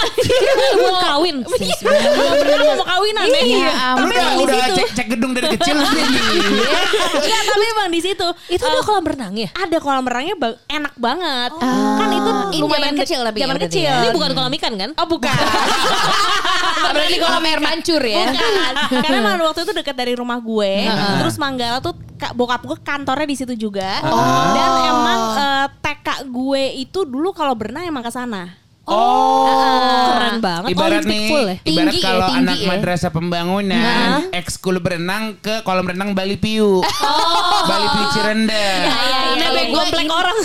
mau 0.77 0.93
kawin. 1.01 1.41
Lu 2.61 2.65
mau 2.71 2.85
kawinan 2.85 3.25
ya? 3.25 3.41
Iya, 3.41 3.73
Lu 3.95 4.05
Tapi 4.05 4.13
udah, 4.13 4.29
udah 4.39 4.57
situ. 4.61 4.75
cek, 4.77 4.87
cek 4.93 5.07
gedung 5.09 5.33
dari 5.33 5.49
kecil 5.51 5.81
sih. 5.89 6.03
Iya, 7.19 7.39
tapi 7.43 7.65
emang 7.67 7.89
di 7.89 7.99
situ. 7.99 8.27
Itu 8.47 8.61
Eh, 8.61 8.69
ada 8.69 8.81
kolam 8.83 9.01
renang 9.03 9.33
ya? 9.33 9.49
ada 9.51 9.77
kolam 9.79 10.05
renangnya 10.05 10.35
ba- 10.37 10.61
enak 10.67 10.93
banget. 10.95 11.51
Kan 11.57 12.09
itu 12.11 12.31
Ini 12.51 12.61
lumayan 12.61 12.93
kecil 12.95 13.19
tapi 13.23 13.37
ya 13.37 13.43
zaman 13.43 13.57
kecil. 13.59 13.81
ya. 13.81 13.93
Ini 13.99 14.09
bukan 14.11 14.29
kolam 14.31 14.53
ikan 14.53 14.73
kan? 14.75 14.89
Oh 14.95 15.07
bukan. 15.07 15.33
berarti 16.91 17.17
kolam 17.17 17.43
air 17.43 17.59
mancur 17.59 18.01
ya. 18.03 18.29
Bukan. 18.29 18.73
Karena 19.01 19.41
waktu 19.41 19.59
itu 19.63 19.73
dekat 19.73 19.95
dari 19.95 20.13
rumah 20.13 20.37
gue. 20.37 20.85
Terus 21.17 21.35
Manggala 21.35 21.79
tuh 21.79 21.97
ka- 22.19 22.35
bokap 22.35 22.61
gue 22.61 22.77
kantornya 22.77 23.23
di 23.23 23.33
situ 23.33 23.53
juga. 23.57 24.03
Dan 24.51 24.71
emang 24.85 25.21
eh, 25.33 25.67
TK 25.79 26.07
gue 26.27 26.63
itu 26.77 26.99
dulu 27.01 27.31
kalau 27.31 27.55
berenang 27.55 27.87
emang 27.87 28.03
ke 28.03 28.11
sana. 28.11 28.53
Oh, 28.89 30.09
Keren 30.09 30.37
banget. 30.39 30.69
Ibarat 30.69 30.91
Olympic 30.99 31.13
nih, 31.13 31.27
pool 31.27 31.43
ya? 31.43 31.55
ibarat 31.61 31.63
Tinggi 31.63 31.97
ya, 31.97 32.03
kalau 32.03 32.27
tinggi 32.27 32.39
anak 32.41 32.57
ya. 32.57 32.67
madrasah 32.67 33.11
pembangunan, 33.11 34.09
ekskul 34.31 34.75
berenang 34.77 35.23
ke 35.37 35.61
kolam 35.61 35.85
renang 35.85 36.11
Bali 36.11 36.35
Piu. 36.35 36.81
Bali 37.61 37.87
Piu 37.87 38.05
Cirende. 38.11 38.49
iya, 38.49 38.97
iya. 38.97 39.19
Nebeng 39.39 39.67
Kalau 39.67 39.79
komplek 39.79 40.03
gue 40.03 40.17
orang. 40.17 40.37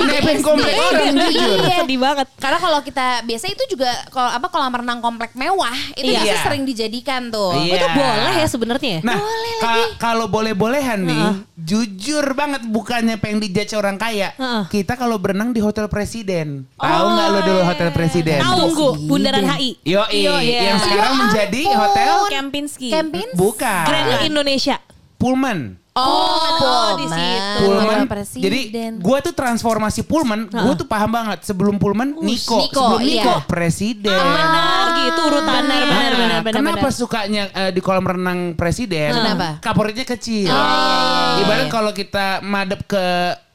Nebeng 0.00 0.40
komplek 0.40 0.74
orang 0.76 1.14
jujur. 1.24 1.58
Iya. 1.60 1.76
Sedih 1.76 1.98
banget. 1.98 2.26
Karena 2.36 2.58
kalau 2.58 2.78
kita 2.80 3.06
biasa 3.22 3.46
itu 3.48 3.62
juga 3.68 3.90
kalau 4.08 4.30
apa 4.30 4.46
kolam 4.46 4.72
renang 4.72 5.00
komplek 5.00 5.34
mewah 5.34 5.74
itu 5.94 6.06
Iya. 6.06 6.22
biasa 6.22 6.42
sering 6.46 6.62
dijadikan 6.64 7.28
tuh. 7.28 7.50
Iya. 7.56 7.66
Oh, 7.66 7.76
itu 7.76 7.88
boleh 7.92 8.34
ya 8.36 8.46
sebenarnya 8.46 8.90
ya? 8.92 9.00
Nah, 9.02 9.18
ka- 9.58 9.90
kalau 9.98 10.26
boleh-bolehan 10.26 11.02
nih, 11.02 11.26
jujur 11.58 12.24
banget 12.32 12.62
bukannya 12.64 13.16
pengen 13.16 13.42
dijudge 13.42 13.74
orang 13.74 13.96
kaya. 13.96 14.32
Heeh. 14.32 14.62
Kita 14.70 14.94
kalau 14.94 15.16
berenang 15.16 15.50
di 15.50 15.58
Hotel 15.58 15.86
Presiden. 15.86 16.64
Tahu 16.76 17.06
nggak 17.08 17.28
lo 17.28 17.40
dulu 17.42 17.55
Hotel 17.62 17.88
Presiden? 17.90 18.40
Tahu, 18.40 19.06
Bundaran 19.06 19.44
HI. 19.54 19.70
Yo, 19.82 20.02
Iya. 20.08 20.40
yang 20.42 20.78
sekarang 20.78 21.14
menjadi 21.16 21.62
hotel 21.70 22.14
Kempinski. 22.28 22.88
Campins? 22.90 23.32
bukan 23.32 23.84
Grand 23.84 24.22
Indonesia. 24.22 24.76
Pullman. 25.16 25.80
Oh, 25.96 26.92
di 27.00 27.08
Pullman. 27.08 27.16
situ. 27.16 27.56
Pullman. 27.64 27.84
Hotel 27.88 28.04
Presiden. 28.04 28.44
Jadi 28.44 28.60
gua 29.00 29.18
tuh 29.24 29.32
transformasi 29.32 30.04
Pullman, 30.04 30.44
gua 30.44 30.76
tuh 30.76 30.84
paham 30.84 31.08
banget. 31.08 31.40
Sebelum 31.40 31.80
Pullman 31.80 32.12
Niko, 32.20 32.60
Niko, 32.60 32.68
sebelum 32.68 33.00
iya. 33.00 33.24
Niko 33.24 33.34
Presiden. 33.48 34.12
Benar 34.12 34.84
gitu 34.98 35.20
urutannya. 35.24 35.64
Benar, 35.64 35.88
benar, 35.88 36.12
benar, 36.12 36.40
benar, 36.44 36.58
Kenapa 36.60 36.78
benar. 36.84 36.92
sukanya 36.92 37.42
eh, 37.48 37.70
di 37.72 37.80
kolam 37.80 38.04
renang 38.04 38.52
presiden? 38.52 39.08
Kenapa? 39.08 39.56
Kaporitnya 39.64 40.04
kecil. 40.04 40.52
Oh, 40.52 41.40
Ibarat 41.40 41.72
kalau 41.72 41.92
kita 41.92 42.44
madep 42.44 42.84
ke 42.84 43.04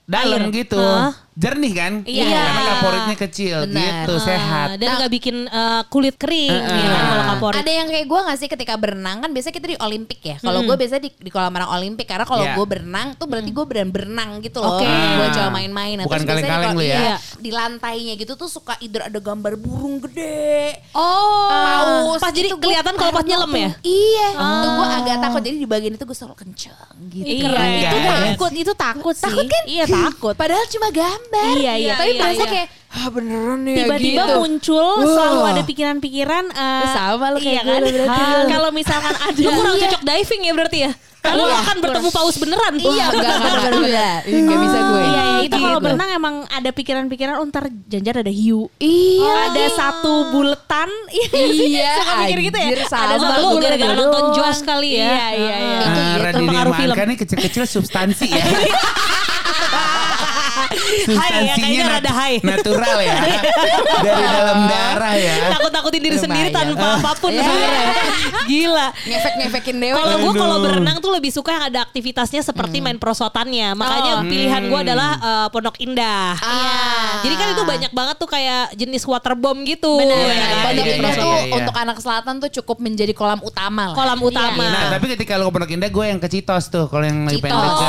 dalam 0.04 0.49
gitu. 0.49 0.82
Hah? 0.82 1.14
Jernih 1.32 1.74
kan? 1.74 1.94
Iya. 2.04 2.28
Karena 2.28 2.62
kaporitnya 2.68 3.16
kecil 3.18 3.58
Benar. 3.64 3.82
gitu, 4.04 4.14
sehat. 4.20 4.68
Dan 4.76 4.90
nggak 5.00 5.12
bikin 5.12 5.36
eh, 5.46 5.82
kulit 5.88 6.16
kering 6.16 6.52
ya 6.52 6.88
kan 6.88 7.04
kalau 7.08 7.24
kaporit. 7.32 7.58
Ada 7.62 7.72
yang 7.72 7.88
kayak 7.88 8.06
gue 8.06 8.20
gak 8.22 8.38
sih 8.38 8.48
ketika 8.48 8.74
berenang 8.76 9.18
kan 9.20 9.30
biasanya 9.30 9.56
kita 9.56 9.68
di 9.70 9.78
Olimpik 9.80 10.20
ya. 10.22 10.36
Kalau 10.38 10.60
gue 10.62 10.76
biasanya 10.76 11.04
di, 11.04 11.12
di 11.14 11.30
kolam 11.30 11.52
renang 11.52 11.72
Olimpik 11.72 12.06
karena 12.06 12.26
kalau 12.26 12.44
Iya. 12.44 12.54
gue 12.54 12.66
berenang 12.66 13.08
tuh 13.16 13.26
berarti 13.26 13.50
gue 13.50 13.66
berenang 13.66 13.92
berenang 13.92 14.30
gitu 14.42 14.58
loh. 14.60 14.76
Oke. 14.76 14.88
Gue 14.90 15.28
coba 15.32 15.50
main-main. 15.52 15.96
Nah, 16.00 16.06
Bukan 16.06 16.20
terus 16.20 16.28
biasanya 16.28 16.42
di 16.42 16.52
kaleng-kaleng 16.52 16.76
lu 16.76 16.84
ya? 16.84 17.00
iya, 17.00 17.16
Di 17.38 17.52
lantainya 17.52 18.14
gitu 18.16 18.34
tuh 18.36 18.50
suka 18.50 18.74
either 18.80 19.02
ada 19.04 19.20
gambar 19.20 19.54
burung 19.56 20.02
gede. 20.02 20.78
Oh, 20.92 21.48
paus. 21.48 22.20
pas 22.20 22.32
jadi 22.32 22.52
Itu 22.52 22.58
gua 22.58 22.64
kelihatan 22.66 22.94
kalau 22.96 23.12
pas 23.12 23.24
nyelam 23.24 23.52
ya. 23.52 23.70
Iya. 24.02 24.28
Tuh 24.36 24.72
gue 24.74 24.88
agak 25.00 25.16
takut 25.22 25.42
jadi 25.42 25.58
di 25.58 25.68
bagian 25.70 25.94
itu 25.96 26.04
gue 26.04 26.18
selalu 26.18 26.36
kenceng 26.38 26.76
gitu. 27.08 27.26
Iya, 27.26 27.48
Keren, 27.48 27.72
itu 27.72 27.98
takut, 28.04 28.52
itu 28.54 28.74
takut 28.76 29.16
sih. 29.16 29.26
Takut 29.26 29.48
kan? 29.48 29.64
Iya 29.66 29.86
takut. 29.88 30.34
Padahal 30.36 30.66
cuma 30.68 30.90
gambar. 30.92 31.20
Iya, 31.53 31.74
iya. 31.76 31.93
Tapi 31.95 32.09
Iya, 32.09 32.19
berasa 32.19 32.39
iya. 32.39 32.51
kayak 32.51 32.67
ah 32.91 33.07
beneran 33.07 33.59
ya 33.63 33.76
Tiba-tiba 33.78 34.19
gitu. 34.22 34.36
muncul 34.38 34.84
Wah. 34.99 35.07
selalu 35.07 35.39
ada 35.47 35.61
pikiran-pikiran 35.63 36.45
eh, 36.51 36.86
Sama 36.91 37.26
lu 37.32 37.39
kayak 37.39 37.63
iya 37.63 37.80
gue 37.80 38.03
kan? 38.03 38.11
Ah, 38.11 38.43
Kalau 38.45 38.69
misalkan 38.72 39.15
ada 39.28 39.39
Lu 39.39 39.49
kurang 39.49 39.74
Iya. 39.74 39.84
cocok 39.88 40.01
diving 40.03 40.41
ya 40.41 40.53
berarti 40.53 40.80
ya. 40.82 40.91
Karena 41.22 41.38
lu 41.38 41.53
akan 41.53 41.76
bertemu 41.80 42.09
paus 42.09 42.36
beneran 42.36 42.74
tuh. 42.76 42.89
Iya, 42.91 43.05
enggak 43.07 43.30
enggak 43.32 43.53
enggak 43.53 43.74
enggak. 44.28 44.57
Bisa 44.57 44.80
gue. 44.82 45.01
Iya, 45.01 45.22
iya, 45.22 45.39
itu 45.39 45.55
kalau 45.55 45.78
Gitu. 45.78 45.86
berenang 45.86 46.09
emang 46.11 46.36
ada 46.49 46.69
pikiran-pikiran 46.72 47.34
oh, 47.38 47.45
ntar 47.45 47.63
janjar 47.86 48.15
ada 48.19 48.34
hiu. 48.34 48.67
Iya. 48.76 49.34
ada 49.47 49.63
satu 49.72 50.13
buletan. 50.30 50.89
Iya? 51.13 51.30
Iya, 51.38 51.91
Suka 51.95 52.13
mikir 52.19 52.39
gitu 52.43 52.57
ya. 52.57 52.67
Ada 52.74 53.15
satu 53.22 53.39
Lu 53.39 53.57
gara-gara 53.57 53.93
nonton 53.93 54.24
Jaws 54.34 54.59
kali 54.61 54.89
ya. 54.91 55.05
Iya, 55.05 55.26
iya, 55.32 55.55
iya. 55.55 55.78
Ah. 55.78 55.86
Ah, 55.86 55.86
Itu 55.86 56.24
Radini 56.26 56.47
pengaruh 56.49 56.74
film. 56.76 56.89
Manka 56.91 57.03
nih 57.05 57.17
kecil-kecil 57.17 57.63
substansi 57.65 58.28
ya. 58.28 58.43
Hai 61.11 61.30
ya, 61.41 61.53
kayaknya 61.53 61.82
nat- 61.82 61.93
rada 61.93 62.11
hai. 62.13 62.34
natural 62.41 62.97
ya. 62.99 63.13
Dari 64.05 64.24
dalam 64.24 64.59
darah 64.65 65.13
ya. 65.13 65.34
Takut-takutin 65.51 66.01
diri 66.01 66.17
sendiri 66.17 66.49
Lumayan. 66.49 66.74
tanpa 66.74 66.88
apa 66.97 67.11
pun 67.17 67.30
Iya. 67.30 67.41
sebenarnya. 67.41 67.93
Gila. 68.43 68.88
ngefek-ngefekin 69.03 69.76
dewa. 69.78 69.95
Kalau 69.97 70.15
gue 70.17 70.34
kalau 70.34 70.57
berenang 70.61 70.97
tuh 70.97 71.11
lebih 71.11 71.32
suka 71.32 71.49
yang 71.51 71.65
ada 71.65 71.80
aktivitasnya 71.84 72.41
seperti 72.41 72.80
main 72.80 72.97
perosotannya. 72.97 73.74
Makanya 73.74 74.11
Oh. 74.13 74.24
pilihan 74.24 74.61
gue 74.63 74.80
adalah 74.82 75.11
eh, 75.17 75.47
Pondok 75.49 75.76
Indah. 75.78 76.36
Ah. 76.38 77.22
Jadi 77.22 77.36
kan 77.36 77.47
itu 77.49 77.63
banyak 77.63 77.91
banget 77.91 78.15
tuh 78.17 78.28
kayak 78.28 78.74
jenis 78.74 79.03
waterbomb 79.03 79.61
gitu. 79.63 79.97
Benar. 79.97 80.17
Ya 80.17 80.36
kan? 80.38 80.61
Pondok 80.65 80.86
iya, 80.86 80.95
Indah 80.95 81.11
iya, 81.11 81.19
tuh 81.19 81.32
iya, 81.32 81.41
iya. 81.41 81.53
untuk 81.53 81.76
anak 81.76 81.97
selatan 81.97 82.34
tuh 82.39 82.49
cukup 82.53 82.78
menjadi 82.80 83.11
kolam 83.11 83.39
utama 83.41 83.91
lah. 83.91 83.95
Kolam 83.95 84.19
utama. 84.19 84.63
Nah, 84.63 84.89
tapi 84.89 85.05
ketika 85.09 85.36
lo 85.36 85.47
ke 85.47 85.51
Pondok 85.51 85.72
Indah 85.72 85.89
gue 85.89 86.05
yang 86.05 86.19
ke 86.19 86.28
Citos 86.28 86.65
tuh 86.67 86.86
kalau 86.86 87.03
yang 87.03 87.24
lagi 87.24 87.39
pengen. 87.39 87.57
Oh, 87.57 87.82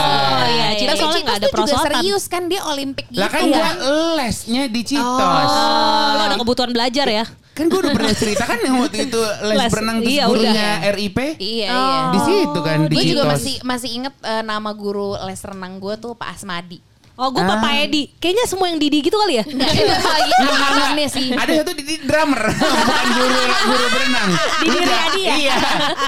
iya, 0.45 0.67
Citos 0.75 0.91
Tapi 0.93 1.01
soalnya 1.01 1.23
ada 1.29 1.39
tuh 1.41 1.51
juga 1.55 1.55
perosotan. 1.73 1.85
serius 1.99 2.25
kan 2.27 2.43
dia 2.45 2.61
Olimpik 2.73 3.07
gitu 3.09 3.21
Lah 3.21 3.29
kan 3.29 3.41
ya. 3.45 3.53
gue 3.53 3.71
lesnya 4.17 4.63
di 4.67 4.83
Citos. 4.83 5.53
Oh, 5.53 6.09
lo 6.13 6.23
ada 6.25 6.37
kebutuhan 6.37 6.71
belajar 6.71 7.07
ya? 7.07 7.25
Kan 7.53 7.69
gue 7.69 7.79
udah 7.79 7.93
pernah 7.93 8.15
cerita 8.17 8.45
kan 8.45 8.57
yang 8.59 8.81
waktu 8.81 9.07
itu 9.07 9.21
les, 9.49 9.57
Les, 9.61 9.71
berenang 9.71 9.97
terus 10.01 10.13
iya, 10.13 10.25
gurunya 10.25 10.69
RIP. 10.91 11.19
Iya, 11.37 11.69
iya. 11.69 12.01
Di 12.09 12.21
situ 12.25 12.59
kan 12.59 12.79
di 12.89 12.95
Gue 12.97 13.05
juga 13.07 13.25
masih 13.29 13.55
masih 13.61 13.91
inget 13.93 14.15
eh, 14.21 14.41
nama 14.41 14.73
guru 14.73 15.13
les 15.21 15.37
renang 15.39 15.77
gue 15.77 15.95
tuh 15.97 16.17
Pak 16.17 16.33
Asmadi. 16.33 16.81
Oh, 17.13 17.29
gue 17.29 17.45
Ah. 17.45 17.61
Papa 17.61 17.77
Edi. 17.77 18.09
Kayaknya 18.17 18.45
semua 18.49 18.73
yang 18.73 18.81
Didi 18.81 19.05
gitu 19.05 19.21
kali 19.21 19.37
ya? 19.37 19.45
Enggak, 19.45 19.69
itu 19.69 19.85
lagi 19.85 21.05
sih. 21.13 21.29
Ada 21.37 21.61
satu 21.61 21.77
di, 21.77 21.85
di 21.85 21.97
drummer, 22.01 22.41
bukan 22.89 23.07
guru 23.13 23.41
guru 23.69 23.87
berenang. 23.93 24.29
Didi 24.65 24.79
Riyadi 24.81 25.21
ya? 25.21 25.35
Iya, 25.37 25.55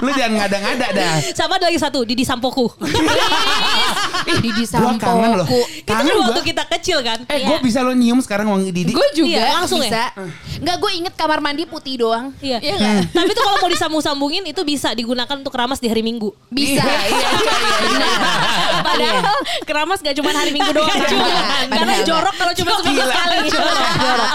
lu 0.00 0.10
jangan 0.16 0.32
ngada-ngada 0.40 0.86
dah. 0.96 1.14
Sama 1.36 1.60
ada 1.60 1.68
lagi 1.68 1.76
satu, 1.76 2.08
Didi 2.08 2.24
Sampoku. 2.24 2.72
Didi 4.24 4.64
Gua 4.64 4.92
kangen 4.96 5.30
loh. 5.36 5.46
Itu 5.46 5.84
kan 5.84 6.00
Kangen 6.00 6.14
waktu 6.20 6.40
gua. 6.40 6.46
kita 6.46 6.64
kecil 6.68 6.98
kan? 7.02 7.18
Eh, 7.26 7.44
gue 7.44 7.58
bisa 7.60 7.82
lo 7.82 7.92
nyium 7.92 8.18
sekarang 8.18 8.46
wangi 8.48 8.70
Didi. 8.70 8.92
Gue 8.92 9.08
juga 9.12 9.38
Iya, 9.40 9.60
langsung 9.60 9.80
bisa. 9.80 10.10
Enggak, 10.56 10.76
gue 10.78 10.90
inget 10.94 11.14
kamar 11.14 11.38
mandi 11.38 11.64
putih 11.64 12.00
doang. 12.00 12.30
Iya. 12.38 12.58
Iya 12.58 12.74
nggak? 12.76 12.94
Tapi 13.12 13.30
itu 13.30 13.40
kalau 13.40 13.58
mau 13.58 13.70
disambung-sambungin 13.70 14.42
itu 14.44 14.60
bisa 14.62 14.92
digunakan 14.92 15.34
untuk 15.34 15.52
ramas 15.52 15.78
di 15.78 15.88
hari 15.88 16.00
Minggu. 16.00 16.30
Bisa. 16.48 16.80
Iya, 16.80 17.00
iya, 17.10 17.28
iya, 17.34 17.56
iya. 17.90 18.08
Padahal 18.80 19.36
keramas 19.64 19.98
gak 20.00 20.14
cuma 20.14 20.30
hari 20.30 20.50
Minggu 20.50 20.70
doang. 20.70 20.98
Cuma. 21.06 21.28
Karena 21.68 21.94
jorok 22.02 22.34
kalau 22.36 22.52
cuma 22.54 22.70
seminggu 22.78 23.02
sekali. 23.02 23.36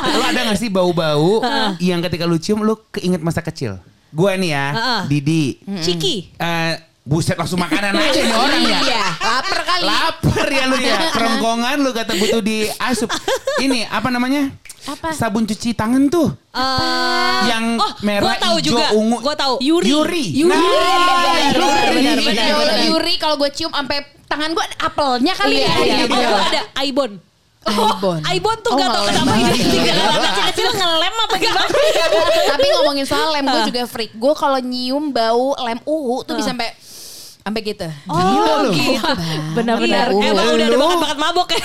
Lo 0.09 0.23
ada 0.23 0.39
gak 0.49 0.59
sih 0.59 0.69
bau-bau 0.69 1.41
yang 1.77 1.99
ketika 2.01 2.23
lu 2.25 2.38
cium 2.38 2.61
lu 2.61 2.75
keinget 2.89 3.19
masa 3.19 3.39
kecil? 3.39 3.80
Gue 4.09 4.34
nih 4.36 4.49
ya, 4.49 4.65
Heeh. 4.73 5.01
Didi. 5.05 5.45
Ciki. 5.80 6.34
Eh, 6.36 6.73
buset 7.02 7.34
langsung 7.34 7.58
makanan 7.58 7.91
aja 7.91 8.20
nih 8.20 8.32
orang 8.32 8.62
ya. 8.62 8.80
Iya, 8.82 9.04
lapar 9.18 9.60
kali. 9.64 9.84
Lapar 9.84 10.47
ya 10.47 10.64
lu 10.66 10.78
ya. 10.78 10.97
Kerongkongan 11.16 11.78
lu 11.80 11.89
kata 11.89 12.12
butuh 12.14 12.41
diasup. 12.41 13.10
Ini 13.58 13.88
apa 13.88 14.08
namanya? 14.08 14.52
Apa? 14.82 15.12
Sabun 15.12 15.43
cuci 15.43 15.74
tangan 15.74 16.08
tuh. 16.08 16.32
Eh, 16.50 17.39
Yang 17.45 17.66
oh, 17.78 17.91
merah, 18.02 18.26
gua 18.26 18.36
tahu 18.38 18.56
hijau, 18.58 18.68
juga. 18.74 18.86
ungu. 18.91 19.18
Gua 19.20 19.36
tahu. 19.36 19.54
Yuri. 19.60 19.86
Yuri. 19.86 20.26
Yuri. 20.34 20.50
Nah, 20.50 20.62
Benar, 20.62 21.52
Yuri. 21.52 21.60
benar, 21.60 21.89
benar, 21.91 22.18
Yuri. 22.18 22.26
benar. 22.26 22.78
Yuri 22.88 23.14
kalau 23.18 23.36
gue 23.38 23.50
cium 23.52 23.70
sampai 23.70 23.97
tangan 24.26 24.50
gue 24.52 24.66
apelnya 24.78 25.34
kali 25.36 25.56
Iya, 25.58 25.68
ya. 25.68 25.76
iya. 25.80 25.95
Gitu. 26.00 26.14
Oh, 26.14 26.22
gua 26.22 26.41
ada 26.43 26.62
Aibon. 26.78 27.12
Aibon. 27.60 28.20
Aibon 28.24 28.58
tuh 28.62 28.72
Oh, 28.72 28.78
gak 28.78 28.88
tau 28.88 29.04
kenapa 29.04 29.26
banget. 29.28 29.52
identik 29.52 29.68
dengan 29.84 29.95
anak 30.00 30.32
kecil. 30.32 30.45
Kecil 30.47 30.70
ngelem 30.80 31.16
apa 31.20 31.36
gimana? 31.38 31.70
Tapi 32.47 32.66
ngomongin 32.72 33.06
soal 33.06 33.28
lem 33.30 33.45
gue 33.45 33.62
juga 33.68 33.82
freak. 33.84 34.12
Gue 34.16 34.34
kalau 34.34 34.58
nyium 34.58 35.06
bau 35.12 35.54
lem 35.60 35.80
uhu 35.84 36.24
tuh 36.24 36.34
bisa 36.34 36.50
sampai 36.50 36.72
sampai 37.39 37.61
gitu. 37.63 37.87
Gila 38.05 38.53
lu. 38.61 38.71
gitu. 38.71 39.09
Benar-benar. 39.53 40.07
Iya, 40.11 40.29
Emang 40.29 40.47
udah 40.51 40.65
ada 40.65 40.77
bakat-bakat 40.77 41.17
mabok 41.17 41.47
ya. 41.49 41.63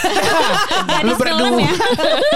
lu 1.07 1.13
berdua 1.15 1.49
ya. 1.59 1.73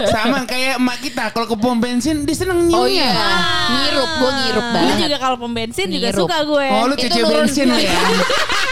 sama 0.07 0.45
kayak 0.45 0.77
emak 0.77 0.99
kita 1.01 1.25
kalau 1.31 1.47
ke 1.47 1.57
pom 1.57 1.77
bensin 1.77 2.23
dia 2.23 2.37
seneng 2.37 2.69
Oh 2.69 2.85
nyiumnya. 2.85 3.09
iya, 3.09 3.13
ngirup 3.71 4.11
gue 4.13 4.31
ngirup 4.35 4.65
Gue 4.65 4.75
banget. 4.75 4.97
juga 5.01 5.17
kalau 5.19 5.37
pom 5.37 5.51
bensin 5.51 5.87
juga 5.89 6.09
suka 6.13 6.37
gue. 6.45 6.67
Oh 6.69 6.85
lu 6.85 6.95
Itu 6.95 7.03
cuci 7.05 7.21
bensin 7.25 7.67
lu 7.67 7.79
ya. 7.79 7.97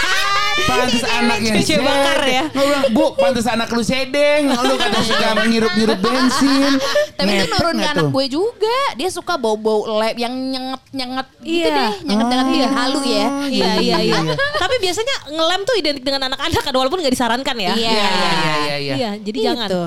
Pantes 0.65 1.05
anaknya 1.05 1.53
Cuci 1.61 1.75
bakar 1.79 2.19
ya. 2.25 2.45
Bilang, 2.49 2.85
Bu, 2.97 3.13
pantes 3.15 3.45
anak 3.45 3.69
lu 3.69 3.85
sedeng. 3.85 4.49
Lu 4.49 4.75
kata 4.75 4.99
suka 5.05 5.45
ngirup-ngirup 5.45 5.99
bensin. 6.01 6.81
Tapi 7.15 7.31
itu 7.37 7.47
nurun 7.53 7.77
ke 7.77 7.89
anak 7.93 8.09
gue 8.09 8.27
juga. 8.33 8.79
Dia 8.97 9.09
suka 9.13 9.37
bau-bau 9.37 9.85
lem 10.01 10.17
yang 10.17 10.33
nyenget-nyenget 10.33 11.27
gitu 11.45 11.69
Iya. 11.69 11.77
deh. 11.77 11.93
Nyenget-nyenget 12.09 12.49
dia 12.51 12.69
halu 12.73 13.01
ya. 13.05 13.27
Iya 13.47 13.71
iya 13.79 13.97
iya. 14.01 14.19
Tapi 14.57 14.75
biasanya 14.81 15.17
ngelem 15.29 15.61
tuh 15.63 15.75
identik 15.77 16.03
dengan 16.03 16.23
anak-anak 16.33 16.63
kan 16.65 16.73
walaupun 16.73 17.05
gak 17.05 17.13
disarankan 17.13 17.57
ya. 17.61 17.73
Iya. 17.77 17.91
Iya, 17.93 18.09
iya, 18.09 18.33
iya, 18.41 18.77
iya. 18.81 18.95
Iya, 18.97 19.11
jadi 19.21 19.39
jangan. 19.53 19.69
Gitu. 19.69 19.83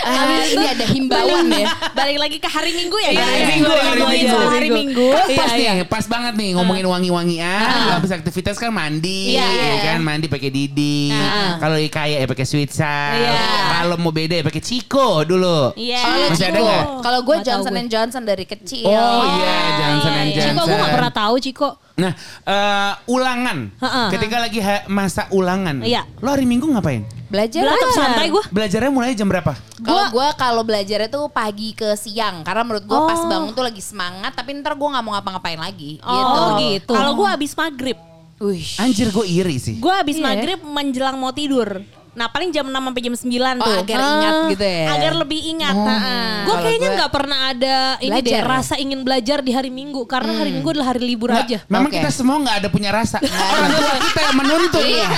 Ah, 0.00 0.42
ini 0.44 0.66
ada 0.66 0.86
himbauan 0.86 1.46
ya. 1.52 1.66
Balik 1.92 2.18
lagi 2.18 2.36
ke 2.40 2.48
hari 2.48 2.72
Minggu 2.74 2.96
ya. 3.00 3.10
Iya, 3.14 3.24
hari 3.24 3.44
Minggu, 3.46 3.70
hari 3.70 4.00
Minggu. 4.02 4.30
soal 4.30 4.48
hari 4.50 4.68
Minggu. 4.70 5.08
Iya, 5.28 5.38
pas 5.38 5.50
iya. 5.54 5.70
nih, 5.76 5.84
pas 5.86 6.04
banget 6.06 6.34
nih 6.36 6.50
ngomongin 6.56 6.86
wangi-wangian. 6.88 7.68
Habis 7.94 8.10
aktivitas 8.20 8.54
kan 8.54 8.70
mandi, 8.70 9.32
Iya. 9.32 9.46
ya 9.48 9.76
kan 9.88 9.98
mandi 10.00 10.26
pakai 10.26 10.48
Didi. 10.48 11.08
Kalau 11.56 11.76
kaya 11.88 12.16
ya 12.20 12.26
pakai 12.26 12.44
Sweetsa. 12.44 12.96
Iya. 13.12 13.32
Kalau 13.74 13.96
mau 13.96 14.10
beda 14.10 14.34
ya 14.36 14.44
pakai 14.44 14.60
Chico 14.60 15.24
dulu. 15.24 15.72
Iya. 15.74 16.00
Kalau 16.00 16.26
Masih 16.28 16.46
ada 16.46 16.52
Ciko, 16.52 16.66
nggak? 16.66 16.84
kalau 17.00 17.18
gue 17.18 17.28
Nggak 17.30 17.40
tahu 17.40 17.48
Johnson 17.50 17.72
gue. 17.72 17.80
and 17.80 17.88
Johnson 17.88 18.22
dari 18.22 18.44
kecil. 18.44 18.84
Oh 18.86 19.24
iya, 19.26 19.56
Johnson 19.74 20.12
and 20.12 20.28
iya. 20.28 20.36
Johnson. 20.36 20.52
Ciko 20.52 20.62
gue 20.62 20.78
gak 20.78 20.92
pernah 20.92 21.12
tahu 21.12 21.34
Ciko. 21.38 21.70
Nah, 21.96 22.12
eh, 22.42 22.92
ulangan. 23.06 23.58
Ha-ha. 23.76 24.02
Ketika 24.08 24.36
lagi 24.38 24.56
ha- 24.58 24.84
masa 24.86 25.28
ulangan. 25.30 25.84
Iya. 25.84 26.08
Lo 26.18 26.32
hari 26.32 26.44
Minggu 26.44 26.64
ngapain? 26.66 27.04
Belajar. 27.28 27.62
Tetap 27.62 27.92
santai 27.92 28.26
gue. 28.26 28.42
Belajarnya 28.48 28.90
mulai 28.90 29.12
jam 29.12 29.28
berapa? 29.28 29.52
Kalau 29.80 30.04
gue 30.10 30.28
kalau 30.34 30.62
belajarnya 30.64 31.06
tuh 31.06 31.28
pagi 31.28 31.70
ke 31.70 31.94
siang 31.94 32.42
karena 32.42 32.64
menurut 32.64 32.82
gue 32.82 33.00
pas 33.04 33.20
bangun 33.22 33.52
tuh 33.52 33.62
lagi 33.62 33.78
semangat 33.78 34.32
tapi 34.32 34.56
ntar 34.58 34.74
gue 34.74 34.88
nggak 34.88 35.04
mau 35.04 35.12
ngapa-ngapain 35.14 35.56
lagi. 35.56 36.00
Oh, 36.02 36.56
gitu. 36.58 36.90
Kalau 36.90 37.14
gue 37.14 37.28
habis 37.28 37.52
maghrib. 37.54 37.96
Wih. 38.40 38.80
Anjir 38.80 39.12
gue 39.12 39.26
iri 39.28 39.60
sih. 39.60 39.76
Gue 39.76 39.92
habis 39.92 40.16
Iya. 40.16 40.24
maghrib 40.24 40.60
menjelang 40.64 41.20
mau 41.20 41.28
tidur. 41.28 41.84
Nah 42.10 42.26
paling 42.26 42.50
jam 42.50 42.64
6 42.64 42.74
sampai 42.74 43.00
jam 43.00 43.14
9 43.14 43.22
Oh, 43.22 43.54
tuh. 43.60 43.74
agar 43.80 43.98
ingat 43.98 44.34
Ah, 44.34 44.48
gitu 44.48 44.66
ya. 44.66 44.86
Agar 44.90 45.12
lebih 45.16 45.40
ingat. 45.46 45.74
Heeh. 45.74 46.30
Gue 46.40 46.50
Kalau 46.50 46.60
kayaknya 46.60 46.88
gua 46.88 46.96
nggak 46.96 47.12
pernah 47.12 47.38
ada 47.46 47.76
ini 47.96 48.10
deh 48.10 48.10
belajar 48.20 48.42
ya? 48.42 48.50
rasa 48.50 48.74
ingin 48.76 49.00
belajar 49.00 49.38
di 49.40 49.52
hari 49.52 49.70
Minggu 49.70 50.02
karena 50.04 50.32
hari 50.34 50.50
Minggu 50.50 50.68
adalah 50.68 50.88
hari 50.90 51.02
libur 51.02 51.30
Nggak, 51.30 51.46
aja. 51.46 51.58
Memang 51.66 51.86
Oke. 51.86 51.96
kita 51.96 52.10
semua 52.10 52.36
nggak 52.38 52.56
ada 52.56 52.68
punya 52.68 52.90
rasa. 52.90 53.18
Orang 53.20 53.70
tua 53.70 53.94
kita 54.00 54.20
yang 54.20 54.36
menuntut. 54.36 54.82
Iya. 54.82 55.08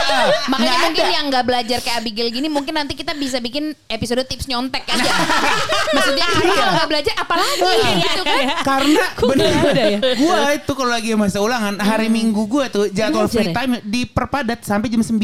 Makanya 0.50 0.58
Nggak 0.60 0.78
mungkin 0.82 1.04
ada. 1.04 1.12
yang 1.12 1.24
nggak 1.28 1.44
belajar 1.44 1.78
kayak 1.80 1.96
Abigail 1.98 2.28
gini 2.30 2.48
mungkin 2.48 2.74
nanti 2.74 2.92
kita 2.94 3.12
bisa 3.14 3.38
bikin 3.38 3.70
episode 3.86 4.22
tips 4.24 4.46
nyontek 4.46 4.82
aja. 4.84 5.06
Maksudnya 5.94 6.26
karena 6.26 6.52
kalau 6.52 6.72
nggak 6.74 6.88
belajar 6.88 7.14
apalagi 7.16 7.72
gitu 8.00 8.20
kan. 8.22 8.38
Karena 8.60 9.04
bener 9.16 9.50
ya? 9.72 9.98
Gue 10.16 10.38
itu 10.56 10.72
kalau 10.72 10.90
lagi 10.90 11.08
masa 11.14 11.38
ulangan 11.38 11.78
hari 11.78 12.08
Minggu 12.08 12.42
gue 12.42 12.64
tuh 12.68 12.84
jadwal 12.88 13.26
free 13.26 13.50
time 13.50 13.78
diperpadat 13.82 14.60
sampai 14.60 14.88
jam 14.88 15.00
9 15.00 15.20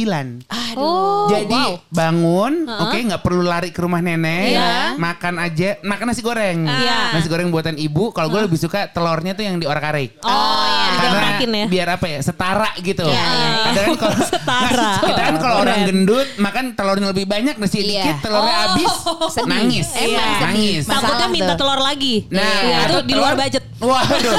Oh 0.77 1.16
Jadi 1.27 1.63
bangun, 1.89 2.53
oke 2.65 2.97
nggak 3.03 3.21
perlu 3.21 3.43
lari 3.43 3.69
ke 3.69 3.79
rumah 3.79 3.99
nenek, 3.99 4.53
Iya. 4.53 4.95
makan 4.97 5.35
aja, 5.39 5.81
makan 5.81 6.07
nasi 6.07 6.21
goreng. 6.21 6.63
Iya. 6.63 7.13
Nasi 7.13 7.27
goreng 7.27 7.49
buatan 7.49 7.75
ibu. 7.75 8.11
Kalau 8.11 8.29
gue 8.29 8.41
lebih 8.41 8.57
suka 8.57 8.87
telurnya 8.87 9.33
tuh 9.33 9.43
yang 9.43 9.57
diorak-arik. 9.57 10.21
Oh, 10.21 10.31
iya. 10.63 10.91
Karena 10.97 11.29
ya. 11.39 11.67
biar 11.67 11.89
apa 11.93 12.07
ya 12.07 12.19
setara 12.21 12.71
gitu. 12.79 13.03
Iya, 13.03 13.15
iya, 13.15 13.27
iya. 13.27 13.65
Kadang 13.65 13.85
kan 13.87 13.97
kalau 13.99 14.17
Setara. 14.27 14.83
Nah, 14.87 14.95
kita 15.03 15.23
kan 15.23 15.37
kalau 15.39 15.57
orang 15.61 15.79
gendut 15.85 16.29
makan 16.37 16.65
telurnya 16.73 17.07
lebih 17.11 17.25
banyak 17.25 17.55
nasi 17.57 17.79
Iya. 17.79 18.03
dikit 18.03 18.17
telurnya 18.23 18.55
habis 18.65 18.93
sedih. 19.35 19.49
nangis. 19.49 19.87
Emang 19.93 20.07
sedih. 20.31 20.41
nangis. 20.43 20.83
Takutnya 20.85 21.27
minta 21.29 21.53
tuh. 21.53 21.59
telur 21.59 21.81
lagi. 21.81 22.15
Nah, 22.29 22.43
Iya, 22.63 22.77
itu 22.85 22.99
di 23.05 23.15
luar 23.15 23.35
budget. 23.35 23.65
Waduh. 23.77 24.37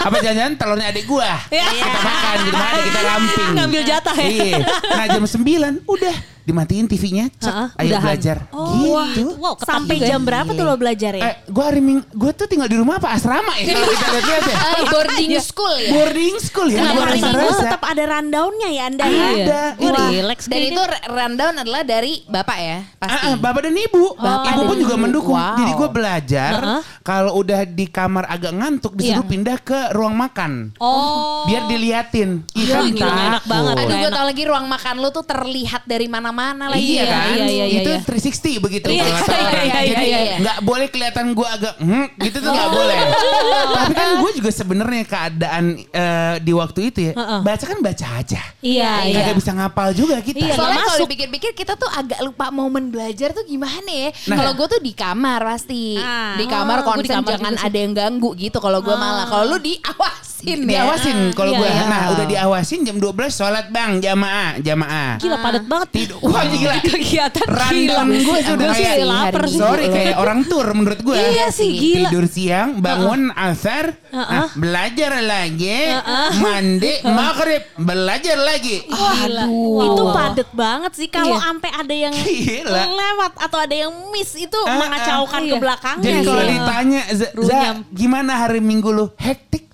Apa 0.00 0.16
jangan-jangan 0.16 0.54
telurnya 0.56 0.86
adik 0.88 1.04
gua. 1.04 1.30
Iya. 1.48 1.66
Kita 1.66 1.98
makan 1.98 2.36
di 2.36 2.48
rumah 2.48 2.68
adik 2.68 2.84
kita 2.84 3.00
ramping. 3.02 3.48
Ngambil 3.56 3.82
jatah 3.82 4.16
ya. 4.16 4.28
Iya. 4.28 4.56
Nah, 4.88 5.04
jam 5.08 5.22
9 5.24 5.74
udah 5.86 6.15
dimatiin 6.46 6.86
TV-nya, 6.86 7.26
cek, 7.34 7.74
ayo 7.74 7.90
udahan. 7.90 8.02
belajar. 8.06 8.36
gitu. 8.46 9.34
Wow, 9.36 9.54
Sampai 9.58 9.98
ya. 9.98 10.14
jam 10.14 10.22
berapa 10.22 10.46
tuh 10.48 10.62
lo 10.62 10.78
belajar 10.78 11.12
ya? 11.12 11.22
Eh, 11.26 11.34
gua 11.50 11.64
hari 11.68 11.82
Ming, 11.82 12.06
gua 12.10 12.30
tuh 12.30 12.46
tinggal 12.46 12.70
di 12.70 12.78
rumah 12.78 12.96
apa 12.96 13.10
asrama 13.10 13.50
ya 13.58 13.74
kalau 13.74 13.90
kita 13.90 14.06
lihat 14.16 14.42
ya. 14.44 14.56
Eh, 14.56 14.84
boarding 14.86 15.30
school 15.42 15.74
ya. 15.76 15.90
Boarding 15.90 16.36
school 16.38 16.68
ya. 16.68 16.78
Kenapa 16.78 17.00
hari 17.04 17.18
minggu 17.20 17.50
tetap 17.58 17.82
ada 17.82 18.02
rundownnya 18.08 18.68
ya 18.70 18.82
Anda 18.86 19.04
ya? 19.04 19.10
Iya. 19.10 19.26
Ada. 19.26 19.60
Wah, 19.76 19.90
Wah. 19.90 20.08
relax 20.08 20.38
Dan 20.46 20.60
itu 20.62 20.82
rundown 21.08 21.54
adalah 21.58 21.82
dari 21.82 22.12
bapak 22.24 22.58
ya, 22.58 22.78
pasti. 22.96 23.26
Ah, 23.26 23.32
ah, 23.32 23.36
bapak 23.36 23.60
dan 23.66 23.74
ibu, 23.74 24.04
Bapak 24.14 24.46
ibu 24.46 24.60
dan 24.62 24.68
pun 24.70 24.76
juga 24.78 24.94
mendukung. 24.96 25.34
Wow. 25.34 25.58
Jadi 25.58 25.72
gue 25.74 25.88
belajar 25.90 26.50
Heeh. 26.54 26.80
kalau 27.02 27.32
udah 27.36 27.60
di 27.66 27.86
kamar 27.86 28.24
agak 28.26 28.52
ngantuk 28.54 28.94
disuruh 28.94 29.26
Iya. 29.26 29.32
pindah 29.34 29.58
ke 29.58 29.78
ruang 29.90 30.14
makan, 30.14 30.70
Oh. 30.78 31.42
biar 31.44 31.66
diliatin. 31.66 32.46
Iya, 32.54 32.86
enak 32.86 33.44
banget. 33.44 33.74
Aduh, 33.76 33.96
gue 33.98 34.10
tau 34.12 34.24
lagi 34.24 34.42
ruang 34.44 34.66
makan 34.66 34.94
lu 34.96 35.10
tuh 35.10 35.24
terlihat 35.24 35.82
dari 35.84 36.06
mana-mana 36.36 36.76
lagi. 36.76 36.84
Iya 36.84 37.02
ya. 37.02 37.08
kan? 37.08 37.26
Iya, 37.32 37.46
iya, 37.48 37.64
iya, 37.66 37.80
itu 37.80 37.90
iya. 37.90 38.00
360 38.04 38.60
begitu 38.60 38.86
Iya, 38.86 39.02
kalau 39.02 39.16
kata 39.16 39.32
iya, 39.32 39.62
iya, 39.64 39.82
Jadi 39.88 40.04
iya, 40.04 40.18
iya. 40.20 40.36
nggak 40.44 40.58
boleh 40.60 40.86
kelihatan 40.86 41.24
gue 41.32 41.48
agak 41.48 41.74
hmm, 41.80 42.06
gitu 42.20 42.36
tuh 42.38 42.50
nggak 42.52 42.70
boleh. 42.70 42.96
Tapi 43.76 43.92
kan 43.92 44.08
gue 44.20 44.30
juga 44.36 44.50
sebenarnya 44.52 45.02
keadaan 45.04 45.64
eh, 45.80 46.34
di 46.38 46.52
waktu 46.52 46.80
itu 46.92 46.98
ya 47.00 47.12
Heeh. 47.16 47.40
baca 47.40 47.64
kan 47.64 47.78
baca 47.80 48.06
aja. 48.20 48.42
Iya, 48.60 48.92
iya. 49.08 49.16
Kagak 49.16 49.36
bisa 49.40 49.50
ngapal 49.50 49.88
juga 49.90 50.16
kita. 50.20 50.36
Iya, 50.38 50.54
Soalnya 50.54 50.82
kalau 50.84 50.98
dipikir-pikir 51.02 51.50
kita 51.54 51.72
tuh 51.74 51.88
agak 51.88 52.20
lupa 52.20 52.52
momen 52.52 52.92
belajar 52.92 53.32
tuh 53.32 53.42
gimana 53.42 53.88
ya. 53.88 54.10
Nah. 54.28 54.36
Kalau 54.36 54.52
gue 54.54 54.66
tuh 54.68 54.80
di 54.82 54.92
kamar 54.92 55.40
pasti. 55.40 55.96
Ah. 55.96 56.36
Di 56.36 56.44
kamar 56.44 56.74
Oh, 56.76 57.00
di 57.00 57.08
konsen 57.08 57.16
kamar 57.18 57.30
jangan 57.32 57.54
ada 57.56 57.78
yang 57.78 57.92
ganggu 57.92 58.36
gitu 58.36 58.58
kalau 58.58 58.78
gue 58.78 58.92
malah. 58.92 59.24
Kalau 59.26 59.44
lu 59.48 59.58
diawasin 59.58 60.58
ya. 60.66 60.84
Diawasin 60.84 61.16
kalau 61.32 61.56
Iya, 61.56 61.60
gue. 61.62 61.68
iya. 61.70 61.84
Nah 61.86 62.02
udah 62.12 62.26
diawasin 62.26 62.80
jam 62.82 62.96
12 62.98 63.32
sholat 63.32 63.66
bang 63.70 63.98
jamaah 63.98 64.60
jamaah. 64.60 65.16
Gila 65.16 65.36
padat 65.40 65.64
banget. 65.64 65.88
Tidur. 65.94 66.18
Wah 66.26 66.44
gila. 66.44 66.74
Kegiatan 66.82 67.46
Random 67.46 68.06
gila. 68.08 68.26
gue 68.26 68.38
sudah 68.42 68.70
sih 68.72 68.86
lapar 69.00 69.42
sih. 69.46 69.58
Sorry 69.58 69.86
kayak 69.88 70.16
orang 70.16 70.42
tur 70.44 70.66
menurut 70.68 71.00
gue. 71.00 71.14
Iya 71.14 71.48
sih, 71.48 71.70
gila. 71.70 72.10
Tidur 72.10 72.26
siang, 72.26 72.78
bangun 72.78 73.30
asar, 73.30 73.94
nah, 74.10 74.50
belajar 74.52 75.22
lagi, 75.22 75.94
mandi, 76.36 76.92
maghrib, 77.02 77.62
belajar 77.76 78.36
lagi. 78.36 78.82
Aduh. 78.86 79.86
Itu 79.86 80.02
padet 80.10 80.50
banget 80.50 80.92
sih 80.94 81.08
kalau 81.08 81.36
Iya. 81.36 81.44
sampai 81.46 81.70
ada 81.70 81.94
yang 81.94 82.14
Gila. 82.16 82.82
lewat 82.86 83.32
atau 83.38 83.58
ada 83.58 83.74
yang 83.76 83.92
miss 84.10 84.34
itu 84.34 84.58
Ah, 84.62 84.78
mengacaukan 84.78 85.38
ah, 85.38 85.44
ke 85.44 85.52
iya. 85.52 85.60
belakangnya 85.60 86.02
Jadi 86.02 86.20
kalau 86.24 86.42
ditanya, 86.44 87.02
Za, 87.08 87.26
Za, 87.26 87.28
Runyam. 87.34 87.76
gimana 87.92 88.32
hari 88.36 88.58
Minggu 88.58 88.90
lu? 88.90 89.06
Hektik. 89.16 89.68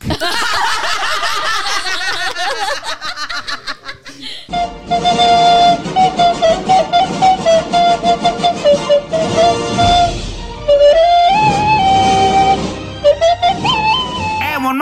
Mohon 4.92 5.68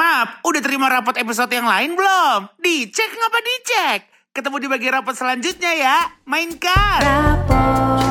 maaf, 0.00 0.28
udah 0.48 0.60
terima 0.64 0.88
rapot 0.88 1.12
episode 1.20 1.52
yang 1.52 1.68
lain 1.68 1.92
belum? 1.92 2.48
Dicek 2.56 3.10
ngapa 3.12 3.38
dicek? 3.44 4.00
Ketemu 4.32 4.56
di 4.64 4.68
bagian 4.72 4.92
rapot 4.96 5.12
selanjutnya 5.12 5.72
ya. 5.76 5.96
Mainkan. 6.24 7.00
Rapor. 7.04 8.09